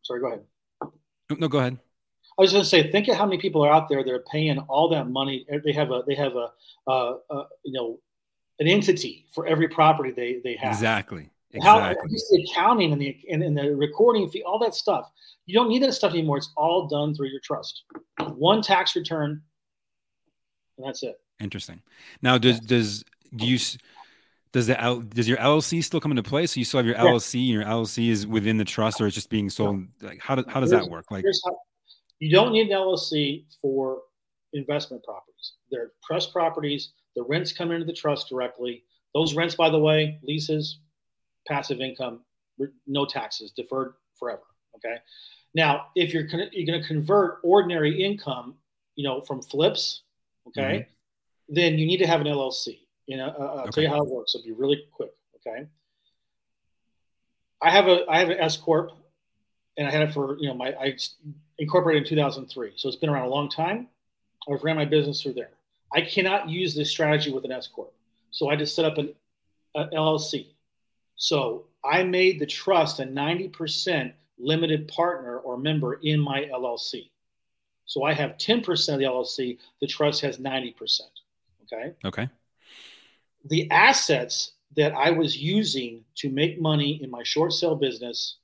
Sorry, 0.03 0.21
go 0.21 0.27
ahead. 0.29 0.41
No, 1.39 1.49
go 1.49 1.59
ahead. 1.59 1.79
I 2.39 2.43
was 2.43 2.53
going 2.53 2.65
to 2.65 2.69
say, 2.69 2.91
think 2.91 3.09
of 3.09 3.17
how 3.17 3.27
many 3.27 3.39
people 3.39 3.65
are 3.65 3.71
out 3.71 3.89
there 3.89 4.03
that 4.03 4.11
are 4.11 4.25
paying 4.31 4.59
all 4.61 4.89
that 4.89 5.09
money. 5.09 5.47
They 5.65 5.73
have 5.73 5.91
a, 5.91 6.03
they 6.07 6.15
have 6.15 6.33
a, 6.35 6.49
uh, 6.87 7.17
uh, 7.31 7.45
you 7.63 7.73
know, 7.73 7.99
an 8.59 8.69
entity 8.69 9.27
for 9.35 9.47
every 9.47 9.69
property 9.69 10.13
they 10.13 10.41
they 10.43 10.57
have. 10.57 10.73
Exactly. 10.73 11.31
Exactly. 11.55 11.95
How 11.95 12.09
the 12.09 12.47
accounting 12.51 12.93
and 12.93 13.01
the 13.01 13.17
and, 13.31 13.43
and 13.43 13.57
the 13.57 13.75
recording 13.77 14.29
fee, 14.29 14.43
all 14.43 14.59
that 14.61 14.75
stuff. 14.75 15.11
You 15.45 15.55
don't 15.55 15.69
need 15.69 15.83
that 15.83 15.93
stuff 15.93 16.13
anymore. 16.13 16.39
It's 16.39 16.51
all 16.57 16.87
done 16.87 17.15
through 17.15 17.29
your 17.29 17.41
trust. 17.41 17.83
One 18.37 18.63
tax 18.63 18.97
return, 18.97 19.43
and 20.79 20.87
that's 20.87 21.03
it. 21.03 21.17
Interesting. 21.41 21.83
Now, 22.23 22.39
does 22.39 22.61
does 22.61 23.05
do 23.37 23.47
you 23.47 23.59
does 24.53 24.67
the 24.67 25.05
does 25.15 25.29
your 25.29 25.39
LLC 25.39 25.85
still 25.85 26.01
come 26.01 26.13
into 26.13 26.23
play? 26.23 26.47
So 26.47 26.59
you 26.59 26.65
still 26.65 26.79
have 26.79 26.87
your 26.87 26.97
LLC, 26.97 27.41
and 27.41 27.49
your 27.49 27.65
LLC 27.65 28.09
is 28.09 28.27
within 28.27 28.57
the 28.57 28.65
trust, 28.65 29.01
or 29.01 29.07
it's 29.07 29.15
just 29.15 29.29
being 29.29 29.51
sold? 29.51 29.85
Like 30.01 30.21
how 30.21 30.35
does 30.37 30.47
how 30.49 30.61
does 30.61 30.71
here's, 30.71 30.85
that 30.85 30.91
work? 30.91 31.11
Like 31.11 31.25
how, 31.45 31.57
you 32.19 32.31
don't 32.31 32.53
need 32.53 32.71
an 32.71 32.79
LLC 32.79 33.45
for 33.61 34.03
investment 34.55 35.03
properties. 35.05 35.55
They're 35.71 35.91
trust 36.03 36.33
properties. 36.33 36.93
The 37.15 37.25
rents 37.25 37.53
come 37.53 37.73
into 37.73 37.85
the 37.85 37.93
trust 37.93 38.29
directly. 38.29 38.85
Those 39.15 39.35
rents, 39.35 39.55
by 39.55 39.69
the 39.69 39.79
way, 39.79 40.19
leases, 40.23 40.79
passive 41.47 41.81
income, 41.81 42.21
no 42.87 43.07
taxes, 43.07 43.53
deferred 43.53 43.95
forever. 44.19 44.43
Okay. 44.77 44.97
Now, 45.55 45.87
if 45.95 46.13
you're 46.15 46.27
you're 46.53 46.67
going 46.67 46.81
to 46.81 46.87
convert 46.87 47.39
ordinary 47.43 48.03
income, 48.03 48.55
you 48.95 49.05
know, 49.05 49.21
from 49.21 49.43
flips, 49.43 50.03
okay, 50.49 50.63
mm-hmm. 50.63 51.55
then 51.55 51.79
you 51.79 51.87
need 51.87 51.99
to 51.99 52.07
have 52.07 52.21
an 52.21 52.27
LLC. 52.27 52.81
You 53.07 53.19
know, 53.19 53.35
uh, 53.39 53.43
I'll 53.43 53.61
okay. 53.61 53.71
tell 53.71 53.85
you 53.85 53.91
how 53.91 54.03
it 54.03 54.09
works. 54.09 54.35
It'll 54.35 54.47
be 54.47 54.53
really 54.53 54.85
quick. 54.93 55.11
Okay. 55.37 55.67
I 57.61 57.71
have 57.71 57.87
a 57.87 58.05
I 58.09 58.19
have 58.19 58.31
an 58.31 58.39
S 58.39 58.57
corp, 58.57 58.93
and 59.77 59.87
I 59.87 59.91
had 59.91 60.03
it 60.03 60.13
for 60.15 60.39
you 60.39 60.49
know 60.49 60.55
my 60.55 60.75
I 60.81 60.97
incorporated 61.59 62.05
in 62.05 62.09
2003. 62.09 62.73
So 62.77 62.89
it's 62.89 62.97
been 62.97 63.11
around 63.11 63.27
a 63.27 63.31
long 63.31 63.51
time. 63.51 63.89
I've 64.51 64.65
ran 64.65 64.77
my 64.77 64.85
business 64.85 65.23
through 65.23 65.35
there. 65.35 65.51
I 65.95 66.01
cannot 66.01 66.49
use 66.49 66.75
this 66.75 66.91
strategy 66.91 67.31
with 67.33 67.45
an 67.45 67.53
S 67.53 67.69
corp. 67.69 67.93
So 68.31 68.49
I 68.49 68.57
just 68.57 68.75
set 68.75 68.85
up 68.85 68.99
an 68.99 69.15
LLC. 69.77 70.47
So 71.17 71.67
I 71.85 72.03
made 72.03 72.39
the 72.39 72.47
trust 72.47 73.01
a 73.01 73.05
90% 73.05 74.13
limited 74.39 74.89
partner 74.89 75.39
or 75.39 75.57
member 75.57 75.95
in 76.03 76.21
my 76.21 76.43
LLC. 76.53 77.11
So 77.87 78.05
I 78.05 78.13
have 78.13 78.39
10% 78.39 78.93
of 78.93 78.99
the 78.99 79.05
LLC. 79.05 79.59
The 79.81 79.87
trust 79.87 80.21
has 80.23 80.39
90%. 80.39 81.01
Okay. 81.65 81.95
Okay. 82.05 82.29
The 83.45 83.71
assets 83.71 84.53
that 84.77 84.93
I 84.93 85.11
was 85.11 85.37
using 85.37 86.05
to 86.17 86.31
make 86.31 86.61
money 86.61 87.03
in 87.03 87.11
my 87.11 87.23
short 87.23 87.53
sale 87.53 87.77
business 87.77 88.37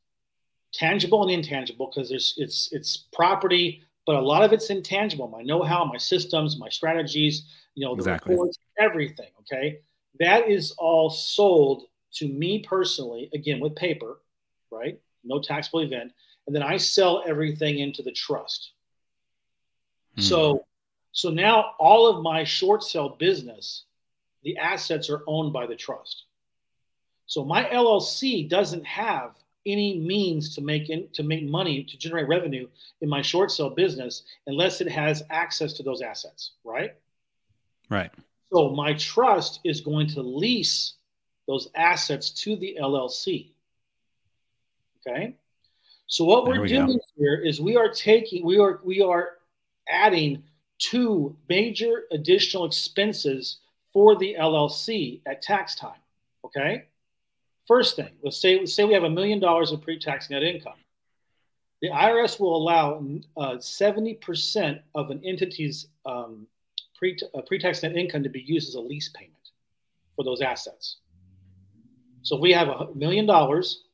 tangible 0.72 1.22
and 1.22 1.31
intangible 1.31 1.90
because 1.90 2.09
there's 2.09 2.35
it's 2.37 2.70
it's 2.72 3.04
property, 3.12 3.83
but 4.07 4.16
a 4.16 4.20
lot 4.20 4.42
of 4.42 4.52
it's 4.52 4.70
intangible. 4.70 5.28
My 5.28 5.42
know-how, 5.42 5.85
my 5.85 5.96
systems, 5.96 6.59
my 6.59 6.68
strategies, 6.68 7.44
you 7.74 7.87
know, 7.87 7.94
the 7.94 8.00
exactly. 8.00 8.35
reports, 8.35 8.59
everything. 8.78 9.31
Okay, 9.40 9.81
that 10.20 10.48
is 10.48 10.72
all 10.72 11.11
sold 11.11 11.85
to 12.14 12.28
me 12.28 12.60
personally, 12.60 13.30
again 13.32 13.60
with 13.60 13.76
paper, 13.76 14.20
right? 14.70 15.00
No 15.24 15.40
taxable 15.40 15.80
event, 15.80 16.12
and 16.46 16.54
then 16.54 16.62
I 16.62 16.76
sell 16.76 17.22
everything 17.26 17.78
into 17.78 18.02
the 18.02 18.12
trust. 18.12 18.72
Hmm. 20.16 20.22
So, 20.22 20.66
so 21.12 21.30
now 21.30 21.72
all 21.78 22.06
of 22.08 22.22
my 22.22 22.44
short 22.44 22.82
sale 22.82 23.16
business, 23.18 23.84
the 24.42 24.56
assets 24.56 25.10
are 25.10 25.22
owned 25.26 25.52
by 25.52 25.66
the 25.66 25.76
trust. 25.76 26.24
So 27.26 27.44
my 27.44 27.64
LLC 27.64 28.48
doesn't 28.48 28.86
have 28.86 29.36
any 29.66 29.98
means 29.98 30.54
to 30.54 30.62
make 30.62 30.88
in, 30.88 31.08
to 31.12 31.22
make 31.22 31.44
money 31.44 31.84
to 31.84 31.98
generate 31.98 32.26
revenue 32.26 32.66
in 33.02 33.08
my 33.08 33.20
short 33.20 33.50
sale 33.50 33.70
business 33.70 34.22
unless 34.46 34.80
it 34.80 34.88
has 34.88 35.22
access 35.28 35.74
to 35.74 35.82
those 35.82 36.00
assets, 36.00 36.52
right? 36.64 36.94
Right. 37.90 38.10
So 38.50 38.70
my 38.70 38.94
trust 38.94 39.60
is 39.64 39.82
going 39.82 40.06
to 40.08 40.22
lease 40.22 40.94
those 41.48 41.68
assets 41.74 42.30
to 42.30 42.54
the 42.56 42.76
LLC. 42.80 43.48
Okay. 45.00 45.34
So 46.06 46.24
what 46.24 46.46
we're 46.46 46.61
we 46.61 46.68
doing 46.68 46.87
go. 46.87 47.00
here 47.16 47.34
is 47.34 47.61
we 47.61 47.76
are 47.76 47.88
taking 47.88 48.44
we 48.44 48.58
are 48.58 48.80
we 48.84 49.00
are 49.00 49.38
adding 49.88 50.44
two 50.78 51.34
major 51.48 52.04
additional 52.12 52.66
expenses 52.66 53.58
for 53.92 54.16
the 54.16 54.37
LLC 54.38 55.22
at 55.26 55.42
tax 55.42 55.74
time. 55.74 56.00
Okay. 56.44 56.84
First 57.66 57.96
thing, 57.96 58.11
let's 58.22 58.40
say 58.40 58.58
let's 58.58 58.74
say 58.74 58.84
we 58.84 58.94
have 58.94 59.04
a 59.04 59.11
million 59.11 59.40
dollars 59.40 59.72
of 59.72 59.82
pre-tax 59.82 60.30
net 60.30 60.42
income. 60.42 60.78
The 61.80 61.90
IRS 61.90 62.40
will 62.40 62.56
allow 62.56 63.02
uh, 63.37 63.58
seventy 63.58 64.16
uh, 64.16 64.24
percent 64.24 64.80
of 64.94 65.11
an 65.11 65.22
entity's 65.24 65.87
um, 66.04 66.46
pre- 66.96 67.18
uh, 67.34 67.40
pre-tax 67.42 67.82
net 67.82 67.96
income 67.96 68.22
to 68.22 68.28
be 68.28 68.40
used 68.40 68.68
as 68.68 68.74
a 68.74 68.80
lease 68.80 69.08
payment 69.11 69.34
for 70.16 70.24
those 70.24 70.40
assets. 70.40 70.96
So 72.22 72.37
if 72.37 72.42
we 72.42 72.52
have 72.52 72.68
a 72.68 72.88
million 72.94 73.26
dollars, 73.26 73.85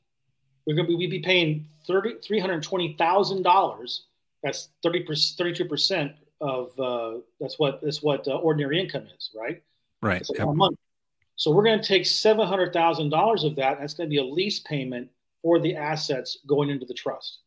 we're 0.66 0.74
going 0.74 0.86
to 0.86 0.92
be, 0.92 0.96
we'd 0.96 1.10
be 1.10 1.20
paying 1.20 1.68
thirty 1.86 2.14
three 2.26 2.40
hundred 2.40 2.62
twenty 2.62 2.94
thousand 2.98 3.42
dollars. 3.42 4.04
That's 4.42 4.68
thirty 4.82 5.04
thirty 5.36 5.52
two 5.52 5.66
percent 5.66 6.12
of 6.40 6.78
uh, 6.78 7.18
that's 7.40 7.58
what 7.58 7.80
that's 7.82 8.02
what 8.02 8.26
uh, 8.28 8.36
ordinary 8.36 8.80
income 8.80 9.06
is, 9.16 9.30
right? 9.34 9.62
Right. 10.02 10.20
It's 10.20 10.30
yep. 10.36 10.48
So 11.36 11.50
we're 11.50 11.64
going 11.64 11.80
to 11.80 11.86
take 11.86 12.06
seven 12.06 12.46
hundred 12.46 12.72
thousand 12.72 13.10
dollars 13.10 13.44
of 13.44 13.56
that. 13.56 13.78
That's 13.80 13.94
going 13.94 14.08
to 14.08 14.10
be 14.10 14.18
a 14.18 14.24
lease 14.24 14.60
payment 14.60 15.10
for 15.42 15.58
the 15.60 15.76
assets 15.76 16.38
going 16.46 16.70
into 16.70 16.86
the 16.86 16.94
trust. 16.94 17.38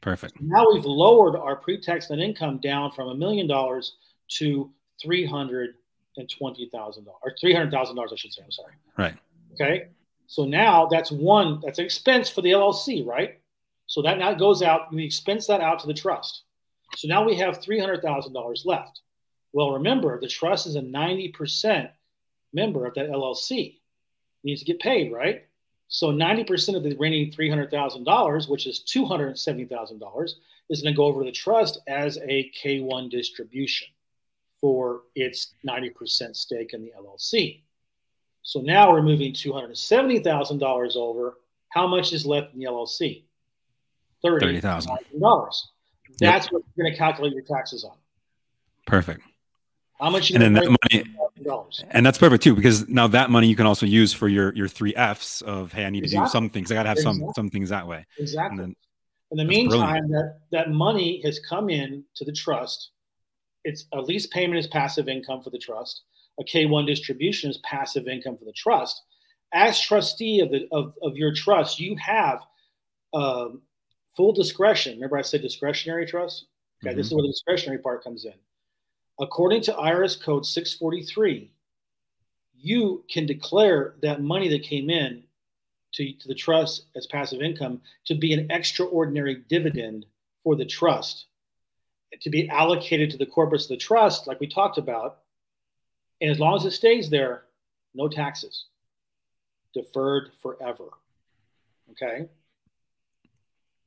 Perfect. 0.00 0.40
Now 0.40 0.66
we've 0.72 0.84
lowered 0.84 1.36
our 1.36 1.56
pre-tax 1.56 2.10
net 2.10 2.20
income 2.20 2.58
down 2.58 2.92
from 2.92 3.08
a 3.08 3.14
million 3.14 3.46
dollars 3.46 3.96
to 4.38 4.70
three 5.02 5.26
hundred 5.26 5.74
and 6.16 6.28
twenty 6.28 6.70
thousand 6.72 7.04
dollars, 7.04 7.20
or 7.22 7.34
three 7.40 7.52
hundred 7.52 7.70
thousand 7.70 7.96
dollars, 7.96 8.12
I 8.12 8.16
should 8.16 8.32
say. 8.32 8.42
I'm 8.44 8.50
sorry. 8.50 8.74
Right. 8.96 9.14
Okay. 9.60 9.88
So 10.26 10.44
now 10.44 10.86
that's 10.86 11.10
one. 11.10 11.60
That's 11.64 11.78
an 11.78 11.84
expense 11.84 12.28
for 12.28 12.42
the 12.42 12.50
LLC, 12.52 13.06
right? 13.06 13.40
So 13.86 14.02
that 14.02 14.18
now 14.18 14.34
goes 14.34 14.62
out. 14.62 14.92
We 14.92 15.04
expense 15.04 15.46
that 15.46 15.60
out 15.60 15.78
to 15.80 15.86
the 15.86 15.94
trust. 15.94 16.42
So 16.96 17.08
now 17.08 17.24
we 17.24 17.36
have 17.36 17.62
three 17.62 17.78
hundred 17.78 18.02
thousand 18.02 18.32
dollars 18.32 18.64
left. 18.64 19.00
Well, 19.52 19.72
remember 19.72 20.20
the 20.20 20.28
trust 20.28 20.66
is 20.66 20.74
a 20.74 20.82
ninety 20.82 21.28
percent 21.28 21.90
member 22.52 22.86
of 22.86 22.94
that 22.94 23.08
LLC. 23.08 23.78
Needs 24.44 24.60
to 24.60 24.66
get 24.66 24.80
paid, 24.80 25.12
right? 25.12 25.44
So 25.88 26.12
90% 26.12 26.76
of 26.76 26.82
the 26.82 26.96
remaining 26.96 27.30
$300,000, 27.30 28.48
which 28.48 28.66
is 28.66 28.82
$270,000, 28.92 30.30
is 30.68 30.82
going 30.82 30.94
to 30.94 30.96
go 30.96 31.04
over 31.04 31.20
to 31.20 31.26
the 31.26 31.32
trust 31.32 31.78
as 31.86 32.18
a 32.18 32.50
K1 32.60 33.10
distribution 33.10 33.88
for 34.60 35.02
its 35.14 35.54
90% 35.66 36.34
stake 36.34 36.72
in 36.72 36.82
the 36.82 36.92
LLC. 36.98 37.62
So 38.46 38.60
now 38.60 38.92
we're 38.92 39.02
moving 39.02 39.32
$270,000 39.32 40.96
over. 40.96 41.34
How 41.70 41.88
much 41.88 42.12
is 42.12 42.24
left 42.24 42.54
in 42.54 42.60
the 42.60 42.66
LLC? 42.66 43.24
$30,000. 44.24 44.62
$30, 44.62 45.62
That's 46.20 46.46
yep. 46.46 46.52
what 46.52 46.62
you're 46.76 46.84
going 46.84 46.92
to 46.92 46.96
calculate 46.96 47.32
your 47.32 47.42
taxes 47.42 47.82
on. 47.82 47.96
Perfect. 48.86 49.22
How 49.98 50.10
much? 50.10 50.30
and 50.30 50.40
then 50.40 50.52
that 50.52 50.64
money, 50.64 51.04
and 51.90 52.06
that's 52.06 52.18
perfect 52.18 52.44
too, 52.44 52.54
because 52.54 52.86
now 52.88 53.08
that 53.08 53.30
money 53.30 53.48
you 53.48 53.56
can 53.56 53.66
also 53.66 53.84
use 53.84 54.12
for 54.12 54.28
your 54.28 54.54
your 54.54 54.68
three 54.68 54.94
Fs 54.94 55.40
of 55.40 55.72
hey, 55.72 55.84
I 55.84 55.90
need 55.90 56.04
exactly. 56.04 56.26
to 56.26 56.28
do 56.28 56.30
some 56.30 56.48
things. 56.50 56.70
I 56.70 56.74
got 56.74 56.82
to 56.84 56.90
have 56.90 56.98
exactly. 56.98 57.20
some 57.20 57.32
some 57.34 57.50
things 57.50 57.70
that 57.70 57.86
way. 57.88 58.06
Exactly. 58.18 58.58
Then, 58.58 58.76
in 59.32 59.38
the 59.38 59.44
meantime, 59.44 60.08
that 60.10 60.38
that 60.52 60.70
money 60.70 61.20
has 61.24 61.40
come 61.40 61.70
in 61.70 62.04
to 62.14 62.24
the 62.26 62.32
trust. 62.32 62.90
It's 63.64 63.86
a 63.94 64.00
lease 64.00 64.26
payment 64.26 64.58
is 64.58 64.66
passive 64.66 65.08
income 65.08 65.42
for 65.42 65.50
the 65.50 65.58
trust. 65.58 66.02
A 66.38 66.44
K1 66.44 66.86
distribution 66.86 67.50
is 67.50 67.58
passive 67.58 68.08
income 68.08 68.36
for 68.36 68.44
the 68.44 68.52
trust. 68.52 69.02
As 69.52 69.80
trustee 69.80 70.40
of 70.40 70.50
the 70.50 70.68
of, 70.72 70.94
of 71.02 71.16
your 71.16 71.34
trust, 71.34 71.80
you 71.80 71.96
have 71.96 72.40
um, 73.14 73.62
full 74.16 74.32
discretion. 74.32 74.94
Remember, 74.94 75.16
I 75.16 75.22
said 75.22 75.42
discretionary 75.42 76.06
trust. 76.06 76.46
Okay, 76.82 76.90
mm-hmm. 76.90 76.98
this 76.98 77.06
is 77.06 77.14
where 77.14 77.22
the 77.22 77.28
discretionary 77.28 77.78
part 77.78 78.04
comes 78.04 78.24
in 78.24 78.34
according 79.20 79.62
to 79.62 79.72
IRS 79.72 80.20
Code 80.20 80.46
643, 80.46 81.50
you 82.54 83.04
can 83.10 83.26
declare 83.26 83.94
that 84.02 84.22
money 84.22 84.48
that 84.48 84.62
came 84.62 84.90
in 84.90 85.22
to, 85.94 86.12
to 86.12 86.28
the 86.28 86.34
trust 86.34 86.86
as 86.96 87.06
passive 87.06 87.40
income 87.40 87.80
to 88.06 88.14
be 88.14 88.32
an 88.32 88.50
extraordinary 88.50 89.42
dividend 89.48 90.06
for 90.42 90.56
the 90.56 90.64
trust, 90.64 91.26
to 92.20 92.30
be 92.30 92.48
allocated 92.48 93.10
to 93.10 93.16
the 93.16 93.26
corpus 93.26 93.64
of 93.64 93.70
the 93.70 93.76
trust, 93.76 94.26
like 94.26 94.40
we 94.40 94.46
talked 94.46 94.78
about. 94.78 95.18
And 96.20 96.30
as 96.30 96.38
long 96.38 96.56
as 96.56 96.64
it 96.64 96.72
stays 96.72 97.10
there, 97.10 97.44
no 97.94 98.08
taxes, 98.08 98.66
deferred 99.74 100.30
forever. 100.40 100.88
Okay. 101.90 102.26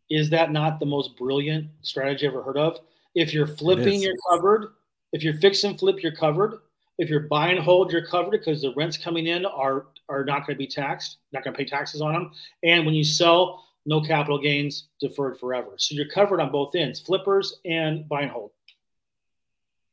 Is 0.10 0.30
that 0.32 0.52
not 0.52 0.80
the 0.80 0.86
most 0.86 1.18
brilliant 1.18 1.68
strategy 1.82 2.26
ever 2.26 2.42
heard 2.42 2.58
of? 2.58 2.80
If 3.15 3.34
you're 3.34 3.48
flipping, 3.48 4.02
you're 4.02 4.15
covered. 4.30 4.74
If 5.13 5.24
you're 5.24 5.36
fix 5.36 5.63
and 5.63 5.78
flip, 5.78 6.02
you're 6.02 6.15
covered. 6.15 6.60
If 6.98 7.10
you're 7.10 7.22
buy 7.22 7.50
and 7.50 7.60
hold, 7.60 7.92
you're 7.92 8.06
covered 8.06 8.32
because 8.32 8.62
the 8.62 8.74
rents 8.76 8.98
coming 8.98 9.28
in 9.28 9.46
are 9.46 9.88
are 10.10 10.26
not 10.26 10.46
going 10.46 10.56
to 10.56 10.60
be 10.60 10.68
taxed, 10.68 11.18
not 11.32 11.44
going 11.44 11.54
to 11.54 11.58
pay 11.58 11.65
taxes 11.65 12.02
on 12.02 12.13
them. 12.13 12.32
And 12.63 12.86
when 12.86 12.96
you 12.96 13.04
sell, 13.04 13.63
no 13.86 14.02
capital 14.02 14.39
gains, 14.39 14.89
deferred 15.00 15.39
forever. 15.39 15.72
So 15.78 15.96
you're 15.96 16.10
covered 16.10 16.42
on 16.42 16.52
both 16.52 16.76
ends, 16.76 17.00
flippers 17.00 17.60
and 17.65 18.08
buy 18.10 18.22
and 18.22 18.32
hold. 18.32 18.52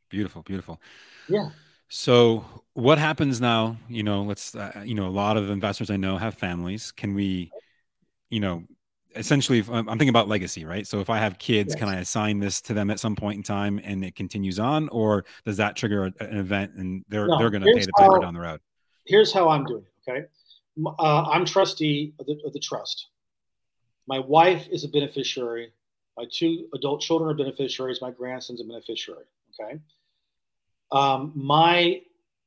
Beautiful, 0.08 0.42
beautiful. 0.42 0.80
Yeah. 1.28 1.50
So 1.88 2.44
what 2.74 2.98
happens 2.98 3.40
now? 3.40 3.76
You 3.88 4.02
know, 4.02 4.22
let's 4.22 4.54
uh, 4.54 4.82
you 4.84 4.94
know 4.94 5.06
a 5.06 5.10
lot 5.10 5.36
of 5.36 5.50
investors 5.50 5.90
I 5.90 5.96
know 5.96 6.18
have 6.18 6.34
families. 6.34 6.92
Can 6.92 7.14
we, 7.14 7.50
you 8.28 8.40
know, 8.40 8.64
essentially 9.16 9.64
i'm 9.70 9.86
thinking 9.86 10.10
about 10.10 10.28
legacy 10.28 10.64
right? 10.64 10.86
So 10.86 11.00
if 11.00 11.10
i 11.10 11.18
have 11.18 11.38
kids 11.38 11.72
yes. 11.72 11.78
can 11.78 11.88
i 11.88 12.00
assign 12.00 12.38
this 12.38 12.60
to 12.62 12.74
them 12.74 12.90
at 12.90 13.00
some 13.00 13.16
point 13.16 13.38
in 13.38 13.42
time 13.42 13.80
and 13.82 14.04
it 14.04 14.14
continues 14.14 14.58
on? 14.58 14.88
Or 14.90 15.24
does 15.44 15.56
that 15.56 15.76
trigger 15.76 16.04
an 16.04 16.36
event 16.36 16.72
and 16.76 17.04
they're 17.08 17.26
no, 17.26 17.38
they're 17.38 17.50
going 17.50 17.62
to 17.62 17.72
pay 17.72 17.80
the 17.80 17.92
piper 17.96 18.20
down 18.20 18.34
the 18.34 18.40
road? 18.40 18.60
Here's 19.06 19.32
how 19.32 19.48
i'm 19.48 19.64
doing 19.64 19.84
it 19.84 20.10
okay 20.10 20.26
uh, 20.98 21.22
i'm 21.30 21.44
trustee 21.44 22.12
of 22.20 22.26
the, 22.26 22.38
of 22.44 22.52
the 22.52 22.60
trust. 22.60 23.08
My 24.08 24.20
wife 24.20 24.68
is 24.70 24.84
a 24.84 24.88
beneficiary. 24.88 25.72
My 26.16 26.26
two 26.30 26.68
adult 26.74 27.00
children 27.00 27.28
are 27.28 27.34
beneficiaries. 27.34 28.00
My 28.00 28.10
grandson's 28.10 28.60
a 28.60 28.64
beneficiary 28.64 29.24
okay 29.58 29.80
um, 30.92 31.32
my 31.34 32.00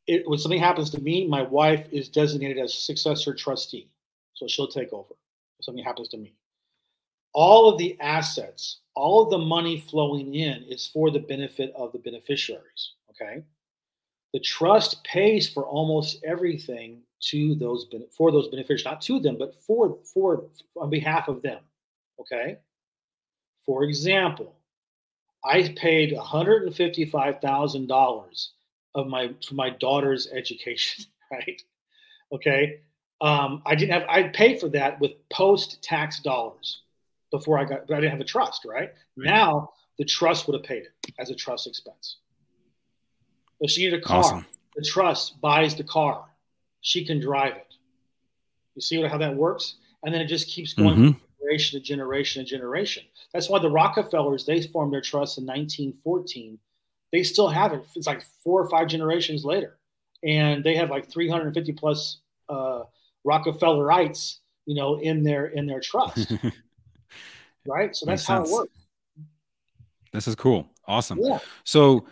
it, 0.08 0.28
when 0.28 0.40
something 0.40 0.60
happens 0.60 0.90
to 0.92 1.02
me 1.02 1.28
my 1.28 1.42
wife 1.42 1.88
is 1.92 2.10
designated 2.10 2.58
as 2.58 2.74
successor 2.74 3.34
trustee 3.34 3.90
so 4.34 4.48
she'll 4.48 4.68
take 4.68 4.92
over 4.94 5.14
if 5.60 5.66
something 5.66 5.84
happens 5.84 6.08
to 6.10 6.18
me 6.18 6.34
all 7.34 7.70
of 7.70 7.78
the 7.78 8.00
assets, 8.00 8.80
all 8.96 9.24
of 9.24 9.30
the 9.30 9.38
money 9.38 9.80
flowing 9.80 10.36
in 10.36 10.64
is 10.64 10.88
for 10.88 11.12
the 11.12 11.20
benefit 11.20 11.72
of 11.76 11.92
the 11.92 12.00
beneficiaries. 12.00 12.94
Okay. 13.12 13.44
The 14.34 14.40
trust 14.40 15.04
pays 15.04 15.50
for 15.50 15.66
almost 15.66 16.24
everything 16.24 17.02
to 17.22 17.56
those 17.56 17.88
for 18.12 18.32
those 18.32 18.48
beneficiaries, 18.48 18.86
not 18.86 19.02
to 19.02 19.20
them, 19.20 19.38
but 19.38 19.56
for 19.64 19.98
for 20.14 20.46
on 20.78 20.90
behalf 20.90 21.28
of 21.28 21.42
them. 21.42 21.62
Okay. 22.20 22.58
For 23.66 23.84
example, 23.84 24.56
I 25.44 25.74
paid 25.76 26.14
$155,000 26.14 28.48
of 28.96 29.08
my 29.08 29.34
for 29.48 29.54
my 29.56 29.70
daughter's 29.70 30.28
education, 30.32 31.06
right? 31.32 31.62
Okay. 32.32 32.82
Um, 33.22 33.62
I 33.66 33.76
didn't 33.76 33.94
have 33.94 34.04
I 34.10 34.24
paid 34.24 34.60
for 34.60 34.68
that 34.70 35.00
with 35.00 35.12
post 35.30 35.82
tax 35.84 36.20
dollars 36.22 36.82
before 37.32 37.60
I 37.60 37.66
got, 37.66 37.88
but 37.88 37.98
I 37.98 38.00
didn't 38.00 38.12
have 38.12 38.22
a 38.22 38.26
trust, 38.26 38.66
right? 38.66 38.84
right? 38.84 38.92
Now 39.18 39.72
the 39.98 40.06
trust 40.06 40.48
would 40.48 40.56
have 40.56 40.64
paid 40.64 40.84
it 40.84 40.94
as 41.20 41.30
a 41.30 41.36
trust 41.36 41.68
expense. 41.68 42.18
If 43.60 43.72
she 43.72 43.84
needed 43.84 44.00
a 44.00 44.04
car, 44.04 44.20
awesome. 44.20 44.46
the 44.76 44.84
trust 44.84 45.42
buys 45.42 45.76
the 45.76 45.84
car. 45.84 46.26
She 46.82 47.06
can 47.06 47.20
drive 47.20 47.58
it. 47.58 47.74
You 48.76 48.82
see 48.82 49.02
how 49.02 49.18
that 49.18 49.36
works? 49.36 49.76
And 50.04 50.14
then 50.14 50.22
it 50.22 50.28
just 50.28 50.48
keeps 50.48 50.74
going 50.74 50.96
mm-hmm. 50.96 51.20
Generation 51.50 51.80
to 51.80 51.86
generation 51.86 52.44
to 52.44 52.50
generation. 52.50 53.04
That's 53.34 53.50
why 53.50 53.60
the 53.60 53.70
Rockefellers, 53.70 54.46
they 54.46 54.62
formed 54.62 54.94
their 54.94 55.02
trust 55.02 55.38
in 55.38 55.46
1914. 55.46 56.60
They 57.12 57.24
still 57.24 57.50
have 57.50 57.74
it. 57.74 57.86
It's 57.96 58.08
like 58.08 58.24
four 58.44 58.62
or 58.62 58.70
five 58.70 58.88
generations 58.88 59.44
later. 59.44 59.78
And 60.24 60.64
they 60.64 60.76
have 60.76 60.90
like 60.90 61.10
350 61.12 61.74
plus 61.74 62.20
uh, 62.50 62.84
Rockefellerites, 63.26 64.38
you 64.66 64.76
know, 64.76 65.00
in 65.00 65.24
their 65.24 65.48
in 65.48 65.66
their 65.66 65.80
trust. 65.80 66.34
right? 67.68 67.96
So 67.96 68.06
that's 68.06 68.26
how 68.26 68.44
it 68.44 68.50
works. 68.50 68.74
This 70.12 70.28
is 70.28 70.36
cool. 70.36 70.68
Awesome. 70.88 71.20
Yeah. 71.22 71.40
So 71.64 72.06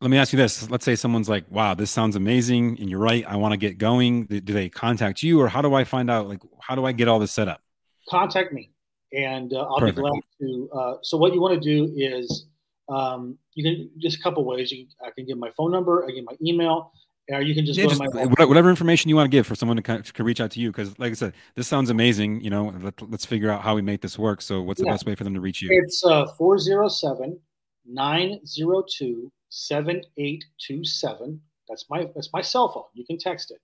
let 0.00 0.10
me 0.10 0.18
ask 0.18 0.32
you 0.32 0.36
this. 0.38 0.68
Let's 0.70 0.84
say 0.84 0.94
someone's 0.94 1.28
like, 1.28 1.44
wow, 1.50 1.74
this 1.74 1.90
sounds 1.90 2.16
amazing. 2.16 2.78
And 2.80 2.90
you're 2.90 2.98
right. 2.98 3.24
I 3.26 3.36
want 3.36 3.52
to 3.52 3.58
get 3.58 3.78
going. 3.78 4.24
Do 4.24 4.40
they 4.40 4.68
contact 4.68 5.22
you 5.22 5.40
or 5.40 5.48
how 5.48 5.62
do 5.62 5.74
I 5.74 5.84
find 5.84 6.10
out? 6.10 6.28
Like, 6.28 6.40
how 6.60 6.74
do 6.74 6.84
I 6.84 6.92
get 6.92 7.08
all 7.08 7.18
this 7.18 7.32
set 7.32 7.48
up? 7.48 7.60
Contact 8.08 8.52
me, 8.52 8.70
and 9.12 9.52
uh, 9.52 9.62
I'll 9.62 9.78
Perfect. 9.78 9.96
be 9.96 10.02
glad 10.02 10.20
to. 10.40 10.70
Uh, 10.72 10.94
so 11.02 11.16
what 11.16 11.34
you 11.34 11.40
want 11.40 11.60
to 11.60 11.60
do 11.60 11.92
is 11.96 12.46
um, 12.88 13.38
you 13.54 13.64
can 13.64 13.90
just 13.98 14.18
a 14.18 14.22
couple 14.22 14.44
ways. 14.44 14.70
You, 14.72 14.86
I 15.04 15.10
can 15.10 15.26
give 15.26 15.38
my 15.38 15.50
phone 15.56 15.72
number, 15.72 16.04
I 16.04 16.12
give 16.12 16.24
my 16.24 16.36
email, 16.42 16.92
or 17.30 17.42
you 17.42 17.54
can 17.54 17.66
just, 17.66 17.78
yeah, 17.78 17.86
just 17.86 18.00
whatever 18.00 18.70
information 18.70 19.08
you 19.08 19.16
want 19.16 19.30
to 19.30 19.36
give 19.36 19.46
for 19.46 19.56
someone 19.56 19.76
to, 19.76 19.82
kind 19.82 19.98
of, 19.98 20.12
to 20.12 20.24
reach 20.24 20.40
out 20.40 20.50
to 20.52 20.60
you. 20.60 20.70
Because, 20.70 20.96
like 20.98 21.10
I 21.10 21.14
said, 21.14 21.34
this 21.56 21.66
sounds 21.66 21.90
amazing. 21.90 22.40
You 22.40 22.50
know, 22.50 22.72
let, 22.80 23.02
us 23.12 23.24
figure 23.24 23.50
out 23.50 23.62
how 23.62 23.74
we 23.74 23.82
make 23.82 24.00
this 24.00 24.18
work. 24.18 24.40
So, 24.40 24.62
what's 24.62 24.80
yeah. 24.80 24.86
the 24.86 24.90
best 24.92 25.06
way 25.06 25.14
for 25.14 25.24
them 25.24 25.34
to 25.34 25.40
reach 25.40 25.60
you? 25.60 25.68
It's 25.72 26.04
uh, 26.04 26.26
407 26.38 27.38
902 27.86 29.32
7827. 29.48 31.40
That's 31.68 31.86
my 31.90 32.08
that's 32.14 32.32
my 32.32 32.40
cell 32.42 32.68
phone. 32.68 32.84
You 32.94 33.04
can 33.04 33.18
text 33.18 33.50
it. 33.50 33.58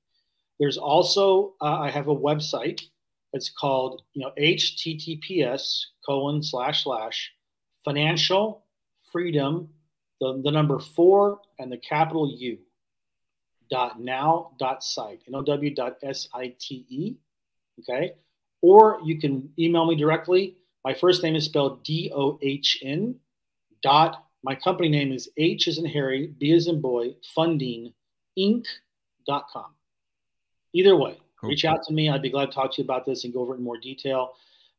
There's 0.59 0.76
also 0.76 1.55
uh, 1.61 1.78
I 1.78 1.90
have 1.90 2.09
a 2.09 2.14
website. 2.14 2.80
It's 3.32 3.50
called 3.50 4.02
you 4.12 4.22
know 4.22 4.32
https 4.38 5.86
colon 6.04 6.42
slash 6.42 6.84
slash 6.84 7.32
financial 7.84 8.64
freedom 9.10 9.68
the, 10.20 10.40
the 10.44 10.50
number 10.50 10.78
four 10.78 11.40
and 11.58 11.70
the 11.70 11.78
capital 11.78 12.32
U 12.38 12.58
dot 13.70 14.00
now 14.00 14.52
dot 14.58 14.84
site 14.84 15.22
now 15.28 15.42
dot 15.42 15.94
s 16.02 16.28
i 16.34 16.54
t 16.58 16.84
e 16.88 17.16
okay 17.80 18.12
or 18.60 19.00
you 19.04 19.18
can 19.18 19.50
email 19.58 19.84
me 19.84 19.96
directly. 19.96 20.56
My 20.84 20.94
first 20.94 21.22
name 21.22 21.34
is 21.34 21.44
spelled 21.44 21.82
D 21.84 22.12
O 22.14 22.38
H 22.42 22.78
N 22.82 23.16
dot 23.82 24.24
my 24.44 24.56
company 24.56 24.88
name 24.88 25.12
is 25.12 25.28
H 25.36 25.68
is 25.68 25.78
in 25.78 25.84
Harry, 25.86 26.26
B 26.26 26.50
is 26.50 26.66
in 26.66 26.80
boy, 26.80 27.14
funding 27.34 27.92
inc.com. 28.36 29.74
Either 30.72 30.96
way, 30.96 31.20
cool. 31.43 31.51
reach 31.51 31.66
out 31.66 31.82
to 31.84 31.93
me. 31.93 32.09
I'd 32.09 32.22
be 32.22 32.30
glad 32.30 32.47
to 32.47 32.53
talk 32.53 32.72
to 32.72 32.82
you 32.82 32.84
about 32.84 33.05
this 33.05 33.24
and 33.24 33.34
go 33.34 33.40
over 33.40 33.55
it 33.55 33.59
in 33.59 33.64
more 33.64 33.76
detail. 33.76 34.32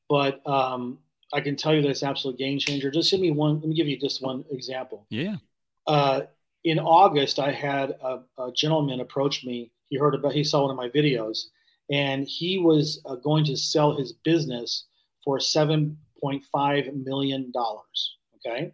But 0.10 0.46
um, 0.48 0.98
I 1.32 1.42
can 1.42 1.56
tell 1.56 1.74
you 1.76 1.82
that 1.84 1.90
it's 1.90 2.02
an 2.02 2.10
absolute 2.10 2.38
game 2.38 2.58
changer. 2.58 2.90
Just 2.90 3.12
give 3.12 3.20
me 3.20 3.32
one, 3.32 3.60
let 3.60 3.70
me 3.70 3.76
give 3.76 3.88
you 3.88 4.00
just 4.00 4.22
one 4.22 4.44
example. 4.50 5.06
Yeah. 5.10 5.36
Uh, 5.86 6.22
in 6.64 6.80
August, 6.80 7.40
I 7.40 7.52
had 7.52 7.92
a, 8.02 8.22
a, 8.40 8.52
gentleman 8.54 9.02
approach 9.02 9.46
me. 9.46 9.72
He 9.90 9.98
heard 9.98 10.16
about, 10.16 10.34
he 10.34 10.44
saw 10.44 10.62
one 10.62 10.72
of 10.72 10.78
my 10.78 10.90
videos, 10.90 11.46
and 11.92 12.26
he 12.26 12.58
was 12.58 13.02
uh, 13.06 13.16
going 13.16 13.44
to 13.46 13.58
sell 13.58 13.96
his 13.98 14.14
business 14.14 14.86
for 15.24 15.38
$7.5 15.38 17.06
million. 17.06 17.52
Okay 18.38 18.72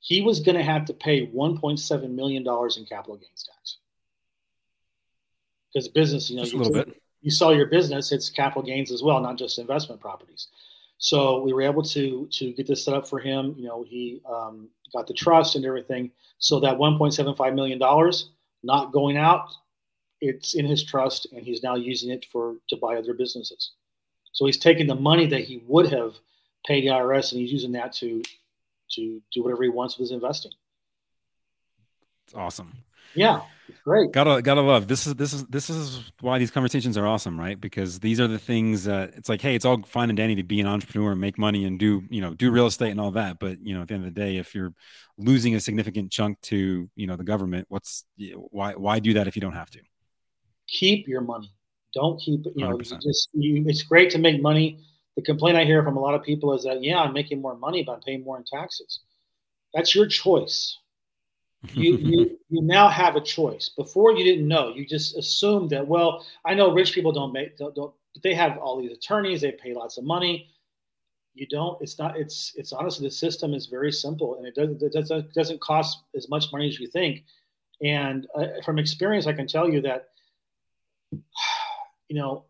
he 0.00 0.22
was 0.22 0.40
going 0.40 0.56
to 0.56 0.64
have 0.64 0.84
to 0.86 0.94
pay 0.94 1.26
$1.7 1.26 2.10
million 2.10 2.42
in 2.42 2.84
capital 2.86 3.16
gains 3.16 3.44
tax. 3.44 3.76
Because 5.72 5.88
business, 5.88 6.30
you 6.30 6.36
know, 6.36 6.42
just 6.42 6.54
you, 6.54 6.60
a 6.60 6.62
little 6.62 6.84
bit. 6.84 7.02
you 7.20 7.30
sell 7.30 7.54
your 7.54 7.66
business, 7.66 8.12
it's 8.12 8.28
capital 8.28 8.62
gains 8.62 8.90
as 8.90 9.02
well, 9.02 9.20
not 9.20 9.38
just 9.38 9.58
investment 9.58 10.00
properties. 10.00 10.48
So 10.98 11.40
we 11.42 11.52
were 11.52 11.62
able 11.62 11.82
to 11.82 12.28
to 12.30 12.52
get 12.52 12.66
this 12.66 12.84
set 12.84 12.94
up 12.94 13.08
for 13.08 13.18
him. 13.18 13.54
You 13.56 13.66
know, 13.66 13.82
he 13.82 14.20
um, 14.28 14.68
got 14.92 15.06
the 15.06 15.14
trust 15.14 15.56
and 15.56 15.64
everything. 15.64 16.10
So 16.38 16.60
that 16.60 16.76
1.75 16.76 17.54
million 17.54 17.78
dollars 17.78 18.30
not 18.62 18.92
going 18.92 19.16
out, 19.16 19.48
it's 20.20 20.54
in 20.54 20.66
his 20.66 20.84
trust, 20.84 21.26
and 21.32 21.42
he's 21.42 21.62
now 21.62 21.76
using 21.76 22.10
it 22.10 22.26
for 22.30 22.56
to 22.68 22.76
buy 22.76 22.96
other 22.96 23.14
businesses. 23.14 23.72
So 24.32 24.46
he's 24.46 24.58
taking 24.58 24.86
the 24.86 24.94
money 24.94 25.26
that 25.26 25.42
he 25.42 25.62
would 25.66 25.90
have 25.90 26.14
paid 26.66 26.84
the 26.84 26.88
IRS, 26.88 27.32
and 27.32 27.40
he's 27.40 27.52
using 27.52 27.72
that 27.72 27.92
to 27.94 28.22
to 28.92 29.22
do 29.32 29.42
whatever 29.42 29.62
he 29.62 29.68
wants 29.68 29.96
with 29.96 30.08
his 30.08 30.12
investing. 30.12 30.52
It's 32.26 32.34
awesome. 32.34 32.72
Yeah, 33.14 33.40
great. 33.84 34.12
Gotta 34.12 34.42
gotta 34.42 34.60
love 34.60 34.88
this 34.88 35.06
is 35.06 35.14
this 35.14 35.32
is 35.32 35.44
this 35.46 35.70
is 35.70 36.10
why 36.20 36.38
these 36.38 36.50
conversations 36.50 36.96
are 36.96 37.06
awesome, 37.06 37.38
right? 37.38 37.60
Because 37.60 38.00
these 38.00 38.20
are 38.20 38.26
the 38.26 38.38
things 38.38 38.84
that 38.84 39.14
it's 39.16 39.28
like, 39.28 39.40
hey, 39.40 39.54
it's 39.54 39.64
all 39.64 39.82
fine 39.82 40.10
and 40.10 40.16
dandy 40.16 40.36
to 40.36 40.42
be 40.42 40.60
an 40.60 40.66
entrepreneur 40.66 41.12
and 41.12 41.20
make 41.20 41.38
money 41.38 41.64
and 41.64 41.78
do 41.78 42.02
you 42.10 42.20
know 42.20 42.34
do 42.34 42.50
real 42.50 42.66
estate 42.66 42.90
and 42.90 43.00
all 43.00 43.12
that, 43.12 43.38
but 43.38 43.64
you 43.64 43.74
know 43.74 43.82
at 43.82 43.88
the 43.88 43.94
end 43.94 44.06
of 44.06 44.14
the 44.14 44.20
day, 44.20 44.36
if 44.36 44.54
you're 44.54 44.74
losing 45.18 45.54
a 45.54 45.60
significant 45.60 46.10
chunk 46.10 46.40
to 46.42 46.88
you 46.94 47.06
know 47.06 47.16
the 47.16 47.24
government, 47.24 47.66
what's 47.68 48.04
why 48.36 48.74
why 48.74 48.98
do 48.98 49.14
that 49.14 49.26
if 49.26 49.36
you 49.36 49.42
don't 49.42 49.54
have 49.54 49.70
to? 49.70 49.80
Keep 50.68 51.08
your 51.08 51.20
money. 51.20 51.52
Don't 51.94 52.20
keep 52.20 52.46
it. 52.46 52.52
You 52.54 52.68
know, 52.68 52.78
just 52.78 53.30
you, 53.32 53.64
it's 53.66 53.82
great 53.82 54.10
to 54.10 54.18
make 54.18 54.40
money 54.40 54.78
the 55.16 55.22
complaint 55.22 55.56
I 55.56 55.64
hear 55.64 55.82
from 55.82 55.96
a 55.96 56.00
lot 56.00 56.14
of 56.14 56.22
people 56.22 56.54
is 56.54 56.64
that, 56.64 56.82
yeah, 56.82 57.00
I'm 57.00 57.12
making 57.12 57.40
more 57.40 57.56
money, 57.56 57.82
but 57.82 57.92
I'm 57.92 58.00
paying 58.00 58.24
more 58.24 58.38
in 58.38 58.44
taxes. 58.44 59.00
That's 59.74 59.94
your 59.94 60.06
choice. 60.06 60.78
You, 61.74 61.96
you, 61.96 62.38
you 62.48 62.62
now 62.62 62.88
have 62.88 63.16
a 63.16 63.20
choice. 63.20 63.68
Before 63.68 64.12
you 64.12 64.24
didn't 64.24 64.48
know, 64.48 64.72
you 64.74 64.86
just 64.86 65.16
assumed 65.16 65.70
that, 65.70 65.86
well, 65.86 66.24
I 66.44 66.54
know 66.54 66.72
rich 66.72 66.94
people 66.94 67.12
don't 67.12 67.32
make, 67.32 67.58
don't, 67.58 67.74
don't 67.74 67.92
they 68.22 68.34
have 68.34 68.56
all 68.58 68.80
these 68.80 68.92
attorneys, 68.92 69.42
they 69.42 69.52
pay 69.52 69.74
lots 69.74 69.98
of 69.98 70.04
money. 70.04 70.48
You 71.34 71.46
don't, 71.46 71.80
it's 71.80 71.98
not, 71.98 72.16
it's, 72.16 72.54
it's 72.56 72.72
honestly, 72.72 73.06
the 73.06 73.12
system 73.12 73.52
is 73.54 73.66
very 73.66 73.92
simple 73.92 74.36
and 74.36 74.46
it 74.46 74.54
doesn't, 74.54 74.82
it 74.82 74.92
doesn't, 74.92 75.34
doesn't 75.34 75.60
cost 75.60 75.98
as 76.16 76.28
much 76.28 76.46
money 76.52 76.68
as 76.68 76.80
you 76.80 76.88
think. 76.88 77.24
And 77.82 78.26
uh, 78.34 78.46
from 78.64 78.78
experience, 78.78 79.26
I 79.26 79.32
can 79.32 79.46
tell 79.46 79.68
you 79.68 79.82
that, 79.82 80.08
you 81.12 82.16
know, 82.16 82.44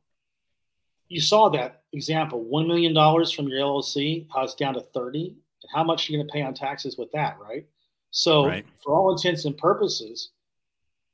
you 1.08 1.20
saw 1.20 1.48
that 1.50 1.82
example 1.92 2.48
$1 2.50 2.66
million 2.66 2.94
from 2.94 3.48
your 3.48 3.60
LLC, 3.60 4.26
how 4.32 4.44
it's 4.44 4.54
down 4.54 4.74
to 4.74 4.80
30. 4.80 5.36
And 5.62 5.70
how 5.74 5.84
much 5.84 6.08
you're 6.08 6.18
going 6.18 6.28
to 6.28 6.32
pay 6.32 6.42
on 6.42 6.54
taxes 6.54 6.96
with 6.96 7.10
that, 7.12 7.36
right? 7.40 7.66
So, 8.10 8.46
right. 8.46 8.64
for 8.82 8.94
all 8.94 9.12
intents 9.12 9.44
and 9.44 9.56
purposes, 9.56 10.30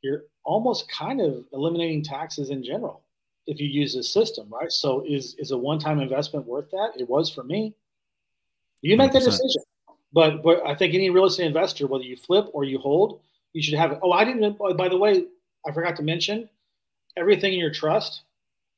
you're 0.03 0.25
almost 0.45 0.91
kind 0.91 1.21
of 1.21 1.45
eliminating 1.53 2.03
taxes 2.03 2.51
in 2.51 2.63
general 2.63 3.03
if 3.47 3.61
you 3.61 3.69
use 3.69 3.95
this 3.95 4.11
system, 4.11 4.49
right? 4.51 4.73
So, 4.73 5.05
is, 5.07 5.35
is 5.39 5.51
a 5.51 5.59
one 5.59 5.79
time 5.79 6.01
investment 6.01 6.47
worth 6.47 6.71
that? 6.71 6.93
It 6.99 7.09
was 7.09 7.31
for 7.31 7.45
me. 7.45 7.75
You 8.83 8.97
make 8.97 9.11
100%. 9.11 9.13
that 9.15 9.25
decision. 9.25 9.63
But, 10.13 10.43
but 10.43 10.67
I 10.67 10.75
think 10.75 10.95
any 10.95 11.11
real 11.11 11.27
estate 11.27 11.47
investor, 11.47 11.87
whether 11.87 12.05
you 12.05 12.17
flip 12.17 12.47
or 12.53 12.65
you 12.65 12.79
hold, 12.79 13.21
you 13.53 13.63
should 13.63 13.75
have 13.75 13.93
it. 13.93 13.99
Oh, 14.03 14.13
I 14.13 14.25
didn't, 14.25 14.57
oh, 14.59 14.75
by 14.75 14.89
the 14.89 14.97
way, 14.97 15.25
I 15.67 15.73
forgot 15.73 15.97
to 15.97 16.03
mention 16.03 16.49
everything 17.17 17.53
in 17.53 17.59
your 17.59 17.73
trust 17.73 18.23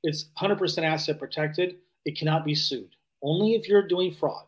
it's 0.03 0.27
100% 0.39 0.83
asset 0.85 1.19
protected. 1.19 1.77
It 2.05 2.17
cannot 2.17 2.45
be 2.45 2.55
sued. 2.55 2.95
Only 3.23 3.55
if 3.55 3.69
you're 3.69 3.87
doing 3.87 4.13
fraud. 4.13 4.45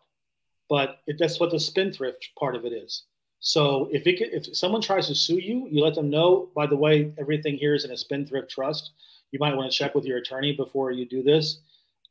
But 0.69 1.01
it, 1.07 1.17
that's 1.19 1.41
what 1.41 1.51
the 1.51 1.59
spendthrift 1.59 2.31
part 2.39 2.55
of 2.55 2.65
it 2.65 2.73
is. 2.73 3.05
So 3.41 3.89
if 3.91 4.07
it 4.07 4.19
could, 4.19 4.29
if 4.33 4.55
someone 4.57 4.83
tries 4.83 5.09
to 5.09 5.15
sue 5.15 5.39
you, 5.39 5.67
you 5.71 5.83
let 5.83 5.95
them 5.95 6.11
know. 6.11 6.51
By 6.55 6.67
the 6.67 6.77
way, 6.77 7.13
everything 7.19 7.57
here 7.57 7.75
is 7.75 7.85
in 7.85 7.91
a 7.91 7.97
spendthrift 7.97 8.51
trust. 8.51 8.93
You 9.33 9.39
might 9.39 9.57
want 9.57 9.71
to 9.71 9.77
check 9.77 9.95
with 9.95 10.05
your 10.05 10.19
attorney 10.19 10.53
before 10.53 10.91
you 10.91 11.07
do 11.07 11.23
this, 11.23 11.61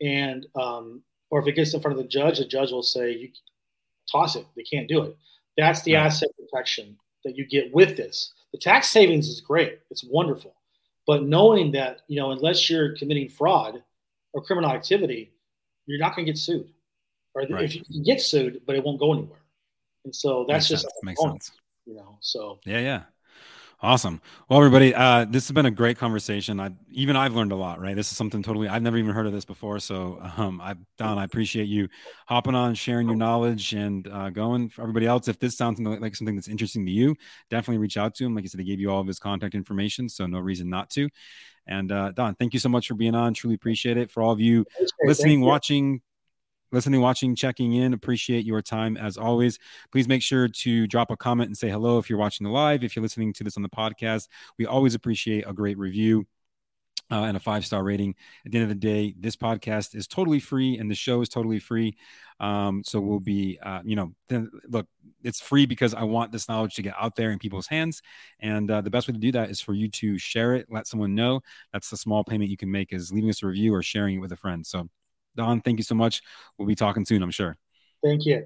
and 0.02 0.48
um, 0.56 1.04
or 1.30 1.40
if 1.40 1.48
it 1.48 1.54
gets 1.54 1.74
in 1.74 1.82
front 1.82 1.98
of 1.98 2.04
the 2.04 2.10
judge, 2.10 2.40
the 2.40 2.46
judge 2.46 2.72
will 2.72 2.84
say 2.84 3.12
you 3.12 3.30
toss 4.12 4.36
it. 4.36 4.46
They 4.56 4.64
can't 4.64 4.88
do 4.88 5.04
it. 5.04 5.16
That's 5.58 5.84
the 5.84 5.96
right. 5.96 6.06
asset 6.06 6.30
protection 6.38 6.98
that 7.24 7.38
you 7.38 7.46
get 7.46 7.74
with 7.74 7.98
this. 7.98 8.34
The 8.52 8.58
tax 8.58 8.90
savings 8.90 9.28
is 9.28 9.42
great. 9.42 9.80
It's 9.92 10.04
wonderful. 10.04 10.56
But 11.06 11.24
knowing 11.24 11.72
that, 11.74 12.02
you 12.08 12.20
know, 12.20 12.32
unless 12.32 12.70
you're 12.70 12.96
committing 12.96 13.30
fraud 13.30 13.84
or 14.34 14.42
criminal 14.42 14.72
activity, 14.72 15.32
you're 15.86 16.00
not 16.00 16.16
going 16.16 16.26
to 16.26 16.32
get 16.32 16.38
sued. 16.38 16.70
Or 17.36 17.44
right. 17.44 17.64
if 17.64 17.76
you 17.76 17.84
can 17.84 18.04
get 18.04 18.22
sued, 18.22 18.62
but 18.66 18.76
it 18.76 18.84
won't 18.84 19.00
go 19.00 19.14
anywhere. 19.14 19.39
And 20.06 20.16
so 20.16 20.46
that's 20.48 20.70
Makes 20.70 20.82
just 20.82 20.84
sense. 20.84 21.04
makes 21.04 21.22
sense. 21.22 21.52
You 21.86 21.96
know, 21.96 22.18
so 22.22 22.60
yeah, 22.66 22.80
yeah. 22.80 23.04
Awesome. 23.82 24.22
Well, 24.50 24.60
everybody, 24.60 24.94
uh, 24.94 25.24
this 25.24 25.48
has 25.48 25.54
been 25.54 25.66
a 25.66 25.72
great 25.72 25.98
conversation. 25.98 26.60
I 26.60 26.72
even 26.92 27.16
I've 27.16 27.34
learned 27.34 27.54
a 27.54 27.56
lot. 27.56 27.80
Right, 27.80 27.96
this 27.96 28.12
is 28.12 28.18
something 28.18 28.44
totally 28.44 28.68
I've 28.68 28.82
never 28.82 28.98
even 28.98 29.14
heard 29.14 29.26
of 29.26 29.32
this 29.32 29.46
before. 29.46 29.80
So, 29.80 30.20
um, 30.36 30.60
I 30.60 30.76
Dohn, 30.98 31.18
I 31.18 31.24
appreciate 31.24 31.70
you 31.70 31.88
hopping 32.28 32.56
on, 32.56 32.76
sharing 32.76 33.08
your 33.08 33.16
knowledge, 33.16 33.74
and 33.74 34.06
uh, 34.06 34.32
going. 34.32 34.68
For 34.68 34.82
everybody 34.82 35.06
else, 35.06 35.30
if 35.30 35.40
this 35.40 35.56
sounds 35.56 35.80
like 35.80 36.14
something 36.14 36.36
that's 36.36 36.50
interesting 36.50 36.86
to 36.88 36.92
you, 36.92 37.16
definitely 37.50 37.78
reach 37.78 37.96
out 37.96 38.16
to 38.16 38.26
him. 38.26 38.36
Like 38.36 38.44
I 38.44 38.48
said, 38.48 38.60
he 38.60 38.66
gave 38.66 38.82
you 38.82 38.92
all 38.92 39.00
of 39.00 39.08
his 39.08 39.18
contact 39.18 39.56
information, 39.56 40.10
so 40.10 40.28
no 40.28 40.40
reason 40.40 40.70
not 40.70 40.90
to. 40.92 41.08
And 41.66 41.90
uh, 41.90 42.12
Dohn, 42.12 42.36
thank 42.38 42.54
you 42.54 42.60
so 42.60 42.68
much 42.68 42.90
for 42.90 42.96
being 42.96 43.16
on. 43.16 43.34
Truly 43.34 43.56
appreciate 43.56 43.96
it. 43.96 44.12
For 44.12 44.22
all 44.22 44.34
of 44.34 44.42
you 44.42 44.66
listening, 45.06 45.40
watching, 45.40 46.02
listening, 46.72 47.02
watching, 47.02 47.36
checking 47.36 47.74
in. 47.74 47.94
Appreciate 47.94 48.46
your 48.46 48.62
time 48.62 48.98
as 48.98 49.18
always. 49.18 49.60
Please 49.92 50.08
make 50.08 50.22
sure 50.22 50.48
to 50.48 50.88
drop 50.88 51.12
a 51.12 51.18
comment 51.18 51.48
and 51.48 51.58
say 51.58 51.70
hello 51.70 51.98
if 51.98 52.10
you're 52.10 52.20
watching 52.20 52.46
the 52.46 52.52
live. 52.52 52.84
If 52.84 52.96
you're 52.96 53.04
listening 53.04 53.34
to 53.34 53.44
this 53.44 53.58
on 53.58 53.64
the 53.64 53.70
podcast, 53.70 54.28
we 54.58 54.66
always 54.66 54.96
appreciate 54.96 55.46
a 55.48 55.54
great 55.54 55.78
review. 55.78 56.26
Uh, 57.12 57.24
and 57.24 57.36
a 57.36 57.40
five 57.40 57.66
star 57.66 57.84
rating. 57.84 58.14
At 58.46 58.52
the 58.52 58.60
end 58.60 58.64
of 58.66 58.70
the 58.70 58.88
day, 58.88 59.16
this 59.20 59.36
podcast 59.36 59.96
is 59.96 60.06
totally 60.06 60.40
free 60.40 60.78
and 60.78 60.92
the 60.92 60.96
show 60.96 61.22
is 61.22 61.30
totally 61.30 61.58
free. 61.58 61.98
Um, 62.40 62.84
so 62.86 63.00
we'll 63.00 63.20
be, 63.20 63.58
uh, 63.64 63.82
you 63.84 63.96
know, 63.96 64.14
then, 64.28 64.52
look, 64.68 64.86
it's 65.24 65.42
free 65.42 65.66
because 65.66 65.96
I 65.96 66.04
want 66.04 66.32
this 66.32 66.48
knowledge 66.48 66.76
to 66.76 66.84
get 66.84 66.94
out 67.00 67.16
there 67.16 67.32
in 67.32 67.40
people's 67.40 67.66
hands. 67.66 68.04
And 68.40 68.70
uh, 68.70 68.82
the 68.82 68.92
best 68.92 69.08
way 69.08 69.14
to 69.14 69.20
do 69.20 69.32
that 69.32 69.50
is 69.50 69.60
for 69.60 69.74
you 69.74 69.90
to 69.90 70.20
share 70.20 70.54
it, 70.54 70.68
let 70.70 70.86
someone 70.86 71.16
know. 71.16 71.42
That's 71.74 71.90
the 71.90 71.98
small 71.98 72.24
payment 72.24 72.52
you 72.52 72.58
can 72.58 72.70
make 72.70 72.94
is 72.94 73.12
leaving 73.12 73.32
us 73.32 73.42
a 73.42 73.48
review 73.48 73.74
or 73.74 73.82
sharing 73.82 74.18
it 74.18 74.20
with 74.20 74.32
a 74.32 74.38
friend. 74.38 74.64
So 74.64 74.88
Dohn, 75.38 75.64
thank 75.64 75.80
you 75.80 75.84
so 75.84 75.96
much. 75.96 76.22
We'll 76.58 76.68
be 76.68 76.76
talking 76.76 77.06
soon, 77.06 77.24
I'm 77.24 77.32
sure. 77.32 77.58
Thank 78.04 78.26
you. 78.26 78.46